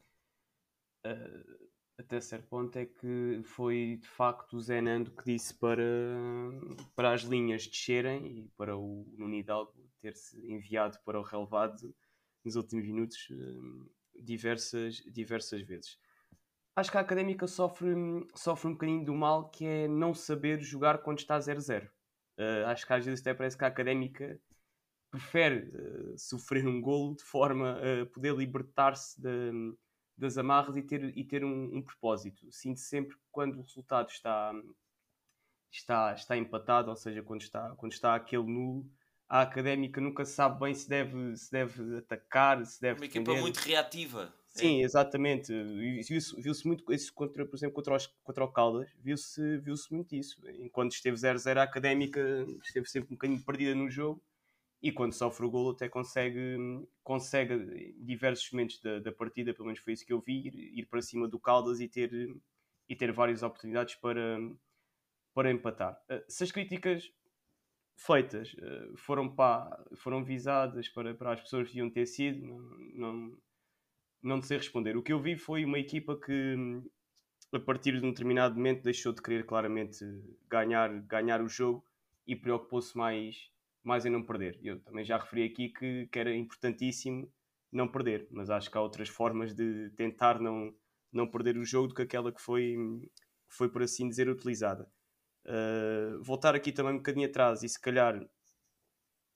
Até 1.98 2.20
certo 2.20 2.48
ponto 2.48 2.76
é 2.76 2.86
que 2.86 3.42
foi 3.44 3.98
de 4.00 4.08
facto 4.08 4.54
o 4.54 4.60
Zenando 4.60 5.10
que 5.10 5.24
disse 5.24 5.54
para, 5.54 5.82
para 6.96 7.12
as 7.12 7.22
linhas 7.22 7.66
descerem 7.66 8.38
e 8.38 8.48
para 8.56 8.76
o 8.76 9.06
Nuno 9.16 9.34
Hidalgo 9.34 9.72
ter-se 10.00 10.36
enviado 10.50 10.98
para 11.04 11.20
o 11.20 11.22
relevado 11.22 11.94
nos 12.44 12.56
últimos 12.56 12.86
minutos 12.86 13.28
diversas, 14.14 14.96
diversas 15.06 15.62
vezes. 15.62 15.98
Acho 16.74 16.90
que 16.90 16.96
a 16.96 17.00
académica 17.00 17.46
sofre, 17.46 17.94
sofre 18.34 18.68
um 18.68 18.72
bocadinho 18.72 19.04
do 19.04 19.14
mal 19.14 19.50
que 19.50 19.66
é 19.66 19.88
não 19.88 20.14
saber 20.14 20.60
jogar 20.60 20.98
quando 20.98 21.18
está 21.18 21.38
0-0. 21.38 21.86
Uh, 21.86 22.66
acho 22.66 22.86
que 22.86 22.92
às 22.92 23.04
vezes 23.04 23.20
até 23.20 23.34
parece 23.34 23.58
que 23.58 23.64
a 23.64 23.68
académica 23.68 24.40
prefere 25.10 25.68
uh, 25.68 26.18
sofrer 26.18 26.66
um 26.66 26.80
golo 26.80 27.14
de 27.14 27.22
forma 27.22 27.78
a 27.78 28.06
poder 28.06 28.34
libertar-se 28.34 29.20
das 30.16 30.38
amarras 30.38 30.76
e 30.76 30.82
ter, 30.82 31.16
e 31.16 31.24
ter 31.24 31.44
um, 31.44 31.76
um 31.76 31.82
propósito. 31.82 32.50
Sinto 32.50 32.80
sempre 32.80 33.16
que 33.16 33.22
quando 33.30 33.58
o 33.58 33.62
resultado 33.62 34.10
está, 34.10 34.52
está, 35.70 36.12
está 36.12 36.36
empatado, 36.36 36.90
ou 36.90 36.96
seja, 36.96 37.22
quando 37.22 37.42
está, 37.42 37.70
quando 37.76 37.92
está 37.92 38.14
aquele 38.14 38.44
nulo, 38.44 38.88
a 39.28 39.42
académica 39.42 40.00
nunca 40.00 40.24
sabe 40.24 40.60
bem 40.60 40.74
se 40.74 40.88
deve, 40.88 41.36
se 41.36 41.50
deve 41.50 41.98
atacar, 41.98 42.64
se 42.66 42.80
deve. 42.80 43.00
Uma 43.00 43.06
defender. 43.06 43.30
equipa 43.30 43.40
muito 43.40 43.58
reativa. 43.58 44.34
Sim, 44.48 44.82
é. 44.82 44.84
exatamente. 44.84 45.52
Viu-se 46.06 46.40
viu 46.40 46.52
muito 46.66 46.92
isso, 46.92 47.12
contra, 47.14 47.46
por 47.46 47.56
exemplo, 47.56 47.74
contra, 47.74 47.96
os, 47.96 48.06
contra 48.22 48.44
o 48.44 48.48
Caldas, 48.48 48.90
viu-se 49.00 49.58
viu 49.58 49.74
muito 49.90 50.14
isso. 50.14 50.38
Enquanto 50.60 50.92
esteve 50.92 51.16
0-0, 51.16 51.56
a 51.56 51.62
académica 51.62 52.20
esteve 52.62 52.86
sempre 52.86 53.08
um 53.12 53.16
bocadinho 53.16 53.42
perdida 53.42 53.74
no 53.74 53.90
jogo 53.90 54.22
e 54.82 54.90
quando 54.90 55.12
sofre 55.12 55.46
o 55.46 55.50
golo 55.50 55.70
até 55.70 55.88
consegue, 55.88 56.56
consegue 57.04 57.94
diversos 57.98 58.50
momentos 58.50 58.80
da, 58.80 58.98
da 58.98 59.12
partida, 59.12 59.54
pelo 59.54 59.66
menos 59.66 59.80
foi 59.80 59.92
isso 59.92 60.04
que 60.04 60.12
eu 60.12 60.20
vi, 60.20 60.48
ir, 60.48 60.78
ir 60.80 60.86
para 60.86 61.00
cima 61.00 61.28
do 61.28 61.38
Caldas 61.38 61.80
e 61.80 61.88
ter, 61.88 62.10
e 62.88 62.96
ter 62.96 63.12
várias 63.12 63.44
oportunidades 63.44 63.94
para, 63.94 64.38
para 65.32 65.52
empatar. 65.52 65.96
Eh, 66.08 66.24
se 66.28 66.42
as 66.42 66.50
críticas 66.50 67.12
feitas 67.96 68.54
uh, 68.54 68.96
foram, 68.96 69.32
pá, 69.32 69.84
foram 69.94 70.24
visadas 70.24 70.88
para, 70.88 71.14
para 71.14 71.34
as 71.34 71.40
pessoas 71.40 71.70
que 71.70 71.78
iam 71.78 71.88
ter 71.88 72.06
sido, 72.06 72.44
não, 72.44 72.58
não, 72.94 73.38
não 74.20 74.42
sei 74.42 74.56
responder. 74.56 74.96
O 74.96 75.02
que 75.02 75.12
eu 75.12 75.20
vi 75.20 75.36
foi 75.36 75.64
uma 75.64 75.78
equipa 75.78 76.18
que, 76.18 76.56
a 77.52 77.60
partir 77.60 78.00
de 78.00 78.04
um 78.04 78.10
determinado 78.10 78.56
momento, 78.56 78.82
deixou 78.82 79.12
de 79.12 79.22
querer 79.22 79.46
claramente 79.46 80.04
ganhar, 80.48 80.90
ganhar 81.02 81.40
o 81.40 81.48
jogo 81.48 81.86
e 82.26 82.34
preocupou-se 82.34 82.96
mais, 82.96 83.51
mais 83.82 84.04
em 84.04 84.10
não 84.10 84.22
perder. 84.22 84.58
Eu 84.62 84.80
também 84.80 85.04
já 85.04 85.18
referi 85.18 85.44
aqui 85.44 85.68
que, 85.68 86.06
que 86.06 86.18
era 86.18 86.34
importantíssimo 86.34 87.30
não 87.70 87.88
perder. 87.88 88.26
Mas 88.30 88.50
acho 88.50 88.70
que 88.70 88.76
há 88.76 88.80
outras 88.80 89.08
formas 89.08 89.54
de 89.54 89.90
tentar 89.90 90.40
não, 90.40 90.74
não 91.12 91.26
perder 91.26 91.56
o 91.56 91.64
jogo 91.64 91.88
do 91.88 91.94
que 91.94 92.02
aquela 92.02 92.32
que 92.32 92.40
foi, 92.40 92.76
foi 93.48 93.68
por 93.68 93.82
assim 93.82 94.08
dizer, 94.08 94.28
utilizada. 94.28 94.88
Uh, 95.44 96.22
voltar 96.22 96.54
aqui 96.54 96.70
também 96.70 96.92
um 96.92 96.98
bocadinho 96.98 97.26
atrás 97.26 97.64
e 97.64 97.68
se 97.68 97.80
calhar 97.80 98.24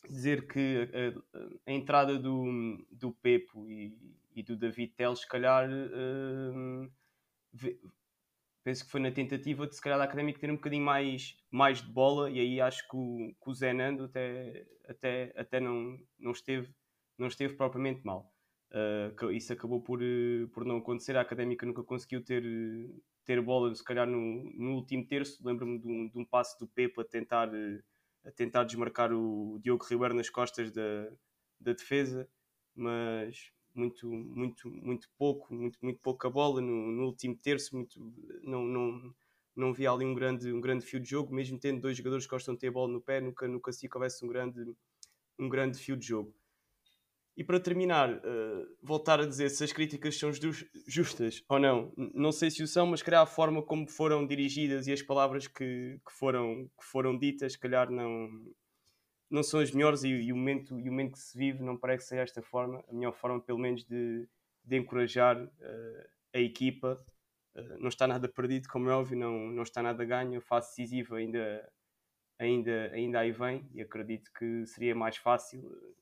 dizer 0.08 0.46
que 0.46 0.88
a, 0.92 1.38
a, 1.38 1.70
a 1.70 1.72
entrada 1.72 2.16
do, 2.16 2.86
do 2.92 3.12
Pepo 3.12 3.68
e, 3.68 3.98
e 4.36 4.42
do 4.42 4.56
David 4.56 4.92
Teles, 4.94 5.20
se 5.20 5.28
calhar 5.28 5.68
uh, 5.68 6.92
penso 8.66 8.84
que 8.84 8.90
foi 8.90 9.00
na 9.00 9.12
tentativa 9.12 9.64
de 9.64 9.76
se 9.76 9.80
calhar 9.80 10.00
Académica 10.00 10.40
ter 10.40 10.50
um 10.50 10.56
bocadinho 10.56 10.84
mais, 10.84 11.36
mais 11.52 11.80
de 11.80 11.88
bola 11.88 12.28
e 12.28 12.40
aí 12.40 12.60
acho 12.60 12.82
que 12.88 12.96
o, 12.96 13.32
que 13.40 13.48
o 13.48 13.54
Zé 13.54 13.72
Nando 13.72 14.06
até, 14.06 14.66
até, 14.88 15.32
até 15.36 15.60
não, 15.60 15.96
não, 16.18 16.32
esteve, 16.32 16.74
não 17.16 17.28
esteve 17.28 17.54
propriamente 17.54 18.04
mal. 18.04 18.28
Uh, 18.72 19.30
isso 19.30 19.52
acabou 19.52 19.80
por, 19.80 20.00
por 20.52 20.64
não 20.64 20.78
acontecer. 20.78 21.16
A 21.16 21.20
Académica 21.20 21.64
nunca 21.64 21.84
conseguiu 21.84 22.24
ter, 22.24 22.42
ter 23.24 23.40
bola, 23.40 23.72
se 23.72 23.84
calhar 23.84 24.04
no, 24.04 24.42
no 24.56 24.74
último 24.74 25.06
terço. 25.06 25.46
Lembro-me 25.46 25.78
de 25.78 25.86
um, 25.86 26.08
de 26.08 26.18
um 26.18 26.24
passo 26.24 26.58
do 26.58 26.66
Pepe 26.66 27.00
a 27.00 27.04
tentar, 27.04 27.48
a 28.24 28.32
tentar 28.32 28.64
desmarcar 28.64 29.12
o 29.12 29.60
Diogo 29.62 29.86
Ribeiro 29.88 30.12
nas 30.12 30.28
costas 30.28 30.72
da, 30.72 31.08
da 31.60 31.72
defesa, 31.72 32.28
mas 32.74 33.52
muito, 33.78 34.08
muito, 34.08 34.70
muito 34.70 35.08
pouco, 35.18 35.54
muito, 35.54 35.78
muito 35.82 36.00
pouca 36.00 36.30
bola 36.30 36.60
no, 36.60 36.92
no 36.92 37.06
último 37.06 37.36
terço, 37.36 37.76
muito, 37.76 38.00
não, 38.42 38.64
não, 38.64 39.14
não 39.54 39.72
vi 39.72 39.86
ali 39.86 40.04
um 40.04 40.14
grande, 40.14 40.52
um 40.52 40.60
grande 40.60 40.84
fio 40.84 41.00
de 41.00 41.08
jogo, 41.08 41.34
mesmo 41.34 41.58
tendo 41.58 41.80
dois 41.80 41.96
jogadores 41.96 42.26
que 42.26 42.30
gostam 42.30 42.54
de 42.54 42.60
ter 42.60 42.70
bola 42.70 42.92
no 42.92 43.00
pé, 43.00 43.20
nunca, 43.20 43.46
nunca 43.48 43.72
se 43.72 43.88
houvesse 43.92 44.24
um 44.24 44.28
grande, 44.28 44.60
um 45.38 45.48
grande 45.48 45.78
fio 45.78 45.96
de 45.96 46.06
jogo. 46.06 46.34
E 47.36 47.44
para 47.44 47.60
terminar, 47.60 48.10
uh, 48.14 48.76
voltar 48.82 49.20
a 49.20 49.26
dizer 49.26 49.50
se 49.50 49.62
as 49.62 49.70
críticas 49.70 50.18
são 50.18 50.30
justas 50.86 51.44
ou 51.48 51.58
não. 51.58 51.92
Não 52.14 52.32
sei 52.32 52.50
se 52.50 52.62
o 52.62 52.66
são, 52.66 52.86
mas 52.86 53.02
calhar 53.02 53.22
a 53.22 53.26
forma 53.26 53.62
como 53.62 53.86
foram 53.86 54.26
dirigidas 54.26 54.86
e 54.86 54.92
as 54.92 55.02
palavras 55.02 55.46
que, 55.46 56.00
que, 56.06 56.12
foram, 56.12 56.64
que 56.64 56.84
foram 56.84 57.18
ditas, 57.18 57.54
calhar 57.54 57.90
não, 57.90 58.30
não 59.30 59.42
são 59.42 59.60
as 59.60 59.70
melhores 59.72 60.04
e, 60.04 60.08
e, 60.08 60.32
o 60.32 60.36
momento, 60.36 60.78
e 60.78 60.88
o 60.88 60.92
momento 60.92 61.12
que 61.12 61.18
se 61.18 61.36
vive 61.36 61.62
não 61.62 61.76
parece 61.76 62.08
ser 62.08 62.18
esta 62.18 62.42
forma, 62.42 62.84
a 62.88 62.92
melhor 62.92 63.12
forma 63.12 63.40
pelo 63.40 63.58
menos 63.58 63.84
de, 63.84 64.28
de 64.64 64.76
encorajar 64.76 65.42
uh, 65.42 66.08
a 66.32 66.38
equipa. 66.38 67.04
Uh, 67.54 67.78
não 67.78 67.88
está 67.88 68.06
nada 68.06 68.28
perdido, 68.28 68.68
como 68.68 68.88
é 68.88 68.92
óbvio, 68.92 69.18
não, 69.18 69.50
não 69.50 69.62
está 69.62 69.82
nada 69.82 70.04
ganho, 70.04 70.38
a 70.38 70.42
fase 70.42 70.68
decisiva 70.68 71.16
ainda, 71.16 71.72
ainda, 72.38 72.90
ainda 72.92 73.20
aí 73.20 73.32
vem 73.32 73.68
e 73.74 73.80
acredito 73.80 74.30
que 74.32 74.66
seria 74.66 74.94
mais 74.94 75.16
fácil 75.16 75.60
uh, 75.60 75.96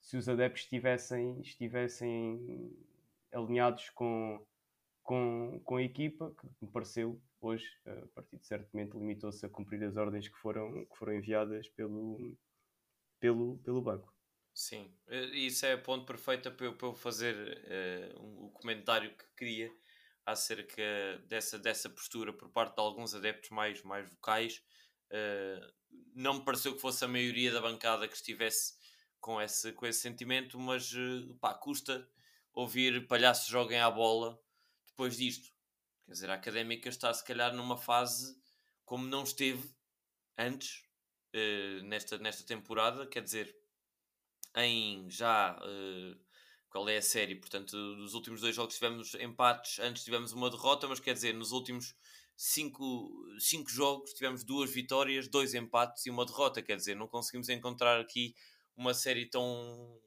se 0.00 0.16
os 0.16 0.28
adeptos 0.28 0.62
estivessem, 0.62 1.40
estivessem 1.40 2.72
alinhados 3.32 3.90
com, 3.90 4.44
com, 5.06 5.60
com 5.64 5.76
a 5.76 5.82
equipa, 5.82 6.34
que 6.38 6.46
me 6.60 6.70
pareceu 6.70 7.22
hoje 7.40 7.64
a 7.86 8.06
partido 8.08 8.44
certamente 8.44 8.94
limitou-se 8.94 9.46
a 9.46 9.48
cumprir 9.48 9.82
as 9.84 9.96
ordens 9.96 10.28
que 10.28 10.36
foram, 10.36 10.84
que 10.84 10.98
foram 10.98 11.14
enviadas 11.14 11.68
pelo, 11.68 12.36
pelo, 13.20 13.56
pelo 13.58 13.80
banco. 13.80 14.12
Sim, 14.52 14.92
eh, 15.06 15.26
isso 15.26 15.64
é 15.64 15.76
ponto 15.76 16.04
perfeito 16.04 16.50
para 16.50 16.66
eu, 16.66 16.76
para 16.76 16.88
eu 16.88 16.94
fazer 16.94 17.36
uh, 17.36 18.20
um, 18.20 18.46
o 18.46 18.50
comentário 18.50 19.16
que 19.16 19.24
queria 19.36 19.72
acerca 20.24 20.82
dessa, 21.28 21.56
dessa 21.56 21.88
postura 21.88 22.32
por 22.32 22.50
parte 22.50 22.74
de 22.74 22.80
alguns 22.80 23.14
adeptos 23.14 23.50
mais, 23.50 23.82
mais 23.84 24.10
vocais. 24.10 24.60
Uh, 25.08 25.72
não 26.14 26.34
me 26.34 26.44
pareceu 26.44 26.74
que 26.74 26.80
fosse 26.80 27.04
a 27.04 27.08
maioria 27.08 27.52
da 27.52 27.60
bancada 27.60 28.08
que 28.08 28.16
estivesse 28.16 28.74
com 29.20 29.40
esse, 29.40 29.72
com 29.72 29.86
esse 29.86 30.00
sentimento, 30.00 30.58
mas 30.58 30.92
uh, 30.94 31.32
pá, 31.40 31.54
custa 31.54 32.08
ouvir 32.52 33.06
palhaços 33.06 33.46
joguem 33.46 33.78
à 33.78 33.90
bola 33.90 34.36
depois 34.96 35.18
disto. 35.18 35.52
Quer 36.06 36.12
dizer, 36.12 36.30
a 36.30 36.34
académica 36.34 36.88
está 36.88 37.12
se 37.12 37.22
calhar 37.22 37.54
numa 37.54 37.76
fase 37.76 38.34
como 38.84 39.06
não 39.06 39.24
esteve 39.24 39.68
antes 40.38 40.84
uh, 41.34 41.82
nesta, 41.84 42.16
nesta 42.16 42.44
temporada, 42.44 43.06
quer 43.06 43.22
dizer, 43.22 43.54
em 44.56 45.10
já 45.10 45.58
uh, 45.58 46.18
qual 46.70 46.88
é 46.88 46.96
a 46.96 47.02
série, 47.02 47.34
portanto, 47.34 47.76
nos 47.76 48.14
últimos 48.14 48.40
dois 48.40 48.54
jogos 48.54 48.74
tivemos 48.74 49.14
empates, 49.16 49.78
antes 49.80 50.04
tivemos 50.04 50.32
uma 50.32 50.48
derrota, 50.48 50.88
mas 50.88 51.00
quer 51.00 51.12
dizer, 51.12 51.34
nos 51.34 51.52
últimos 51.52 51.94
cinco, 52.36 53.12
cinco 53.38 53.68
jogos 53.68 54.12
tivemos 54.14 54.44
duas 54.44 54.70
vitórias, 54.70 55.28
dois 55.28 55.52
empates 55.52 56.06
e 56.06 56.10
uma 56.10 56.24
derrota, 56.24 56.62
quer 56.62 56.76
dizer, 56.76 56.94
não 56.94 57.08
conseguimos 57.08 57.48
encontrar 57.48 58.00
aqui 58.00 58.34
uma 58.74 58.94
série 58.94 59.26
tão 59.28 60.00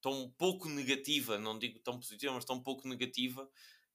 tão 0.00 0.32
pouco 0.38 0.68
negativa, 0.68 1.38
não 1.38 1.58
digo 1.58 1.78
tão 1.80 1.98
positiva, 1.98 2.32
mas 2.32 2.44
tão 2.44 2.62
pouco 2.62 2.86
negativa 2.88 3.48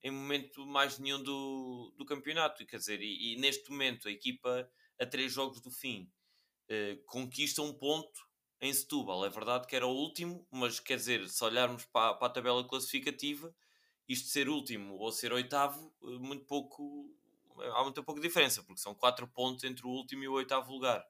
em 0.04 0.12
momento 0.12 0.66
mais 0.66 0.99
nenhum 0.99 1.24
do, 1.24 1.93
do 1.97 2.06
campeonato. 2.06 2.66
Quer 2.66 2.78
dizer, 2.78 3.01
e, 3.01 3.34
e 3.34 3.38
neste 3.38 3.72
momento 3.72 4.08
a 4.08 4.12
equipa, 4.12 4.70
a 4.99 5.06
três 5.06 5.32
jogos 5.32 5.62
do 5.62 5.72
fim, 5.72 6.12
eh, 6.68 6.97
conquista 7.06 7.62
um 7.62 7.74
ponto 7.74 8.28
em 8.60 8.74
Setúbal. 8.74 9.26
É 9.26 9.30
verdade 9.30 9.66
que 9.66 9.76
era 9.76 9.88
o 9.88 9.95
último, 9.95 10.45
mas 10.51 10.80
quer 10.80 10.97
dizer, 10.97 11.28
se 11.30 11.43
olharmos 11.43 11.86
para, 11.86 12.16
para 12.16 12.28
a 12.28 12.32
tabela 12.32 12.68
classificativa, 12.68 13.56
isto 14.08 14.28
ser 14.28 14.49
último 14.49 14.95
ou 14.95 15.12
ser 15.12 15.32
oitavo, 15.32 15.93
eh, 16.04 16.18
muito 16.20 16.45
pouco, 16.45 17.10
há 17.76 17.84
muito 17.84 18.04
pouca 18.04 18.22
diferença, 18.22 18.62
porque 18.64 18.82
são 18.82 18.93
quatro 18.93 19.28
pontos 19.28 19.64
entre 19.64 19.86
o 19.86 19.89
último 19.89 20.24
e 20.24 20.28
o 20.28 20.34
oitavo 20.34 20.72
lugar. 20.72 21.06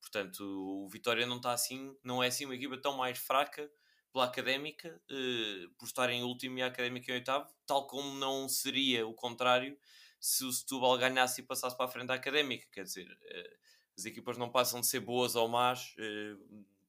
Portanto, 0.00 0.42
o 0.44 0.88
Vitória 0.88 1.26
não 1.26 1.38
está 1.38 1.52
assim, 1.52 1.96
não 2.04 2.22
é 2.22 2.26
assim 2.26 2.44
uma 2.44 2.54
equipa 2.54 2.76
tão 2.76 2.94
mais 2.96 3.18
fraca 3.18 3.70
pela 4.14 4.26
Académica, 4.26 5.02
eh, 5.10 5.66
por 5.76 5.86
estar 5.86 6.08
em 6.08 6.22
último 6.22 6.56
e 6.58 6.62
a 6.62 6.68
Académica 6.68 7.10
em 7.10 7.16
oitavo, 7.16 7.52
tal 7.66 7.88
como 7.88 8.14
não 8.14 8.48
seria 8.48 9.04
o 9.04 9.12
contrário 9.12 9.76
se 10.20 10.44
o 10.44 10.52
Setúbal 10.52 10.96
ganhasse 10.96 11.40
e 11.40 11.44
passasse 11.44 11.76
para 11.76 11.86
a 11.86 11.88
frente 11.88 12.06
da 12.06 12.14
Académica. 12.14 12.64
Quer 12.70 12.84
dizer, 12.84 13.08
eh, 13.22 13.56
as 13.98 14.04
equipas 14.04 14.38
não 14.38 14.52
passam 14.52 14.80
de 14.80 14.86
ser 14.86 15.00
boas 15.00 15.34
ou 15.34 15.48
más 15.48 15.96
eh, 15.98 16.36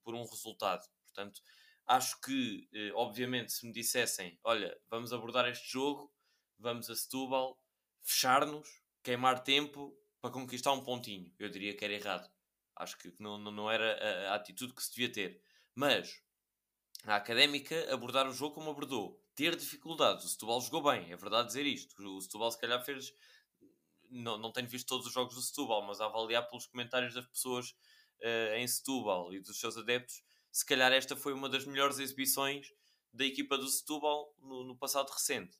por 0.03 0.13
um 0.13 0.23
resultado. 0.23 0.87
Portanto, 1.01 1.41
acho 1.87 2.21
que, 2.21 2.69
obviamente, 2.93 3.51
se 3.53 3.65
me 3.65 3.73
dissessem, 3.73 4.37
olha, 4.43 4.77
vamos 4.87 5.11
abordar 5.11 5.49
este 5.49 5.71
jogo, 5.71 6.13
vamos 6.59 6.89
a 6.91 6.95
Setúbal, 6.95 7.59
fechar-nos, 8.03 8.69
queimar 9.01 9.41
tempo 9.43 9.97
para 10.21 10.29
conquistar 10.29 10.73
um 10.73 10.83
pontinho, 10.83 11.33
eu 11.39 11.49
diria 11.49 11.75
que 11.75 11.83
era 11.83 11.93
errado. 11.93 12.29
Acho 12.75 12.97
que 12.97 13.13
não, 13.19 13.37
não 13.39 13.71
era 13.71 14.29
a 14.29 14.35
atitude 14.35 14.73
que 14.73 14.83
se 14.83 14.91
devia 14.91 15.11
ter. 15.11 15.41
Mas 15.73 16.24
a 17.05 17.15
Académica 17.17 17.93
abordar 17.93 18.27
o 18.27 18.33
jogo 18.33 18.55
como 18.55 18.71
abordou. 18.71 19.21
Ter 19.35 19.55
dificuldades. 19.55 20.25
O 20.25 20.29
Setúbal 20.29 20.61
jogou 20.61 20.83
bem, 20.83 21.11
é 21.11 21.15
verdade 21.15 21.47
dizer 21.47 21.65
isto. 21.65 21.95
O 22.01 22.21
Setúbal 22.21 22.51
se 22.51 22.59
calhar 22.59 22.83
fez... 22.83 23.13
Não, 24.09 24.37
não 24.37 24.51
tenho 24.51 24.67
visto 24.67 24.87
todos 24.87 25.07
os 25.07 25.13
jogos 25.13 25.35
do 25.35 25.41
Setúbal, 25.41 25.81
mas 25.81 25.99
a 25.99 26.05
avaliar 26.05 26.47
pelos 26.47 26.65
comentários 26.65 27.13
das 27.13 27.25
pessoas 27.25 27.75
uh, 28.21 28.55
em 28.55 28.67
Setúbal 28.67 29.33
e 29.33 29.39
dos 29.39 29.59
seus 29.59 29.77
adeptos, 29.77 30.23
se 30.51 30.65
calhar 30.65 30.91
esta 30.93 31.15
foi 31.15 31.33
uma 31.33 31.49
das 31.49 31.65
melhores 31.65 31.99
exibições 31.99 32.71
da 33.13 33.25
equipa 33.25 33.57
do 33.57 33.67
Setúbal 33.67 34.33
no, 34.39 34.63
no 34.63 34.77
passado 34.77 35.09
recente. 35.09 35.57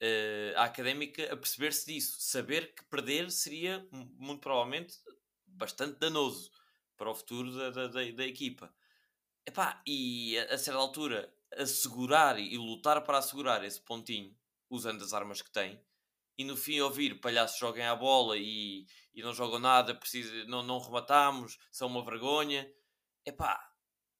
Uh, 0.00 0.56
a 0.56 0.64
Académica 0.64 1.32
a 1.32 1.36
perceber-se 1.36 1.86
disso. 1.86 2.16
Saber 2.20 2.74
que 2.74 2.84
perder 2.86 3.30
seria, 3.30 3.86
muito 3.90 4.40
provavelmente, 4.40 4.96
bastante 5.46 5.98
danoso 5.98 6.50
para 6.96 7.10
o 7.10 7.14
futuro 7.14 7.52
da, 7.52 7.70
da, 7.70 7.86
da, 7.88 8.10
da 8.10 8.26
equipa. 8.26 8.72
Epá, 9.46 9.82
e 9.86 10.38
a, 10.38 10.54
a 10.54 10.58
certa 10.58 10.78
altura, 10.78 11.32
assegurar 11.56 12.38
e 12.38 12.56
lutar 12.56 13.02
para 13.02 13.18
assegurar 13.18 13.64
esse 13.64 13.80
pontinho, 13.80 14.36
usando 14.70 15.02
as 15.02 15.12
armas 15.12 15.42
que 15.42 15.50
tem, 15.50 15.80
e 16.36 16.44
no 16.44 16.56
fim 16.56 16.80
ouvir 16.80 17.20
palhaços 17.20 17.58
joguem 17.58 17.84
a 17.84 17.94
bola 17.94 18.36
e, 18.38 18.86
e 19.14 19.22
não 19.22 19.34
jogam 19.34 19.58
nada, 19.58 19.94
precisa, 19.94 20.44
não, 20.46 20.62
não 20.62 20.78
rematamos, 20.78 21.58
são 21.70 21.88
uma 21.88 22.04
vergonha. 22.04 22.72
Epá, 23.24 23.70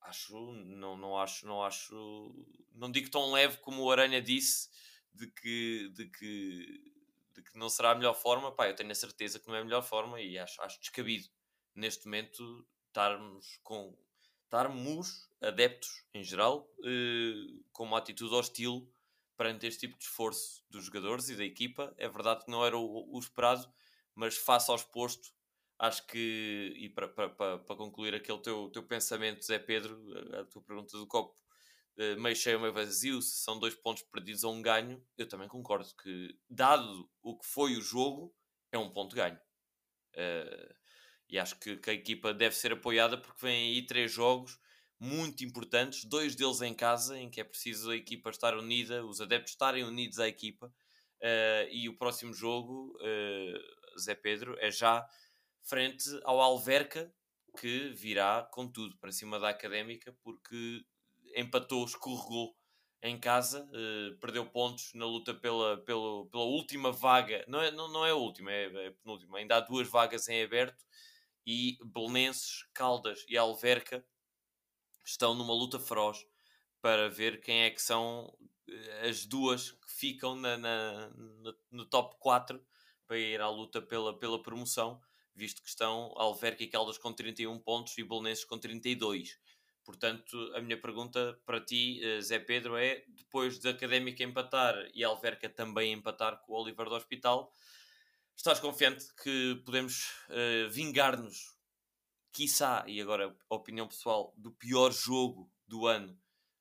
acho, 0.02 0.36
não, 0.52 0.96
não 0.96 1.18
acho, 1.18 1.46
não 1.46 1.62
acho, 1.62 2.34
não 2.72 2.90
digo 2.90 3.10
tão 3.10 3.32
leve 3.32 3.56
como 3.58 3.82
o 3.82 3.90
Aranha 3.90 4.20
disse 4.20 4.68
de 5.12 5.26
que, 5.26 5.88
de 5.94 6.06
que, 6.10 6.92
de 7.34 7.42
que 7.42 7.58
não 7.58 7.68
será 7.68 7.92
a 7.92 7.94
melhor 7.94 8.14
forma. 8.14 8.52
Pá, 8.52 8.68
eu 8.68 8.76
tenho 8.76 8.90
a 8.90 8.94
certeza 8.94 9.40
que 9.40 9.48
não 9.48 9.56
é 9.56 9.60
a 9.60 9.64
melhor 9.64 9.82
forma 9.82 10.20
e 10.20 10.38
acho, 10.38 10.60
acho 10.62 10.78
descabido 10.80 11.28
neste 11.74 12.04
momento 12.04 12.66
estarmos 12.88 13.58
com 13.62 13.96
estarmos 14.52 15.26
adeptos, 15.40 16.04
em 16.12 16.22
geral, 16.22 16.70
eh, 16.84 17.62
com 17.72 17.84
uma 17.84 17.96
atitude 17.96 18.34
hostil 18.34 18.86
perante 19.34 19.66
este 19.66 19.80
tipo 19.80 19.98
de 19.98 20.04
esforço 20.04 20.62
dos 20.68 20.84
jogadores 20.84 21.30
e 21.30 21.36
da 21.36 21.44
equipa. 21.44 21.94
É 21.96 22.06
verdade 22.06 22.44
que 22.44 22.50
não 22.50 22.64
era 22.64 22.76
o, 22.76 23.16
o 23.16 23.18
esperado, 23.18 23.66
mas 24.14 24.36
face 24.36 24.70
ao 24.70 24.76
exposto, 24.76 25.32
acho 25.78 26.06
que, 26.06 26.74
e 26.76 26.90
para, 26.90 27.08
concluir 27.76 28.14
aquele 28.14 28.38
teu, 28.40 28.68
teu 28.68 28.82
pensamento, 28.82 29.42
Zé 29.42 29.58
Pedro, 29.58 29.98
a 30.38 30.44
tua 30.44 30.62
pergunta 30.62 30.98
do 30.98 31.06
copo 31.06 31.34
eh, 31.96 32.14
meio 32.16 32.36
cheio, 32.36 32.60
meio 32.60 32.74
vazio, 32.74 33.22
se 33.22 33.42
são 33.42 33.58
dois 33.58 33.74
pontos 33.74 34.02
perdidos 34.02 34.44
ou 34.44 34.54
um 34.54 34.60
ganho, 34.60 35.02
eu 35.16 35.26
também 35.26 35.48
concordo 35.48 35.88
que, 36.02 36.38
dado 36.48 37.10
o 37.22 37.38
que 37.38 37.46
foi 37.46 37.74
o 37.74 37.80
jogo, 37.80 38.34
é 38.70 38.76
um 38.78 38.90
ponto 38.90 39.16
ganho. 39.16 39.40
Uh, 40.14 40.81
e 41.32 41.38
acho 41.38 41.58
que, 41.58 41.76
que, 41.78 41.88
a 41.88 41.94
equipa 41.94 42.34
deve 42.34 42.54
ser 42.54 42.74
apoiada 42.74 43.16
porque 43.16 43.46
vem 43.46 43.72
aí 43.72 43.86
três 43.86 44.12
jogos 44.12 44.60
muito 45.00 45.42
importantes, 45.42 46.04
dois 46.04 46.36
deles 46.36 46.60
em 46.60 46.74
casa, 46.74 47.18
em 47.18 47.30
que 47.30 47.40
é 47.40 47.44
preciso 47.44 47.90
a 47.90 47.96
equipa 47.96 48.28
estar 48.28 48.54
unida, 48.54 49.04
os 49.04 49.18
adeptos 49.18 49.52
estarem 49.52 49.82
unidos 49.82 50.20
à 50.20 50.28
equipa. 50.28 50.66
Uh, 51.20 51.66
e 51.70 51.88
o 51.88 51.96
próximo 51.96 52.34
jogo, 52.34 52.96
uh, 53.00 53.98
Zé 53.98 54.14
Pedro, 54.14 54.56
é 54.60 54.70
já 54.70 55.04
frente 55.62 56.04
ao 56.24 56.40
Alverca, 56.40 57.12
que 57.58 57.88
virá 57.90 58.48
com 58.52 58.70
tudo 58.70 58.96
para 58.98 59.10
cima 59.10 59.40
da 59.40 59.48
Académica, 59.48 60.14
porque 60.22 60.84
empatou, 61.34 61.84
escorregou 61.84 62.54
em 63.02 63.18
casa, 63.18 63.64
uh, 63.64 64.18
perdeu 64.18 64.44
pontos 64.46 64.92
na 64.94 65.06
luta 65.06 65.32
pela, 65.32 65.78
pela, 65.78 66.26
pela 66.26 66.44
última 66.44 66.92
vaga, 66.92 67.44
não 67.48 67.60
é, 67.60 67.70
não, 67.70 67.88
não 67.88 68.04
é 68.04 68.10
a 68.10 68.16
última, 68.16 68.52
é, 68.52 68.64
é 68.66 68.88
a 68.88 68.92
penúltima, 68.92 69.38
ainda 69.38 69.56
há 69.56 69.60
duas 69.60 69.88
vagas 69.88 70.28
em 70.28 70.42
aberto 70.42 70.84
e 71.46 71.78
Belenenses, 71.84 72.66
Caldas 72.72 73.24
e 73.28 73.36
Alverca 73.36 74.04
estão 75.04 75.34
numa 75.34 75.52
luta 75.52 75.78
feroz 75.78 76.24
para 76.80 77.08
ver 77.08 77.40
quem 77.40 77.62
é 77.62 77.70
que 77.70 77.80
são 77.80 78.32
eh, 78.68 79.08
as 79.08 79.24
duas 79.24 79.70
que 79.70 79.90
ficam 79.90 80.34
na, 80.34 80.56
na, 80.56 81.08
no, 81.10 81.56
no 81.70 81.84
top 81.86 82.16
4 82.18 82.64
para 83.06 83.18
ir 83.18 83.40
à 83.40 83.48
luta 83.48 83.80
pela, 83.80 84.18
pela 84.18 84.42
promoção, 84.42 85.00
visto 85.34 85.62
que 85.62 85.68
estão 85.68 86.12
Alverca 86.16 86.62
e 86.62 86.68
Caldas 86.68 86.98
com 86.98 87.12
31 87.12 87.58
pontos 87.58 87.96
e 87.98 88.04
Belenenses 88.04 88.44
com 88.44 88.58
32. 88.58 89.38
Portanto, 89.84 90.36
a 90.54 90.60
minha 90.60 90.80
pergunta 90.80 91.40
para 91.44 91.60
ti, 91.60 92.00
eh, 92.02 92.20
Zé 92.20 92.38
Pedro, 92.38 92.76
é: 92.76 93.04
depois 93.08 93.58
da 93.58 93.70
Académica 93.70 94.22
empatar 94.22 94.74
e 94.94 95.02
Alverca 95.02 95.48
também 95.48 95.92
empatar 95.92 96.40
com 96.42 96.52
o 96.52 96.62
Oliver 96.62 96.88
do 96.88 96.94
Hospital, 96.94 97.52
estás 98.42 98.58
confiante 98.58 99.06
que 99.22 99.62
podemos 99.64 100.08
uh, 100.28 100.68
vingar-nos, 100.68 101.56
quiçá, 102.32 102.84
e 102.88 103.00
agora 103.00 103.36
a 103.48 103.54
opinião 103.54 103.86
pessoal, 103.86 104.34
do 104.36 104.50
pior 104.50 104.90
jogo 104.90 105.48
do 105.64 105.86
ano, 105.86 106.12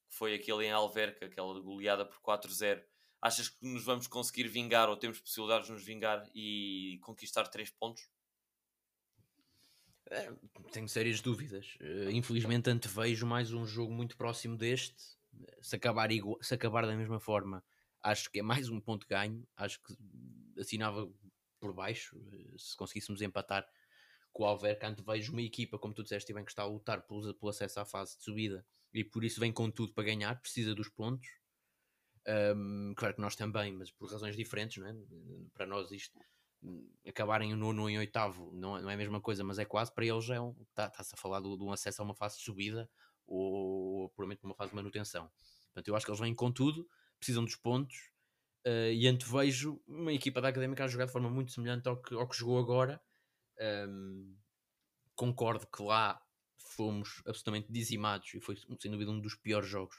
que 0.08 0.16
foi 0.16 0.36
aquele 0.36 0.66
em 0.66 0.72
Alverca, 0.72 1.26
aquela 1.26 1.60
goleada 1.60 2.06
por 2.06 2.22
4-0? 2.22 2.84
Achas 3.20 3.50
que 3.50 3.66
nos 3.66 3.84
vamos 3.84 4.06
conseguir 4.06 4.48
vingar 4.48 4.90
ou 4.90 4.96
temos 4.96 5.20
possibilidades 5.20 5.68
de 5.68 5.74
nos 5.74 5.84
vingar 5.84 6.30
e 6.36 7.00
conquistar 7.02 7.48
3 7.48 7.72
pontos? 7.72 8.08
É, 10.12 10.32
tenho 10.72 10.88
sérias 10.88 11.20
dúvidas. 11.20 11.78
Uh, 11.82 12.12
infelizmente 12.12 12.70
antevejo 12.70 13.26
mais 13.26 13.54
um 13.54 13.66
jogo 13.66 13.92
muito 13.92 14.16
próximo 14.16 14.56
deste. 14.56 15.18
Se 15.62 15.78
acabar, 15.78 16.12
igual, 16.12 16.38
se 16.44 16.54
acabar 16.54 16.86
da 16.86 16.96
mesma 16.96 17.20
forma, 17.20 17.64
acho 18.04 18.30
que 18.30 18.38
é 18.38 18.44
mais 18.44 18.70
um 18.70 18.80
ponto 18.80 19.08
ganho. 19.08 19.48
Acho 19.56 19.82
que 19.82 19.96
assinava 20.60 21.12
por 21.62 21.74
baixo. 21.74 22.18
Uh, 22.18 22.60
se 22.60 22.76
conseguíssemos 22.76 23.22
empatar 23.22 23.66
com 24.34 24.44
o 24.44 24.46
Alverca, 24.46 24.88
antevejo 24.88 25.32
uma 25.32 25.42
equipa, 25.42 25.78
como 25.78 25.94
tu 25.94 26.04
disseste, 26.04 26.34
bem 26.34 26.44
que 26.44 26.52
está 26.52 26.64
a 26.64 26.66
lutar 26.66 27.02
pelo, 27.04 27.34
pelo 27.34 27.50
acesso 27.50 27.80
à 27.80 27.86
fase 27.86 28.18
de 28.18 28.24
subida 28.24 28.66
e 28.94 29.04
por 29.04 29.24
isso 29.24 29.40
vem 29.40 29.52
com 29.52 29.70
tudo 29.72 29.94
para 29.94 30.04
ganhar, 30.04 30.40
precisa 30.42 30.76
dos 30.76 30.90
pontos. 30.90 31.28
Um, 32.56 32.94
claro 32.96 33.16
que 33.16 33.22
nós 33.22 33.36
também, 33.36 33.72
mas 33.74 33.92
por 33.92 34.12
razões 34.12 34.36
diferentes, 34.36 34.78
não 34.78 34.88
é? 34.88 34.96
Para 35.54 35.66
nós 35.66 35.92
isto 35.92 36.20
acabarem 37.08 37.54
o 37.54 37.58
nono 37.58 37.90
em 37.90 37.98
oitavo 37.98 38.52
não, 38.54 38.78
é, 38.78 38.82
não 38.82 38.90
é 38.90 38.94
a 38.94 38.98
mesma 38.98 39.20
coisa, 39.20 39.44
mas 39.44 39.58
é 39.58 39.66
quase 39.66 39.92
para 39.92 40.06
eles 40.06 40.30
é 40.30 40.40
um, 40.40 40.56
está-se 40.70 41.10
tá 41.10 41.18
a 41.18 41.18
falar 41.18 41.40
de, 41.40 41.58
de 41.58 41.64
um 41.64 41.72
acesso 41.72 42.02
a 42.02 42.06
uma 42.06 42.14
fase 42.14 42.38
de 42.38 42.44
subida 42.44 42.88
ou, 43.26 44.02
ou 44.02 44.10
provavelmente 44.10 44.44
uma 44.44 44.54
fase 44.54 44.70
de 44.70 44.76
manutenção. 44.76 45.32
Portanto, 45.66 45.88
eu 45.88 45.96
acho 45.96 46.06
que 46.06 46.12
eles 46.12 46.20
vêm 46.20 46.36
com 46.36 46.52
tudo, 46.52 46.88
precisam 47.18 47.44
dos 47.44 47.56
pontos 47.56 48.11
uh, 48.66 48.92
e 48.92 49.08
antevejo 49.08 49.82
uma 49.88 50.14
equipa 50.14 50.42
da 50.42 50.50
Académica 50.50 50.84
a 50.84 50.88
jogar 50.88 51.06
de 51.06 51.12
forma 51.12 51.30
muito 51.30 51.52
semelhante 51.52 51.88
ao 51.88 52.02
que, 52.02 52.14
ao 52.14 52.28
que 52.28 52.38
jogou 52.38 52.60
agora. 52.60 53.02
Um, 53.88 54.36
concordo 55.16 55.68
que 55.68 55.84
lá 55.84 56.20
fomos 56.58 57.22
absolutamente 57.28 57.72
dizimados 57.72 58.34
e 58.34 58.40
foi 58.40 58.56
sem 58.80 58.92
dúvida 58.92 59.12
um 59.12 59.20
dos 59.20 59.36
piores 59.36 59.70
jogos 59.70 59.96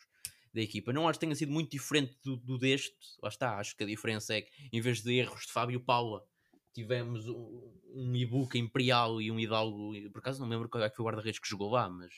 da 0.53 0.61
equipa. 0.61 0.93
Não 0.93 1.09
acho 1.09 1.19
que 1.19 1.27
tenha 1.27 1.35
sido 1.35 1.53
muito 1.53 1.71
diferente 1.71 2.19
do, 2.23 2.37
do 2.37 2.59
deste, 2.59 2.97
lá 3.23 3.29
está. 3.29 3.59
Acho 3.59 3.77
que 3.77 3.85
a 3.85 3.87
diferença 3.87 4.35
é 4.35 4.43
que 4.43 4.51
em 4.73 4.81
vez 4.81 5.03
de 5.03 5.15
erros 5.15 5.47
de 5.47 5.53
Fábio 5.53 5.81
Paula 5.81 6.25
tivemos 6.73 7.29
um, 7.29 7.73
um 7.95 8.17
Ibuka 8.17 8.59
Imperial 8.59 9.21
e 9.21 9.31
um 9.31 9.39
Hidalgo. 9.39 9.93
Por 10.11 10.19
acaso 10.19 10.41
não 10.41 10.47
me 10.47 10.55
lembro 10.55 10.69
qual 10.69 10.83
é 10.83 10.91
que 10.91 10.97
foi 10.97 11.05
o 11.05 11.07
guarda-redes 11.07 11.39
que 11.39 11.49
jogou 11.49 11.71
lá, 11.71 11.89
mas, 11.89 12.13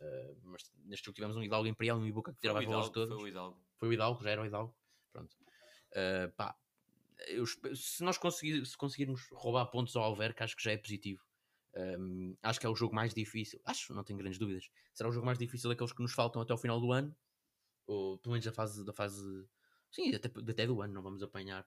uh, 0.00 0.36
mas 0.42 0.62
neste 0.84 1.06
jogo 1.06 1.14
tivemos 1.14 1.36
um 1.36 1.42
Hidalgo 1.42 1.66
Imperial 1.66 1.98
e 1.98 2.02
um 2.02 2.06
Ibuka 2.06 2.32
que 2.32 2.40
tirava 2.40 2.60
as 2.60 2.66
bolas 2.66 2.90
todas. 2.90 3.14
Foi 3.14 3.24
o 3.24 3.28
Hidalgo. 3.28 3.60
Foi 3.78 3.88
o 3.88 3.92
Hidalgo, 3.92 4.22
já 4.22 4.30
era 4.30 4.42
o 4.42 4.46
Hidalgo. 4.46 4.76
Pronto. 5.12 5.36
Uh, 5.94 6.30
pá, 6.32 6.56
eu, 7.28 7.46
se 7.46 8.02
nós 8.02 8.18
conseguir, 8.18 8.64
se 8.66 8.76
conseguirmos 8.76 9.28
roubar 9.32 9.66
pontos 9.66 9.94
ao 9.96 10.02
Alverca, 10.02 10.44
acho 10.44 10.56
que 10.56 10.62
já 10.62 10.72
é 10.72 10.76
positivo. 10.76 11.24
Um, 11.76 12.36
acho 12.42 12.60
que 12.60 12.66
é 12.66 12.68
o 12.68 12.74
jogo 12.74 12.94
mais 12.94 13.12
difícil. 13.14 13.60
Acho, 13.64 13.94
não 13.94 14.04
tenho 14.04 14.18
grandes 14.18 14.38
dúvidas. 14.38 14.70
Será 14.92 15.08
o 15.08 15.12
jogo 15.12 15.26
mais 15.26 15.38
difícil 15.38 15.68
daqueles 15.70 15.92
que 15.92 16.02
nos 16.02 16.12
faltam 16.12 16.40
até 16.40 16.52
o 16.52 16.58
final 16.58 16.80
do 16.80 16.92
ano, 16.92 17.14
ou 17.86 18.18
pelo 18.18 18.32
menos 18.32 18.44
da 18.44 18.52
fase, 18.52 18.84
da 18.84 18.92
fase 18.92 19.46
sim, 19.90 20.14
até, 20.14 20.28
até 20.28 20.66
do 20.66 20.80
ano. 20.80 20.92
Não 20.92 21.02
vamos 21.02 21.22
apanhar 21.22 21.66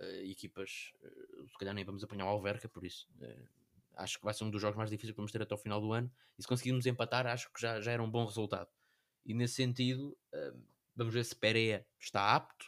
uh, 0.00 0.24
equipas, 0.24 0.92
uh, 1.02 1.48
se 1.48 1.58
calhar 1.58 1.74
nem 1.74 1.84
vamos 1.84 2.02
apanhar 2.02 2.26
o 2.26 2.28
Alverca, 2.28 2.68
por 2.68 2.84
isso 2.84 3.08
uh, 3.20 3.48
acho 3.96 4.18
que 4.18 4.24
vai 4.24 4.34
ser 4.34 4.44
um 4.44 4.50
dos 4.50 4.60
jogos 4.60 4.76
mais 4.76 4.90
difíceis 4.90 5.12
que 5.12 5.16
vamos 5.16 5.32
ter 5.32 5.42
até 5.42 5.54
o 5.54 5.58
final 5.58 5.80
do 5.80 5.92
ano. 5.92 6.10
E 6.38 6.42
se 6.42 6.48
conseguirmos 6.48 6.86
empatar, 6.86 7.26
acho 7.26 7.52
que 7.52 7.60
já, 7.60 7.80
já 7.80 7.92
era 7.92 8.02
um 8.02 8.10
bom 8.10 8.24
resultado. 8.24 8.68
E 9.24 9.34
nesse 9.34 9.54
sentido, 9.54 10.16
vamos 10.94 11.12
ver 11.12 11.24
se 11.24 11.34
Pereira 11.34 11.84
está 11.98 12.34
apto, 12.34 12.64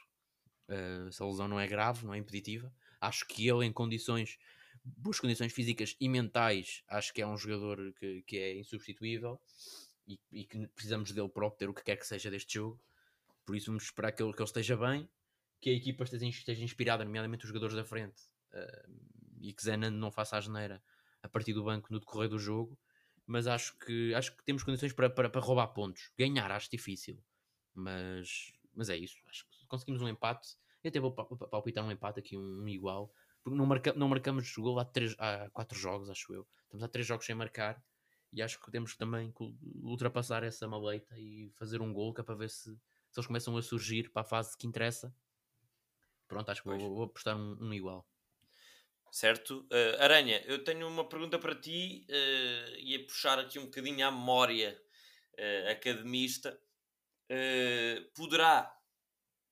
se 1.11 1.23
a 1.23 1.27
lesão 1.27 1.49
não 1.49 1.59
é 1.59 1.67
grave, 1.67 2.05
não 2.05 2.15
é 2.15 2.19
impeditiva. 2.19 2.73
Acho 3.01 3.27
que 3.27 3.49
ele, 3.49 3.65
em 3.65 3.73
condições, 3.73 4.39
boas 4.85 5.19
condições 5.19 5.53
físicas 5.53 5.97
e 6.01 6.09
mentais, 6.09 6.83
acho 6.89 7.13
que 7.13 7.23
é 7.23 7.27
um 7.27 7.37
jogador 7.37 7.93
que, 7.99 8.23
que 8.23 8.39
é 8.39 8.59
insubstituível 8.59 9.41
e, 10.07 10.19
e, 10.33 10.45
que 10.45 10.67
precisamos 10.69 11.13
dele 11.13 11.29
para 11.29 11.47
obter 11.47 11.69
o 11.69 11.75
que 11.75 11.83
quer 11.83 11.97
que 11.97 12.07
seja 12.07 12.31
deste 12.31 12.55
jogo. 12.55 12.81
Por 13.45 13.57
isso, 13.57 13.67
vamos 13.67 13.85
esperar 13.85 14.13
que 14.13 14.23
ele, 14.23 14.33
que 14.33 14.41
ele 14.41 14.49
esteja 14.49 14.77
bem 14.77 15.09
que 15.61 15.71
a 15.71 15.73
equipa 15.75 16.05
esteja, 16.05 16.27
esteja 16.27 16.65
inspirada, 16.65 17.05
nomeadamente 17.05 17.45
os 17.45 17.49
jogadores 17.49 17.77
da 17.77 17.85
frente, 17.85 18.23
uh, 18.55 18.91
e 19.41 19.53
que 19.53 19.63
Zenan 19.63 19.91
não 19.91 20.11
faça 20.11 20.37
a 20.37 20.41
geneira 20.41 20.83
a 21.23 21.29
partir 21.29 21.53
do 21.53 21.63
banco 21.63 21.93
no 21.93 22.01
decorrer 22.01 22.29
do 22.29 22.39
jogo. 22.39 22.79
Mas 23.27 23.47
acho 23.47 23.79
que, 23.79 24.13
acho 24.15 24.35
que 24.35 24.43
temos 24.45 24.65
condições 24.65 24.93
para, 24.93 25.09
para, 25.09 25.31
para 25.31 25.41
roubar 25.41 25.69
pontos. 25.69 26.11
Ganhar 26.19 26.51
acho 26.51 26.69
difícil, 26.71 27.23
mas, 27.75 28.53
mas 28.81 28.89
é 28.89 28.97
isso. 28.97 29.17
Acho 29.29 29.45
que 29.45 29.67
conseguimos 29.67 30.01
um 30.01 30.09
empate. 30.09 30.57
Eu 30.83 30.89
até 30.89 30.99
vou 30.99 31.13
palpitar 31.13 31.85
um 31.85 31.93
empate 31.93 32.21
aqui, 32.21 32.37
um, 32.37 32.67
igual, 32.67 33.13
porque 33.45 33.57
não, 33.57 33.67
marca, 33.67 33.93
não 33.93 34.09
marcamos 34.09 34.51
gol 34.57 34.79
há, 34.79 34.85
três, 34.85 35.15
há 35.19 35.51
quatro 35.51 35.79
jogos, 35.79 36.09
acho 36.09 36.33
eu. 36.33 36.49
Estamos 36.65 36.83
há 36.83 36.89
três 36.89 37.07
jogos 37.07 37.27
sem 37.27 37.35
marcar 37.35 37.83
e 38.33 38.41
acho 38.41 38.59
que 38.59 38.71
temos 38.71 38.97
também 38.97 39.31
que 39.33 39.55
ultrapassar 39.83 40.43
essa 40.43 40.67
maleita 40.67 41.19
e 41.19 41.51
fazer 41.59 41.83
um 41.83 41.93
gol 41.93 42.15
que 42.15 42.23
é 42.23 42.25
para 42.25 42.35
ver 42.35 42.49
se, 42.49 42.75
se 43.11 43.19
eles 43.19 43.27
começam 43.27 43.55
a 43.57 43.63
surgir 43.63 44.11
para 44.11 44.23
a 44.23 44.25
fase 44.25 44.57
que 44.57 44.67
interessa 44.67 45.15
Pronto, 46.31 46.49
acho 46.49 46.63
que 46.63 46.69
vou, 46.69 46.79
vou, 46.79 47.03
apostar 47.03 47.37
um, 47.37 47.57
um, 47.61 47.75
igual. 47.75 48.09
Certo. 49.11 49.67
Uh, 49.69 50.01
Aranha, 50.01 50.41
eu 50.47 50.63
tenho 50.63 50.87
uma 50.87 51.09
pergunta 51.09 51.41
para 51.41 51.57
ti 51.57 52.07
uh, 52.09 52.77
e 52.79 52.95
a 52.95 53.05
puxar 53.05 53.37
aqui 53.41 53.59
um 53.59 53.65
bocadinho 53.65 54.07
à 54.07 54.13
memória 54.13 54.81
uh, 55.37 55.71
academista. 55.73 56.57
Uh, 57.31 58.11
poderá 58.15 58.77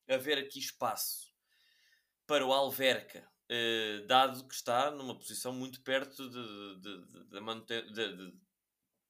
haver 0.09 0.39
aqui 0.39 0.59
espaço 0.59 1.33
para 2.27 2.45
o 2.45 2.53
Alverca, 2.53 3.27
dado 4.07 4.47
que 4.47 4.55
está 4.55 4.91
numa 4.91 5.15
posição 5.15 5.53
muito 5.53 5.81
perto 5.81 6.29
da 7.31 7.41
manutenção. 7.41 8.33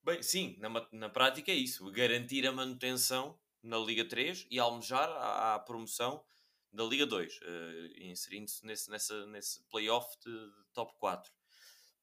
Bem, 0.04 0.22
sim, 0.22 0.56
na, 0.58 0.68
na 0.92 1.08
prática 1.08 1.50
é 1.50 1.54
isso. 1.54 1.90
Garantir 1.90 2.46
a 2.46 2.52
manutenção 2.52 3.38
na 3.62 3.76
Liga 3.78 4.04
3 4.04 4.46
e 4.50 4.58
almejar 4.58 5.08
a, 5.10 5.54
a 5.54 5.58
promoção 5.58 6.24
da 6.72 6.84
Liga 6.84 7.06
2, 7.06 7.36
uh, 7.36 7.40
eh, 7.42 8.08
inserindo-se 8.08 8.64
nesse, 8.64 8.90
nessa, 8.90 9.26
nesse 9.26 9.62
playoff 9.68 10.08
de, 10.20 10.30
de 10.30 10.64
top 10.72 10.94
4. 10.98 11.32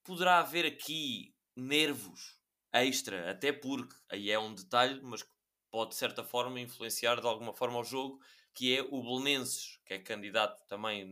Poderá 0.04 0.40
haver 0.40 0.66
aqui 0.66 1.36
nervos 1.56 2.38
extra, 2.74 3.32
até 3.32 3.54
porque 3.54 3.96
aí 4.10 4.32
é 4.32 4.40
um 4.40 4.54
detalhe, 4.54 5.00
mas 5.02 5.24
pode 5.76 5.90
de 5.90 5.98
certa 5.98 6.24
forma 6.24 6.58
influenciar 6.58 7.20
de 7.20 7.28
alguma 7.28 7.54
forma 7.54 7.78
o 7.78 7.84
jogo, 7.84 8.22
que 8.54 8.78
é 8.78 8.82
o 8.82 9.04
Belenenses, 9.04 9.78
que 9.84 9.96
é 9.96 10.00
candidato 10.00 10.66
também, 10.70 11.12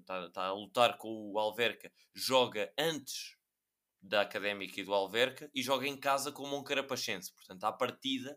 está 0.00 0.28
tá 0.30 0.46
a 0.46 0.52
lutar 0.52 0.98
com 0.98 1.30
o 1.30 1.38
Alverca, 1.38 1.92
joga 2.12 2.74
antes 2.76 3.36
da 4.02 4.22
Académica 4.22 4.80
e 4.80 4.82
do 4.82 4.92
Alverca 4.92 5.48
e 5.54 5.62
joga 5.62 5.86
em 5.86 5.96
casa 5.96 6.32
com 6.32 6.42
o 6.42 6.48
Moncarapachense. 6.48 7.32
Portanto, 7.32 7.62
à 7.62 7.72
partida, 7.72 8.36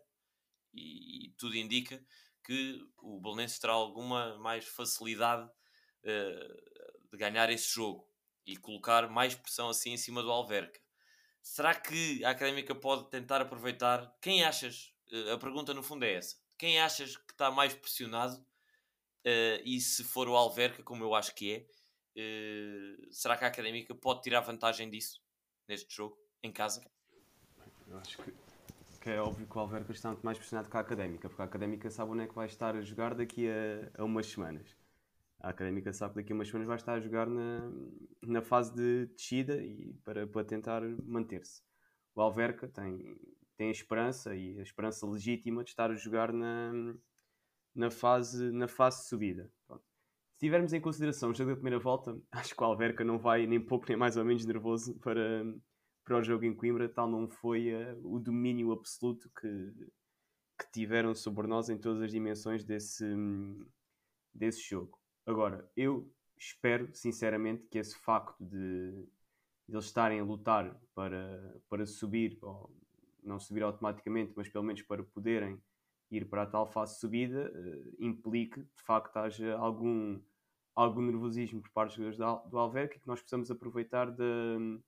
e, 0.71 1.25
e 1.25 1.29
tudo 1.31 1.57
indica 1.57 1.99
que 2.43 2.79
o 2.99 3.19
Belenenses 3.19 3.57
terá 3.57 3.73
alguma 3.73 4.37
mais 4.37 4.65
facilidade 4.65 5.49
uh, 5.49 7.09
de 7.09 7.17
ganhar 7.17 7.49
esse 7.49 7.73
jogo 7.73 8.07
e 8.45 8.57
colocar 8.57 9.09
mais 9.09 9.33
pressão 9.33 9.69
assim 9.69 9.93
em 9.93 9.97
cima 9.97 10.21
do 10.21 10.29
Alverca. 10.29 10.79
Será 11.41 11.73
que 11.73 12.23
a 12.23 12.29
Académica 12.29 12.75
pode 12.75 13.09
tentar 13.09 13.41
aproveitar? 13.41 14.15
Quem 14.21 14.43
achas? 14.43 14.92
Uh, 15.13 15.33
a 15.33 15.37
pergunta 15.37 15.73
no 15.73 15.83
fundo 15.83 16.03
é 16.03 16.13
essa. 16.13 16.35
Quem 16.57 16.79
achas 16.79 17.15
que 17.15 17.31
está 17.31 17.51
mais 17.51 17.73
pressionado? 17.73 18.37
Uh, 19.25 19.61
e 19.63 19.79
se 19.79 20.03
for 20.03 20.27
o 20.27 20.35
Alverca, 20.35 20.83
como 20.83 21.03
eu 21.03 21.13
acho 21.15 21.33
que 21.35 21.65
é, 22.15 23.07
será 23.09 23.37
que 23.37 23.45
a 23.45 23.47
Académica 23.47 23.95
pode 23.95 24.21
tirar 24.21 24.41
vantagem 24.41 24.89
disso 24.89 25.21
neste 25.67 25.95
jogo, 25.95 26.17
em 26.43 26.51
casa? 26.51 26.85
Eu 27.87 27.97
acho 27.97 28.17
que 28.17 28.33
que 29.03 29.09
é 29.09 29.21
óbvio 29.21 29.45
que 29.45 29.57
o 29.57 29.59
Alverca 29.59 29.91
está 29.91 30.07
muito 30.11 30.23
mais 30.23 30.37
pressionado 30.37 30.69
que 30.69 30.77
a 30.77 30.79
Académica, 30.79 31.27
porque 31.27 31.41
a 31.41 31.45
Académica 31.45 31.91
sabe 31.91 32.11
onde 32.11 32.23
é 32.23 32.27
que 32.27 32.33
vai 32.33 32.47
estar 32.47 32.73
a 32.73 32.81
jogar 32.81 33.13
daqui 33.13 33.49
a, 33.49 34.01
a 34.01 34.05
umas 34.05 34.27
semanas. 34.27 34.77
A 35.41 35.49
Académica 35.49 35.91
sabe 35.91 36.13
que 36.13 36.21
daqui 36.21 36.31
a 36.31 36.35
umas 36.35 36.47
semanas 36.47 36.67
vai 36.69 36.77
estar 36.77 36.93
a 36.93 36.99
jogar 37.01 37.27
na, 37.27 37.69
na 38.21 38.41
fase 38.41 38.73
de 38.73 39.07
descida 39.07 39.61
e 39.61 39.93
para, 40.05 40.25
para 40.25 40.45
tentar 40.45 40.81
manter-se. 41.05 41.61
O 42.15 42.21
Alverca 42.21 42.65
tem, 42.69 43.19
tem 43.57 43.67
a 43.67 43.71
esperança 43.71 44.35
e 44.35 44.59
a 44.59 44.61
esperança 44.61 45.05
legítima 45.07 45.63
de 45.63 45.69
estar 45.69 45.91
a 45.91 45.95
jogar 45.95 46.31
na, 46.31 46.71
na, 47.75 47.91
fase, 47.91 48.51
na 48.51 48.67
fase 48.67 49.01
de 49.01 49.07
subida. 49.07 49.51
Pronto. 49.67 49.83
Se 50.33 50.39
tivermos 50.39 50.73
em 50.73 50.81
consideração 50.81 51.29
o 51.29 51.33
jogo 51.33 51.51
da 51.51 51.55
primeira 51.55 51.79
volta, 51.79 52.17
acho 52.31 52.55
que 52.55 52.61
o 52.61 52.65
Alverca 52.65 53.03
não 53.03 53.17
vai 53.17 53.45
nem 53.45 53.59
pouco 53.59 53.85
nem 53.87 53.97
mais 53.97 54.17
ou 54.17 54.25
menos 54.25 54.45
nervoso 54.45 54.97
para, 54.99 55.43
para 56.03 56.17
o 56.17 56.23
jogo 56.23 56.45
em 56.45 56.55
Coimbra, 56.55 56.89
tal 56.89 57.09
não 57.09 57.27
foi 57.27 57.73
uh, 57.73 57.99
o 58.03 58.19
domínio 58.19 58.71
absoluto 58.71 59.29
que, 59.39 59.71
que 60.59 60.71
tiveram 60.71 61.13
sobre 61.13 61.47
nós 61.47 61.69
em 61.69 61.77
todas 61.77 62.01
as 62.01 62.11
dimensões 62.11 62.63
desse, 62.63 63.05
desse 64.33 64.61
jogo. 64.61 64.99
Agora, 65.25 65.69
eu 65.77 66.11
espero 66.37 66.93
sinceramente 66.93 67.67
que 67.67 67.77
esse 67.77 67.95
facto 67.97 68.43
de, 68.43 68.91
de 69.67 69.75
eles 69.75 69.85
estarem 69.85 70.19
a 70.19 70.23
lutar 70.23 70.77
para, 70.93 71.61
para 71.69 71.85
subir, 71.85 72.37
ou 72.41 72.69
não 73.25 73.39
subir 73.39 73.63
automaticamente, 73.63 74.33
mas 74.35 74.49
pelo 74.49 74.63
menos 74.63 74.81
para 74.81 75.03
poderem 75.03 75.61
ir 76.11 76.25
para 76.29 76.43
a 76.43 76.45
tal 76.45 76.67
fase 76.67 76.93
de 76.93 76.99
subida, 76.99 77.51
uh, 77.51 77.95
implique 77.99 78.61
de 78.61 78.83
facto 78.83 79.17
haja 79.17 79.55
algum, 79.57 80.21
algum 80.75 81.01
nervosismo 81.01 81.61
por 81.61 81.71
parte 81.71 81.99
dos 81.99 82.15
jogadores 82.15 82.51
do 82.51 82.57
Alverca 82.57 82.99
que 82.99 83.07
nós 83.07 83.21
possamos 83.21 83.49
aproveitar 83.49 84.11
de 84.11 84.79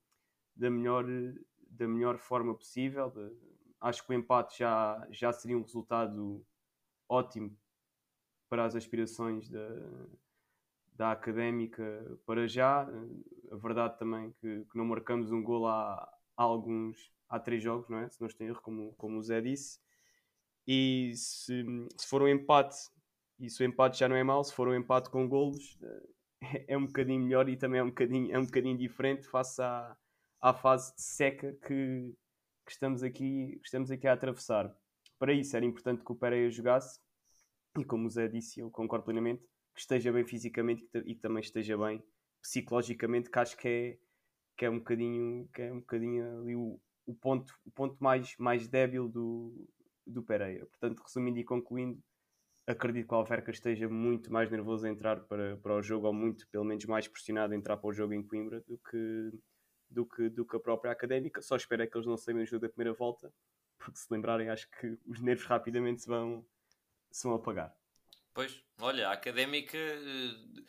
da 0.56 0.70
melhor, 0.70 1.06
da 1.70 1.88
melhor 1.88 2.18
forma 2.18 2.56
possível. 2.56 3.12
Acho 3.82 4.06
que 4.06 4.12
o 4.12 4.16
empate 4.16 4.60
já, 4.60 5.06
já 5.12 5.32
seria 5.34 5.58
um 5.58 5.62
resultado 5.62 6.46
ótimo 7.10 7.56
para 8.50 8.66
as 8.66 8.76
aspirações 8.76 9.50
da, 9.50 9.68
da 10.94 11.12
académica 11.12 12.18
para 12.26 12.48
já. 12.48 12.88
A 13.52 13.56
verdade 13.58 14.00
também 14.00 14.32
que, 14.40 14.66
que 14.66 14.78
não 14.78 14.86
marcamos 14.86 15.32
um 15.32 15.44
gol 15.44 15.68
há, 15.68 15.96
há, 16.38 16.44
alguns, 16.44 17.12
há 17.30 17.40
três 17.40 17.64
jogos, 17.64 17.90
não 17.90 18.00
é? 18.00 18.10
Se 18.10 18.20
não 18.20 18.28
estou 18.28 18.48
erro, 18.48 18.62
como, 18.62 18.94
como 18.96 19.18
o 19.18 19.24
Zé 19.24 19.42
disse. 19.42 19.80
E 20.68 21.14
se, 21.16 21.64
se 21.98 22.08
for 22.08 22.22
um 22.22 22.28
empate, 22.28 22.76
e 23.40 23.50
se 23.50 23.62
o 23.64 23.66
empate 23.66 24.00
já 24.00 24.08
não 24.10 24.16
é 24.16 24.24
mau, 24.24 24.44
se 24.44 24.54
for 24.54 24.68
um 24.68 24.76
empate 24.76 25.10
com 25.10 25.28
golos, 25.28 25.78
é, 26.42 26.66
é 26.74 26.78
um 26.78 26.86
bocadinho 26.86 27.24
melhor 27.24 27.48
e 27.50 27.58
também 27.58 27.80
é 27.80 27.84
um 27.84 27.90
bocadinho, 27.90 28.34
é 28.34 28.40
um 28.40 28.46
bocadinho 28.46 28.78
diferente 28.78 29.28
face 29.28 29.62
à, 29.62 29.96
à 30.42 30.54
fase 30.54 30.96
de 30.96 31.02
seca 31.02 31.54
que, 31.54 32.14
que, 32.66 32.72
estamos, 32.72 33.04
aqui, 33.04 33.58
que 33.60 33.66
estamos 33.66 33.92
aqui 33.92 34.08
a 34.08 34.14
atravessar. 34.14 34.76
Para 35.20 35.34
isso 35.34 35.56
era 35.56 35.66
importante 35.66 36.04
que 36.04 36.12
o 36.12 36.16
Pereira 36.16 36.50
jogasse 36.50 37.00
e, 37.78 37.84
como 37.84 38.08
o 38.08 38.10
Zé 38.10 38.28
disse, 38.28 38.60
eu 38.60 38.70
concordo 38.72 39.06
plenamente, 39.06 39.44
que 39.74 39.82
esteja 39.82 40.12
bem 40.12 40.26
fisicamente 40.26 40.88
e 41.06 41.16
que 41.16 41.22
também 41.22 41.42
esteja 41.42 41.78
bem 41.78 42.04
psicologicamente, 42.42 43.30
que 43.30 43.40
acho 43.40 43.58
que 43.58 43.68
é, 43.68 43.98
que 44.58 44.66
é 44.66 44.70
um 44.70 44.78
bocadinho, 44.80 45.50
que 45.54 45.62
é 45.62 45.72
um 45.72 45.80
bocadinho 45.80 46.42
ali 46.42 46.56
o, 46.56 46.80
o, 47.06 47.14
ponto, 47.14 47.54
o 47.66 47.72
ponto 47.72 47.96
mais, 48.04 48.36
mais 48.38 48.68
débil 48.68 49.08
do, 49.08 49.68
do 50.06 50.24
Pereira. 50.24 50.66
Portanto, 50.66 51.02
resumindo 51.04 51.40
e 51.40 51.44
concluindo, 51.44 52.02
acredito 52.68 53.08
que 53.08 53.14
o 53.14 53.18
Alverca 53.18 53.52
esteja 53.52 53.88
muito 53.88 54.32
mais 54.32 54.50
nervoso 54.50 54.86
a 54.86 54.90
entrar 54.90 55.22
para, 55.22 55.58
para 55.58 55.76
o 55.76 55.82
jogo, 55.82 56.08
ou 56.08 56.14
muito, 56.14 56.48
pelo 56.50 56.66
menos, 56.66 56.86
mais 56.86 57.08
pressionado 57.08 57.54
a 57.54 57.58
entrar 57.58 57.78
para 57.78 57.88
o 57.88 57.94
jogo 57.94 58.14
em 58.14 58.24
Coimbra 58.24 58.62
do 58.62 58.78
que, 58.78 59.32
do 59.90 60.06
que, 60.06 60.30
do 60.30 60.46
que 60.46 60.56
a 60.56 60.60
própria 60.60 60.92
académica. 60.92 61.42
Só 61.42 61.56
espero 61.56 61.84
é 61.84 61.88
que 61.88 61.96
eles 61.96 62.08
não 62.08 62.18
saibam 62.18 62.44
o 62.44 62.46
jogo 62.46 62.62
da 62.62 62.70
primeira 62.70 62.94
volta, 62.94 63.32
porque 63.78 64.00
se 64.00 64.08
lembrarem, 64.10 64.50
acho 64.50 64.70
que 64.80 64.98
os 65.06 65.20
nervos 65.22 65.46
rapidamente 65.46 66.02
se 66.02 66.08
vão, 66.08 66.46
se 67.12 67.28
vão 67.28 67.36
apagar. 67.36 67.76
Pois, 68.34 68.62
olha, 68.82 69.08
a 69.08 69.14
académica, 69.14 69.78
eh, 69.78 70.64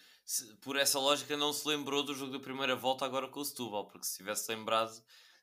por 0.60 0.76
essa 0.76 1.00
lógica, 1.00 1.36
não 1.36 1.52
se 1.52 1.66
lembrou 1.66 2.04
do 2.04 2.14
jogo 2.14 2.32
da 2.32 2.38
primeira 2.38 2.76
volta 2.76 3.04
agora 3.04 3.26
com 3.26 3.40
o 3.40 3.44
Setúbal, 3.44 3.88
porque 3.88 4.06
se 4.06 4.18
tivesse 4.18 4.54
lembrado, 4.54 4.92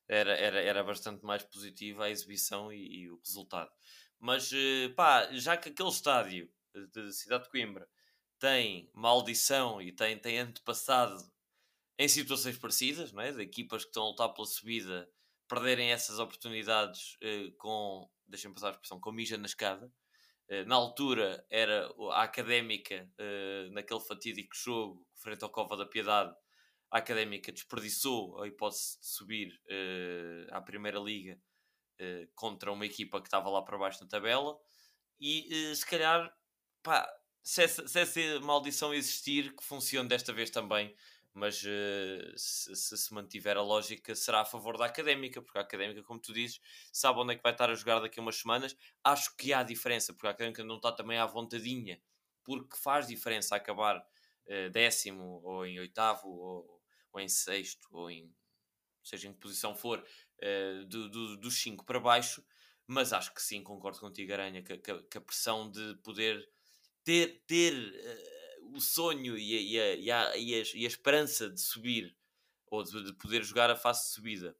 era, 0.07 0.33
era, 0.33 0.61
era 0.61 0.83
bastante 0.83 1.23
mais 1.25 1.43
positiva 1.43 2.05
a 2.05 2.09
exibição 2.09 2.71
e, 2.71 3.03
e 3.03 3.11
o 3.11 3.17
resultado. 3.17 3.71
Mas, 4.19 4.51
eh, 4.53 4.89
pá, 4.95 5.29
já 5.33 5.57
que 5.57 5.69
aquele 5.69 5.89
estádio 5.89 6.49
de 6.93 7.11
Cidade 7.13 7.43
de 7.43 7.49
Coimbra 7.49 7.87
tem 8.39 8.89
maldição 8.93 9.81
e 9.81 9.91
tem, 9.91 10.17
tem 10.17 10.39
antepassado 10.39 11.17
em 11.97 12.07
situações 12.07 12.57
parecidas, 12.57 13.11
não 13.11 13.21
é? 13.21 13.31
de 13.31 13.41
equipas 13.41 13.83
que 13.83 13.89
estão 13.89 14.03
a 14.03 14.07
lutar 14.09 14.33
pela 14.33 14.47
subida 14.47 15.09
perderem 15.47 15.91
essas 15.91 16.19
oportunidades 16.19 17.17
eh, 17.21 17.51
com, 17.57 18.09
deixem-me 18.27 18.55
passar 18.55 18.69
a 18.69 18.71
expressão, 18.71 18.99
com 18.99 19.11
mija 19.11 19.37
na 19.37 19.45
escada. 19.45 19.91
Eh, 20.49 20.65
na 20.65 20.75
altura 20.75 21.45
era 21.49 21.87
a 22.11 22.23
académica, 22.23 23.09
eh, 23.17 23.69
naquele 23.71 23.99
fatídico 23.99 24.55
jogo 24.55 25.07
frente 25.15 25.43
ao 25.43 25.49
Cova 25.49 25.77
da 25.77 25.85
Piedade, 25.85 26.35
a 26.93 26.99
académica 26.99 27.51
desperdiçou 27.51 28.39
a 28.39 28.47
hipótese 28.47 28.99
de 28.99 29.07
subir 29.07 29.59
eh, 29.67 30.45
à 30.51 30.61
Primeira 30.61 30.99
Liga 30.99 31.39
eh, 31.97 32.27
contra 32.35 32.71
uma 32.71 32.85
equipa 32.85 33.19
que 33.19 33.27
estava 33.27 33.49
lá 33.49 33.63
para 33.63 33.79
baixo 33.79 34.03
na 34.03 34.07
tabela. 34.07 34.55
E 35.19 35.71
eh, 35.71 35.75
se 35.75 35.85
calhar, 35.87 36.31
pá, 36.83 37.11
se 37.41 37.63
essa, 37.63 37.87
se 37.87 37.99
essa 37.99 38.39
maldição 38.41 38.93
existir, 38.93 39.55
que 39.55 39.63
funcione 39.63 40.07
desta 40.07 40.31
vez 40.31 40.51
também 40.51 40.95
mas 41.33 41.63
uh, 41.63 42.37
se, 42.37 42.75
se, 42.75 42.95
se 42.95 43.13
mantiver 43.13 43.57
a 43.57 43.61
lógica 43.61 44.13
será 44.13 44.41
a 44.41 44.45
favor 44.45 44.77
da 44.77 44.85
académica, 44.85 45.41
porque 45.41 45.57
a 45.57 45.61
académica, 45.61 46.03
como 46.03 46.19
tu 46.19 46.31
dizes, 46.31 46.61
sabe 46.91 47.19
onde 47.19 47.33
é 47.33 47.35
que 47.35 47.41
vai 47.41 47.51
estar 47.51 47.71
a 47.71 47.73
jogar 47.73 47.99
daqui 47.99 48.19
a 48.19 48.21
umas 48.21 48.35
semanas. 48.35 48.77
Acho 49.03 49.35
que 49.35 49.51
há 49.51 49.63
diferença, 49.63 50.13
porque 50.13 50.27
a 50.27 50.29
académica 50.29 50.63
não 50.63 50.75
está 50.75 50.91
também 50.91 51.17
à 51.17 51.25
vontadinha, 51.25 51.99
porque 52.43 52.77
faz 52.77 53.07
diferença 53.07 53.55
acabar 53.55 53.97
uh, 53.97 54.69
décimo, 54.71 55.41
ou 55.43 55.65
em 55.65 55.79
oitavo, 55.79 56.29
ou, 56.29 56.82
ou, 57.13 57.21
em 57.21 57.29
sexto, 57.29 57.87
ou 57.91 58.09
em 58.09 58.33
seja 59.03 59.27
em 59.27 59.33
que 59.33 59.39
posição 59.39 59.75
for, 59.75 59.99
uh, 59.99 60.85
do, 60.85 61.09
do, 61.09 61.37
dos 61.37 61.61
cinco 61.61 61.85
para 61.85 61.99
baixo. 61.99 62.43
Mas 62.87 63.13
acho 63.13 63.33
que 63.33 63.41
sim, 63.41 63.63
concordo 63.63 63.99
contigo, 63.99 64.33
Aranha, 64.33 64.61
que, 64.61 64.77
que, 64.77 65.03
que 65.03 65.17
a 65.17 65.21
pressão 65.21 65.69
de 65.69 65.95
poder 66.03 66.49
ter, 67.03 67.43
ter 67.45 67.73
o 68.73 68.79
sonho 68.79 69.37
e 69.37 69.55
a, 69.55 69.61
e, 69.61 69.79
a, 69.79 69.95
e, 69.95 70.11
a, 70.11 70.37
e, 70.37 70.55
a, 70.55 70.63
e 70.75 70.85
a 70.85 70.87
esperança 70.87 71.49
de 71.49 71.61
subir 71.61 72.15
ou 72.67 72.83
de, 72.83 73.03
de, 73.03 73.13
poder 73.13 73.43
jogar 73.43 73.69
a 73.69 73.75
fase 73.75 74.07
de 74.07 74.13
subida 74.13 74.57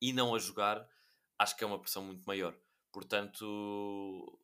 e 0.00 0.12
não 0.12 0.34
a 0.34 0.38
jogar, 0.38 0.88
acho 1.38 1.56
que 1.56 1.64
é 1.64 1.66
uma 1.66 1.80
pressão 1.80 2.04
muito 2.04 2.24
maior. 2.24 2.56
Portanto, 2.92 4.38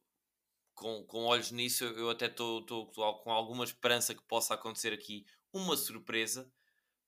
com, 0.75 1.05
com 1.05 1.25
olhos 1.25 1.53
nisso, 1.53 1.85
eu 1.85 2.11
até 2.11 2.27
estou 2.27 2.65
com 2.91 3.31
alguma 3.31 3.65
esperança 3.65 4.15
que 4.15 4.23
possa 4.23 4.55
acontecer 4.55 4.93
aqui 4.93 5.25
uma 5.53 5.77
surpresa, 5.77 6.51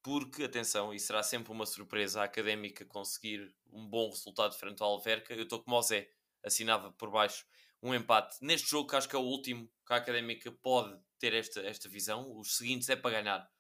porque, 0.03 0.45
atenção, 0.45 0.93
e 0.93 0.99
será 0.99 1.23
sempre 1.23 1.53
uma 1.53 1.65
surpresa 1.65 2.21
a 2.21 2.25
académica 2.25 2.85
conseguir 2.85 3.55
um 3.73 3.89
bom 3.89 4.11
resultado 4.11 4.55
frente 4.55 4.83
ao 4.83 4.91
Alverca. 4.91 5.33
Eu 5.33 5.45
estou 5.45 5.63
como 5.63 5.77
o 5.77 5.83
Zé, 5.83 6.11
assinava 6.43 6.91
por 6.93 7.11
baixo 7.11 7.47
um 7.83 7.95
empate 7.95 8.37
neste 8.41 8.71
jogo, 8.71 8.89
que 8.89 8.97
acho 8.97 9.09
que 9.09 9.17
é 9.17 9.19
o 9.19 9.23
último 9.23 9.69
que 9.87 9.93
a 9.93 9.97
académica 9.97 10.51
pode 10.51 10.97
ter 11.19 11.35
esta, 11.35 11.61
esta 11.61 11.89
visão. 11.89 12.39
Os 12.39 12.57
seguintes 12.57 12.89
é 12.89 12.97
para 12.97 13.23
ganhar. 13.23 13.51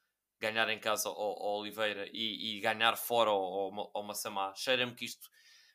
Ganhar 0.40 0.68
em 0.70 0.78
casa 0.78 1.08
ao, 1.08 1.16
ao 1.16 1.60
Oliveira 1.60 2.08
e, 2.12 2.56
e, 2.56 2.60
ganhar 2.60 2.96
fora 2.96 3.30
ao, 3.30 3.42
ao, 3.42 3.90
ao 3.94 4.02
Massamá. 4.02 4.52
Cheira-me 4.56 4.94
que 4.94 5.04
isto 5.04 5.28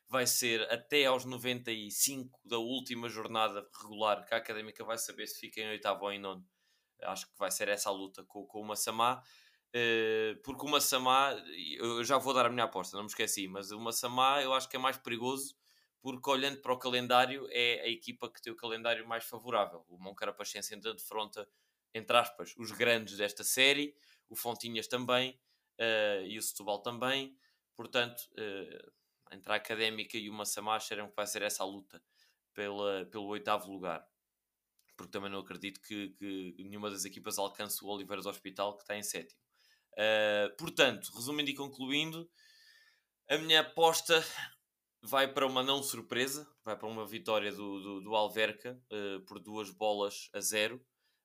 vai 0.08 0.26
ser 0.26 0.62
até 0.72 1.06
aos 1.06 1.24
95 1.24 2.38
da 2.44 2.58
última 2.58 3.08
jornada 3.08 3.66
regular 3.82 4.24
que 4.26 4.34
a 4.34 4.38
Académica 4.38 4.84
vai 4.84 4.96
saber 4.98 5.26
se 5.26 5.38
fica 5.38 5.60
em 5.60 5.68
oitavo 5.68 6.04
ou 6.04 6.12
em 6.12 6.18
nono. 6.18 6.46
Acho 7.02 7.26
que 7.26 7.38
vai 7.38 7.50
ser 7.50 7.68
essa 7.68 7.90
a 7.90 7.92
luta 7.92 8.24
com, 8.24 8.44
com 8.46 8.60
o 8.60 8.64
Massamá. 8.64 9.22
Uh, 9.74 10.40
porque 10.42 10.64
o 10.64 10.68
Massamá, 10.68 11.36
eu 11.76 12.02
já 12.02 12.16
vou 12.16 12.32
dar 12.32 12.46
a 12.46 12.48
minha 12.48 12.64
aposta, 12.64 12.96
não 12.96 13.04
me 13.04 13.10
esqueci, 13.10 13.46
mas 13.46 13.70
o 13.70 13.78
Massamá 13.78 14.42
eu 14.42 14.54
acho 14.54 14.68
que 14.68 14.76
é 14.76 14.78
mais 14.78 14.96
perigoso 14.96 15.54
porque 16.00 16.30
olhando 16.30 16.60
para 16.62 16.72
o 16.72 16.78
calendário 16.78 17.46
é 17.50 17.82
a 17.82 17.88
equipa 17.88 18.30
que 18.30 18.40
tem 18.40 18.52
o 18.52 18.56
calendário 18.56 19.06
mais 19.06 19.24
favorável. 19.24 19.84
O 19.88 19.98
Moncarapachense 19.98 20.72
ainda 20.72 20.94
defronta 20.94 21.46
entre 21.94 22.16
aspas, 22.16 22.54
os 22.56 22.70
grandes 22.70 23.16
desta 23.16 23.42
série, 23.42 23.94
o 24.28 24.36
Fontinhas 24.36 24.86
também 24.86 25.38
uh, 25.78 26.26
e 26.26 26.38
o 26.38 26.42
Setúbal 26.42 26.80
também. 26.80 27.36
Portanto, 27.74 28.20
uh, 28.32 28.92
entre 29.32 29.52
a 29.52 29.56
Académica 29.56 30.16
e 30.16 30.28
o 30.28 30.32
Massamá 30.32 30.76
acharam 30.76 31.08
que 31.08 31.16
vai 31.16 31.26
ser 31.26 31.42
essa 31.42 31.62
a 31.62 31.66
luta 31.66 32.02
pela, 32.54 33.06
pelo 33.06 33.26
oitavo 33.26 33.70
lugar. 33.70 34.06
Porque 34.96 35.12
também 35.12 35.30
não 35.30 35.40
acredito 35.40 35.80
que, 35.80 36.10
que 36.10 36.54
nenhuma 36.58 36.90
das 36.90 37.04
equipas 37.04 37.38
alcance 37.38 37.84
o 37.84 37.88
Oliveiras 37.88 38.26
Hospital, 38.26 38.76
que 38.76 38.82
está 38.82 38.96
em 38.96 39.02
sétimo. 39.02 39.40
Uh, 39.98 40.56
portanto, 40.56 41.10
resumindo 41.14 41.50
e 41.50 41.54
concluindo, 41.54 42.30
a 43.28 43.36
minha 43.36 43.60
aposta 43.60 44.24
vai 45.02 45.32
para 45.32 45.46
uma 45.46 45.62
não 45.62 45.82
surpresa, 45.82 46.48
vai 46.64 46.76
para 46.76 46.86
uma 46.86 47.06
vitória 47.06 47.50
do, 47.50 47.80
do, 47.80 48.00
do 48.02 48.14
Alverca 48.14 48.80
uh, 48.92 49.20
por 49.26 49.40
duas 49.40 49.70
bolas 49.70 50.30
a 50.32 50.40
zero 50.40 50.80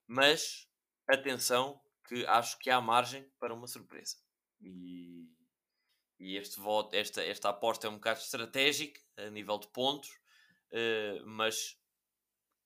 mas 0.08 0.68
atenção 1.08 1.82
que 2.08 2.26
acho 2.26 2.58
que 2.60 2.70
há 2.70 2.80
margem 2.82 3.30
para 3.40 3.54
uma 3.54 3.68
surpresa. 3.68 4.18
E, 4.62 5.28
e 6.20 6.38
este 6.38 6.60
voto, 6.60 6.96
esta, 6.96 7.24
esta 7.24 7.50
aposta 7.50 7.88
é 7.88 7.90
um 7.90 7.96
bocado 7.96 8.20
estratégica 8.20 9.02
a 9.18 9.30
nível 9.30 9.58
de 9.58 9.68
pontos, 9.70 10.10
uh, 10.72 11.26
mas 11.26 11.78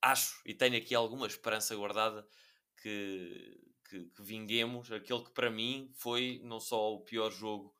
acho 0.02 0.42
e 0.46 0.54
tenho 0.54 0.78
aqui 0.78 0.94
alguma 0.94 1.28
esperança 1.28 1.76
guardada 1.76 2.28
que, 2.82 3.60
que, 3.90 4.06
que, 4.06 4.24
vinguemos 4.24 4.92
aquele 4.92 5.24
que 5.24 5.32
para 5.32 5.50
mim 5.50 5.92
foi 5.96 6.40
não 6.44 6.60
só 6.60 6.94
o 6.94 7.02
pior 7.02 7.32
jogo 7.32 7.76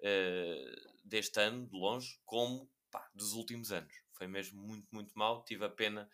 uh, 0.00 0.90
deste 1.04 1.40
ano, 1.40 1.66
de 1.66 1.76
longe, 1.76 2.18
como 2.24 2.70
pá, 2.90 3.08
dos 3.14 3.32
últimos 3.32 3.72
anos. 3.72 3.92
Foi 4.12 4.26
mesmo 4.26 4.60
muito, 4.60 4.86
muito 4.92 5.12
mal. 5.16 5.44
Tive 5.44 5.64
a 5.64 5.70
pena 5.70 6.08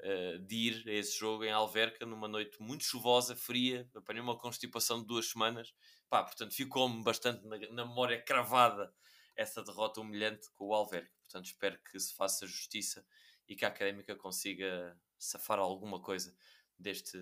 uh, 0.00 0.38
de 0.40 0.56
ir 0.56 0.88
a 0.88 0.92
esse 0.92 1.18
jogo 1.18 1.44
em 1.44 1.52
Alverca, 1.52 2.06
numa 2.06 2.28
noite 2.28 2.60
muito 2.60 2.84
chuvosa, 2.84 3.36
fria. 3.36 3.88
Apanhei 3.94 4.22
uma 4.22 4.38
constipação 4.38 5.00
de 5.00 5.06
duas 5.06 5.30
semanas. 5.30 5.74
Pá, 6.08 6.24
portanto, 6.24 6.54
ficou-me 6.54 7.02
bastante 7.02 7.46
na, 7.46 7.58
na 7.58 7.84
memória 7.84 8.20
cravada 8.22 8.92
essa 9.36 9.62
derrota 9.62 10.00
humilhante 10.00 10.50
com 10.54 10.68
o 10.68 10.74
Alverca. 10.74 11.10
Portanto, 11.22 11.46
espero 11.46 11.78
que 11.90 11.98
se 11.98 12.14
faça 12.14 12.46
justiça 12.46 13.04
e 13.48 13.56
que 13.56 13.64
a 13.64 13.68
Académica 13.68 14.14
consiga 14.14 14.98
safar 15.18 15.58
alguma 15.58 16.00
coisa 16.00 16.34
deste, 16.80 17.18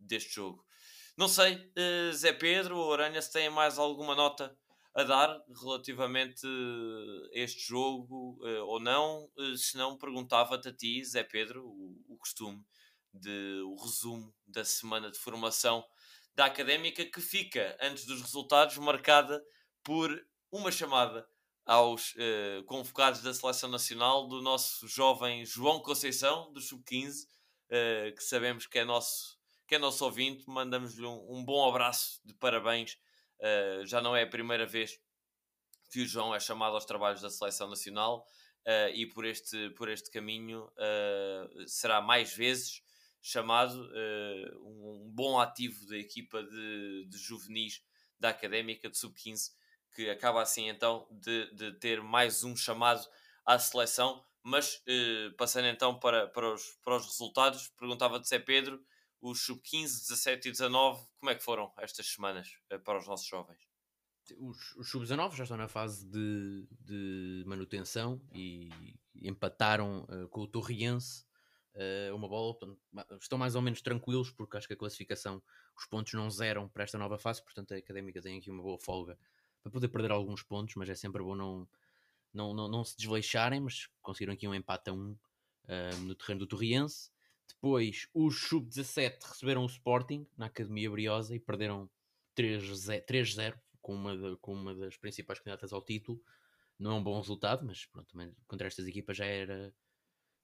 deste 0.00 0.34
jogo. 0.34 0.64
Não 1.16 1.28
sei, 1.28 1.54
uh, 1.54 2.12
Zé 2.14 2.32
Pedro 2.32 2.78
ou 2.78 2.92
Aranha, 2.92 3.20
se 3.20 3.30
têm 3.30 3.50
mais 3.50 3.78
alguma 3.78 4.14
nota 4.14 4.56
a 4.94 5.02
dar 5.04 5.42
relativamente 5.60 6.46
a 6.46 7.38
este 7.38 7.66
jogo 7.66 8.38
uh, 8.40 8.64
ou 8.66 8.80
não. 8.80 9.28
Se 9.56 9.76
não, 9.76 9.98
perguntava-te 9.98 10.68
a 10.68 10.72
ti, 10.72 11.04
Zé 11.04 11.22
Pedro, 11.22 11.66
o, 11.66 12.16
costume 12.18 12.64
de 13.12 13.60
o 13.66 13.74
resumo 13.82 14.32
da 14.46 14.64
semana 14.64 15.10
de 15.10 15.18
formação 15.18 15.84
da 16.34 16.46
académica 16.46 17.04
que 17.04 17.20
fica 17.20 17.76
antes 17.80 18.06
dos 18.06 18.22
resultados 18.22 18.78
marcada 18.78 19.42
por 19.82 20.24
uma 20.50 20.70
chamada 20.70 21.26
aos 21.66 22.14
convocados 22.66 23.20
da 23.22 23.34
seleção 23.34 23.68
nacional 23.68 24.28
do 24.28 24.40
nosso 24.40 24.86
jovem 24.86 25.44
João 25.44 25.80
Conceição, 25.80 26.52
do 26.52 26.60
Sub-15, 26.60 27.26
uh, 27.70 28.14
que 28.14 28.22
sabemos 28.22 28.66
que 28.66 28.78
é 28.78 28.84
nosso, 28.84 29.38
que 29.66 29.74
é 29.74 29.78
nosso 29.78 30.04
ouvinte. 30.04 30.44
Mandamos-lhe 30.48 31.06
um, 31.06 31.36
um, 31.36 31.44
bom 31.44 31.68
abraço 31.68 32.20
de 32.24 32.34
parabéns. 32.34 32.98
Uh, 33.38 33.86
já 33.86 34.00
não 34.00 34.14
é 34.14 34.22
a 34.22 34.26
primeira 34.26 34.66
vez 34.66 35.00
que 35.90 36.00
o 36.02 36.06
João 36.06 36.34
é 36.34 36.40
chamado 36.40 36.74
aos 36.74 36.84
trabalhos 36.84 37.20
da 37.20 37.28
seleção 37.28 37.68
nacional 37.68 38.26
e 38.94 39.06
por 39.06 39.26
este, 39.26 39.70
por 39.70 39.90
este 39.90 40.10
caminho 40.10 40.72
será 41.66 42.00
mais 42.00 42.32
vezes 42.34 42.80
chamado 43.20 43.90
um, 44.62 45.02
um, 45.04 45.10
bom 45.12 45.38
ativo 45.38 45.84
da 45.88 45.98
equipa 45.98 46.42
de, 46.42 47.04
de 47.10 47.18
juvenis 47.18 47.82
da 48.18 48.30
Académica 48.30 48.88
de 48.88 48.96
Sub-15 48.96 49.50
que 49.94 50.08
acaba 50.10 50.42
assim 50.42 50.68
então 50.68 51.06
de, 51.10 51.52
de 51.54 51.72
ter 51.72 52.02
mais 52.02 52.44
um 52.44 52.56
chamado 52.56 53.06
à 53.44 53.58
seleção. 53.58 54.24
Mas 54.42 54.82
eh, 54.88 55.30
passando 55.38 55.68
então 55.68 55.98
para, 55.98 56.26
para, 56.28 56.52
os, 56.52 56.76
para 56.84 56.96
os 56.96 57.06
resultados, 57.06 57.68
perguntava-te 57.78 58.28
Zé 58.28 58.38
Pedro, 58.38 58.84
os 59.20 59.44
sub-15, 59.44 60.08
17 60.08 60.48
e 60.48 60.52
19, 60.52 61.06
como 61.20 61.30
é 61.30 61.34
que 61.34 61.44
foram 61.44 61.72
estas 61.78 62.08
semanas 62.08 62.48
eh, 62.70 62.78
para 62.78 62.98
os 62.98 63.06
nossos 63.06 63.26
jovens? 63.26 63.68
Os, 64.38 64.76
os 64.76 64.90
sub-19 64.90 65.34
já 65.34 65.44
estão 65.44 65.56
na 65.56 65.68
fase 65.68 66.04
de, 66.06 66.66
de 66.80 67.44
manutenção 67.46 68.20
e 68.32 68.68
empataram 69.20 70.04
uh, 70.04 70.28
com 70.28 70.40
o 70.40 70.46
Torriense 70.46 71.24
uh, 71.74 72.14
uma 72.14 72.28
bola. 72.28 72.56
Estão 73.20 73.38
mais 73.38 73.54
ou 73.54 73.62
menos 73.62 73.80
tranquilos 73.80 74.30
porque 74.30 74.56
acho 74.56 74.66
que 74.66 74.74
a 74.74 74.76
classificação, 74.76 75.42
os 75.76 75.86
pontos 75.86 76.12
não 76.14 76.30
zeram 76.30 76.68
para 76.68 76.84
esta 76.84 76.98
nova 76.98 77.18
fase, 77.18 77.42
portanto 77.42 77.74
a 77.74 77.76
Académica 77.76 78.20
tem 78.20 78.38
aqui 78.38 78.50
uma 78.50 78.62
boa 78.62 78.78
folga 78.78 79.18
para 79.62 79.70
poder 79.70 79.88
perder 79.88 80.10
alguns 80.10 80.42
pontos, 80.42 80.74
mas 80.74 80.88
é 80.88 80.94
sempre 80.94 81.22
bom 81.22 81.36
não, 81.36 81.68
não, 82.32 82.54
não, 82.54 82.68
não 82.68 82.84
se 82.84 82.96
desleixarem, 82.96 83.60
mas 83.60 83.88
conseguiram 84.00 84.32
aqui 84.32 84.46
um 84.46 84.54
empate 84.54 84.90
a 84.90 84.92
um 84.92 85.12
uh, 85.12 85.96
no 86.02 86.14
terreno 86.14 86.40
do 86.40 86.46
Torriense. 86.46 87.10
Depois, 87.48 88.08
os 88.14 88.48
Sub-17 88.48 89.22
receberam 89.22 89.62
o 89.62 89.66
Sporting 89.66 90.26
na 90.36 90.46
Academia 90.46 90.90
Briosa 90.90 91.34
e 91.34 91.40
perderam 91.40 91.88
3-0 92.36 93.54
com 93.80 93.94
uma, 93.94 94.36
com 94.38 94.52
uma 94.52 94.74
das 94.74 94.96
principais 94.96 95.38
candidatas 95.38 95.72
ao 95.72 95.84
título. 95.84 96.20
Não 96.78 96.92
é 96.92 96.94
um 96.94 97.02
bom 97.02 97.18
resultado, 97.18 97.64
mas 97.64 97.84
pronto, 97.86 98.14
contra 98.46 98.66
estas 98.66 98.86
equipas 98.86 99.16
já 99.16 99.26
era 99.26 99.72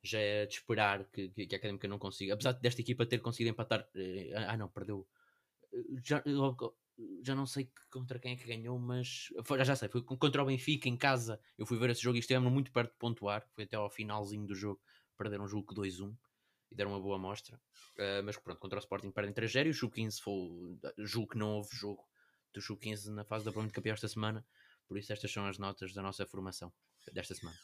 já 0.03 0.19
é 0.21 0.47
de 0.47 0.55
esperar 0.55 1.05
que, 1.07 1.29
que, 1.29 1.55
a 1.55 1.59
Académica 1.59 1.89
não 1.89 1.99
consiga. 1.99 2.35
Apesar 2.35 2.53
desta 2.53 2.81
equipa 2.81 3.07
ter 3.07 3.19
conseguido 3.19 3.51
empatar. 3.51 3.89
Eh, 3.95 4.33
ah, 4.35 4.57
não, 4.57 4.69
perdeu. 4.69 5.07
Eh, 5.73 6.01
já, 6.05 6.23
já 7.23 7.35
não 7.35 7.47
sei 7.47 7.71
contra 7.91 8.19
quem 8.19 8.33
é 8.33 8.37
que 8.37 8.47
ganhou, 8.47 8.79
mas 8.79 9.29
foi, 9.45 9.65
já 9.65 9.77
sei, 9.77 9.89
foi 9.89 10.03
contra 10.03 10.43
o 10.43 10.47
Benfica 10.47 10.89
em 10.89 10.97
casa. 10.97 11.41
Eu 11.57 11.67
fui 11.67 11.79
ver 11.79 11.91
esse 11.91 12.03
jogo 12.03 12.17
e 12.17 12.21
estivemos 12.21 12.53
muito 12.53 12.73
perto 12.73 12.93
de 12.93 12.99
pontuar. 12.99 13.47
Foi 13.55 13.65
até 13.65 13.77
ao 13.77 13.91
finalzinho 13.91 14.47
do 14.47 14.55
jogo, 14.55 14.81
perderam 15.17 15.45
um 15.45 15.49
jogo 15.49 15.75
2-1 15.75 16.17
e 16.71 16.75
deram 16.75 16.91
uma 16.91 17.01
boa 17.01 17.17
amostra. 17.17 17.61
Uh, 17.97 18.23
mas 18.25 18.37
pronto, 18.37 18.59
contra 18.59 18.79
o 18.79 18.81
Sporting 18.81 19.11
perdem 19.11 19.33
3-0 19.33 19.67
e 19.67 19.71
o 19.71 19.75
Sub-15 19.75 20.21
foi. 20.21 20.79
Julgo 20.99 21.33
que 21.33 21.39
não 21.39 21.57
houve 21.57 21.75
jogo 21.77 22.05
do 22.53 22.61
Sub-15 22.61 23.07
na 23.09 23.25
fase 23.25 23.45
da 23.45 23.53
Prova 23.53 23.67
de 23.67 23.73
Campeão 23.73 23.95
esta 23.95 24.09
semana. 24.09 24.45
Por 24.87 24.99
isso, 24.99 25.13
estas 25.13 25.31
são 25.31 25.47
as 25.47 25.59
notas 25.59 25.93
da 25.93 26.03
nossa 26.03 26.27
formação 26.27 26.73
desta 27.13 27.35
semana. 27.35 27.59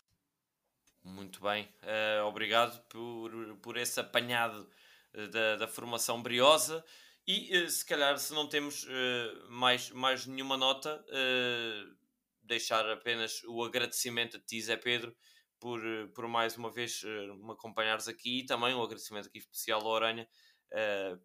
Muito 1.03 1.41
bem, 1.43 1.69
uh, 1.83 2.25
obrigado 2.25 2.83
por, 2.89 3.31
por 3.59 3.77
esse 3.77 4.01
apanhado 4.01 4.67
eh, 5.13 5.27
da, 5.29 5.57
da 5.57 5.69
formação 5.69 6.23
briosa. 6.23 6.85
E 7.27 7.57
uh, 7.57 7.71
se 7.71 7.85
calhar, 7.87 8.19
se 8.19 8.35
não 8.35 8.47
temos 8.47 8.85
uh, 8.85 9.51
mais, 9.51 9.91
mais 9.91 10.27
nenhuma 10.27 10.59
nota, 10.59 11.03
uh, 11.09 11.97
deixar 12.43 12.89
apenas 12.91 13.43
o 13.45 13.65
agradecimento 13.65 14.37
a 14.37 14.41
ti, 14.41 14.61
Zé 14.61 14.77
Pedro, 14.77 15.17
por, 15.59 15.81
por 16.15 16.29
mais 16.29 16.59
uma 16.59 16.71
vez 16.71 17.03
me 17.03 17.53
acompanhares 17.53 18.07
aqui 18.07 18.41
e 18.41 18.45
também 18.45 18.75
um 18.75 18.83
agradecimento 18.83 19.29
aqui 19.29 19.39
especial 19.39 19.81
ao 19.81 19.97
Aranha 19.97 20.29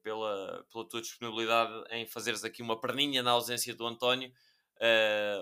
pela, 0.01 0.65
pela 0.71 0.87
tua 0.87 1.01
disponibilidade 1.01 1.73
em 1.91 2.05
fazeres 2.05 2.45
aqui 2.45 2.61
uma 2.61 2.79
perninha 2.79 3.21
na 3.21 3.31
ausência 3.31 3.75
do 3.75 3.85
António. 3.85 4.31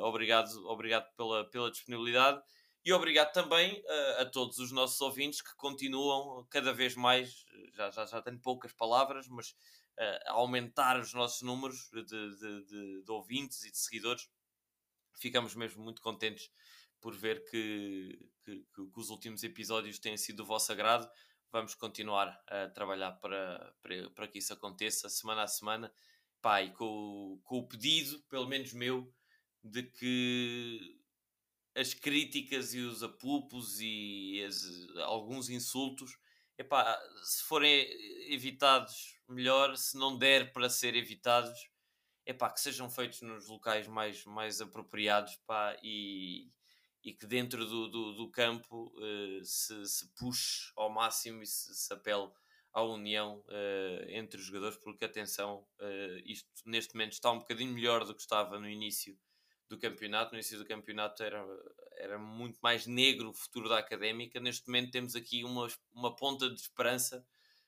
obrigado 0.02 0.50
obrigado 0.66 1.14
pela, 1.16 1.48
pela 1.48 1.70
disponibilidade 1.70 2.42
e 2.84 2.92
obrigado 2.92 3.32
também 3.34 3.84
a 4.18 4.26
todos 4.26 4.58
os 4.58 4.72
nossos 4.72 5.00
ouvintes 5.00 5.44
que 5.44 5.56
continuam 5.58 6.48
cada 6.50 6.74
vez 6.74 6.96
mais, 6.96 7.46
já, 7.76 7.92
já, 7.92 8.04
já 8.08 8.20
tenho 8.20 8.40
poucas 8.40 8.74
palavras, 8.74 9.28
mas 9.28 9.54
a 9.98 10.32
aumentar 10.34 11.00
os 11.00 11.14
nossos 11.14 11.42
números 11.42 11.90
de, 11.92 12.04
de, 12.04 12.66
de, 12.66 13.04
de, 13.04 13.12
ouvintes 13.12 13.64
e 13.64 13.72
de 13.72 13.78
seguidores. 13.78 14.30
Ficamos 15.20 15.56
mesmo 15.56 15.84
muito 15.84 16.02
contentes 16.02 16.52
por 17.02 17.16
ver 17.16 17.44
que, 17.46 18.18
que, 18.44 18.66
que, 18.74 19.00
os 19.00 19.10
últimos 19.10 19.44
episódios 19.44 20.00
têm 20.00 20.18
sido 20.18 20.38
do 20.38 20.46
vosso 20.46 20.72
agrado. 20.72 21.10
Vamos 21.52 21.74
continuar 21.74 22.40
a 22.48 22.68
trabalhar 22.70 23.14
para, 23.14 23.74
para, 23.82 24.10
para 24.12 24.28
que 24.28 24.40
isso 24.40 24.54
aconteça 24.54 25.10
semana 25.10 25.44
a 25.44 25.48
semana. 25.48 25.92
E 26.62 26.70
com, 26.72 27.42
com 27.44 27.58
o 27.58 27.68
pedido, 27.68 28.22
pelo 28.30 28.48
menos 28.48 28.72
meu, 28.72 29.14
de 29.64 29.84
que 29.84 30.98
as 31.76 31.94
críticas 31.94 32.74
e 32.74 32.80
os 32.80 33.04
apupos 33.04 33.80
e 33.80 34.44
as, 34.48 34.64
alguns 35.06 35.50
insultos, 35.50 36.18
epá, 36.58 37.00
se 37.24 37.44
forem 37.44 37.88
evitados 38.32 39.20
melhor, 39.28 39.76
se 39.78 39.98
não 39.98 40.18
der 40.18 40.52
para 40.52 40.70
ser 40.70 40.96
evitados, 40.96 41.70
é 42.26 42.34
pá, 42.34 42.50
que 42.50 42.60
sejam 42.60 42.90
feitos 42.90 43.22
nos 43.22 43.48
locais 43.48 43.88
mais, 43.88 44.26
mais 44.26 44.60
apropriados 44.60 45.36
pá, 45.46 45.78
e, 45.82 46.52
e 47.04 47.14
que 47.14 47.26
dentro 47.26 47.66
do, 47.66 47.88
do, 47.88 48.14
do 48.14 48.32
campo 48.32 48.94
uh, 48.98 49.44
se, 49.46 49.86
se 49.86 50.08
puxe 50.16 50.72
ao 50.76 50.90
máximo 50.90 51.42
e 51.42 51.48
se, 51.48 51.74
se 51.74 51.94
apele 51.94 52.30
à 52.74 52.82
união 52.84 53.44
uh, 53.48 54.10
entre 54.10 54.40
os 54.40 54.46
jogadores, 54.46 54.78
porque 54.78 55.06
atenção, 55.06 55.66
uh, 55.80 56.20
isto 56.26 56.50
neste 56.66 56.94
momento 56.96 57.14
está 57.14 57.32
um 57.32 57.40
bocadinho 57.40 57.74
melhor 57.74 58.04
do 58.04 58.14
que 58.14 58.22
estava 58.22 58.60
no 58.60 58.70
início 58.70 59.18
do 59.70 59.78
campeonato. 59.78 60.32
No 60.32 60.38
início 60.38 60.58
do 60.58 60.66
campeonato 60.66 61.24
era, 61.24 61.46
era 61.98 62.18
muito 62.18 62.60
mais 62.62 62.86
negro 62.88 63.30
o 63.30 63.34
futuro 63.34 63.70
da 63.70 63.78
académica. 63.78 64.40
Neste 64.40 64.68
momento 64.68 64.92
temos 64.92 65.16
aqui 65.16 65.44
uma, 65.44 65.68
uma 65.94 66.16
ponta 66.16 66.50
de 66.50 66.60
esperança 66.60 67.26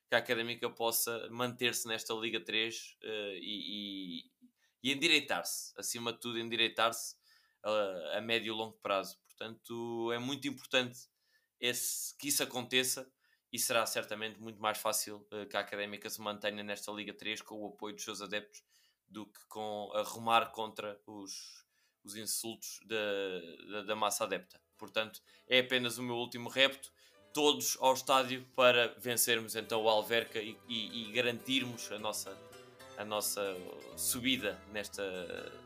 que 0.09 0.15
a 0.15 0.17
Académica 0.17 0.67
possa 0.69 1.29
manter-se 1.29 1.87
nesta 1.87 2.13
Liga 2.15 2.43
3 2.43 2.75
uh, 2.75 3.05
eh, 3.05 3.39
e, 3.39 4.23
e, 4.23 4.89
e 4.89 4.91
endireitar-se, 4.91 5.71
acima 5.77 6.11
de 6.11 6.19
tudo, 6.19 6.39
endireitar-se 6.39 7.15
uh, 7.63 8.17
a 8.17 8.21
médio 8.21 8.51
e 8.51 8.57
longo 8.57 8.77
prazo. 8.79 9.19
Portanto, 9.27 10.11
é 10.11 10.17
muito 10.17 10.47
importante 10.47 10.97
esse, 11.59 12.17
que 12.17 12.29
isso 12.29 12.41
aconteça 12.41 13.07
e 13.53 13.59
será 13.59 13.85
certamente 13.85 14.39
muito 14.39 14.59
mais 14.59 14.79
fácil 14.79 15.27
uh, 15.31 15.47
que 15.47 15.55
a 15.55 15.59
Académica 15.59 16.09
se 16.09 16.19
mantenha 16.19 16.63
nesta 16.63 16.91
Liga 16.91 17.13
3 17.13 17.43
com 17.43 17.61
o 17.61 17.67
apoio 17.67 17.93
dos 17.93 18.03
seus 18.03 18.19
adeptos 18.19 18.63
do 19.07 19.27
que 19.27 19.45
com 19.47 19.91
arrumar 19.93 20.51
contra 20.51 20.99
os, 21.05 21.65
os 22.09 22.15
insultos 22.15 22.79
da, 22.85 23.71
da, 23.71 23.81
da 23.83 23.95
massa 23.95 24.23
adepta. 24.23 24.59
Portanto, 24.77 25.21
é 25.47 25.59
apenas 25.59 25.97
o 25.97 26.03
meu 26.03 26.15
último 26.15 26.49
repto 26.49 26.91
todos 27.33 27.77
ao 27.79 27.93
estádio 27.93 28.45
para 28.55 28.95
vencermos 28.97 29.55
então 29.55 29.83
o 29.83 29.89
Alverca 29.89 30.39
e, 30.39 30.57
e, 30.67 31.09
e 31.09 31.11
garantirmos 31.11 31.91
a 31.91 31.99
nossa, 31.99 32.35
a 32.97 33.05
nossa 33.05 33.55
subida 33.95 34.59
nesta, 34.71 35.03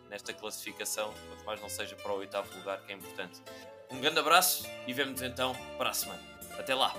nesta 0.10 0.34
classificação, 0.34 1.14
quanto 1.30 1.46
mais 1.46 1.62
não 1.62 1.70
seja 1.70 1.96
para 1.96 2.12
o 2.12 2.18
oitavo 2.18 2.54
lugar, 2.58 2.84
que 2.86 2.92
é 2.92 2.96
importante. 2.96 3.42
Um 3.90 4.02
grande 4.02 4.20
abraço 4.20 4.68
e 4.88 4.94
vemos 4.94 5.22
então 5.22 5.56
para 5.78 5.92
a 5.92 5.94
semana. 5.94 6.22
Até 6.58 6.76
lá! 6.76 6.94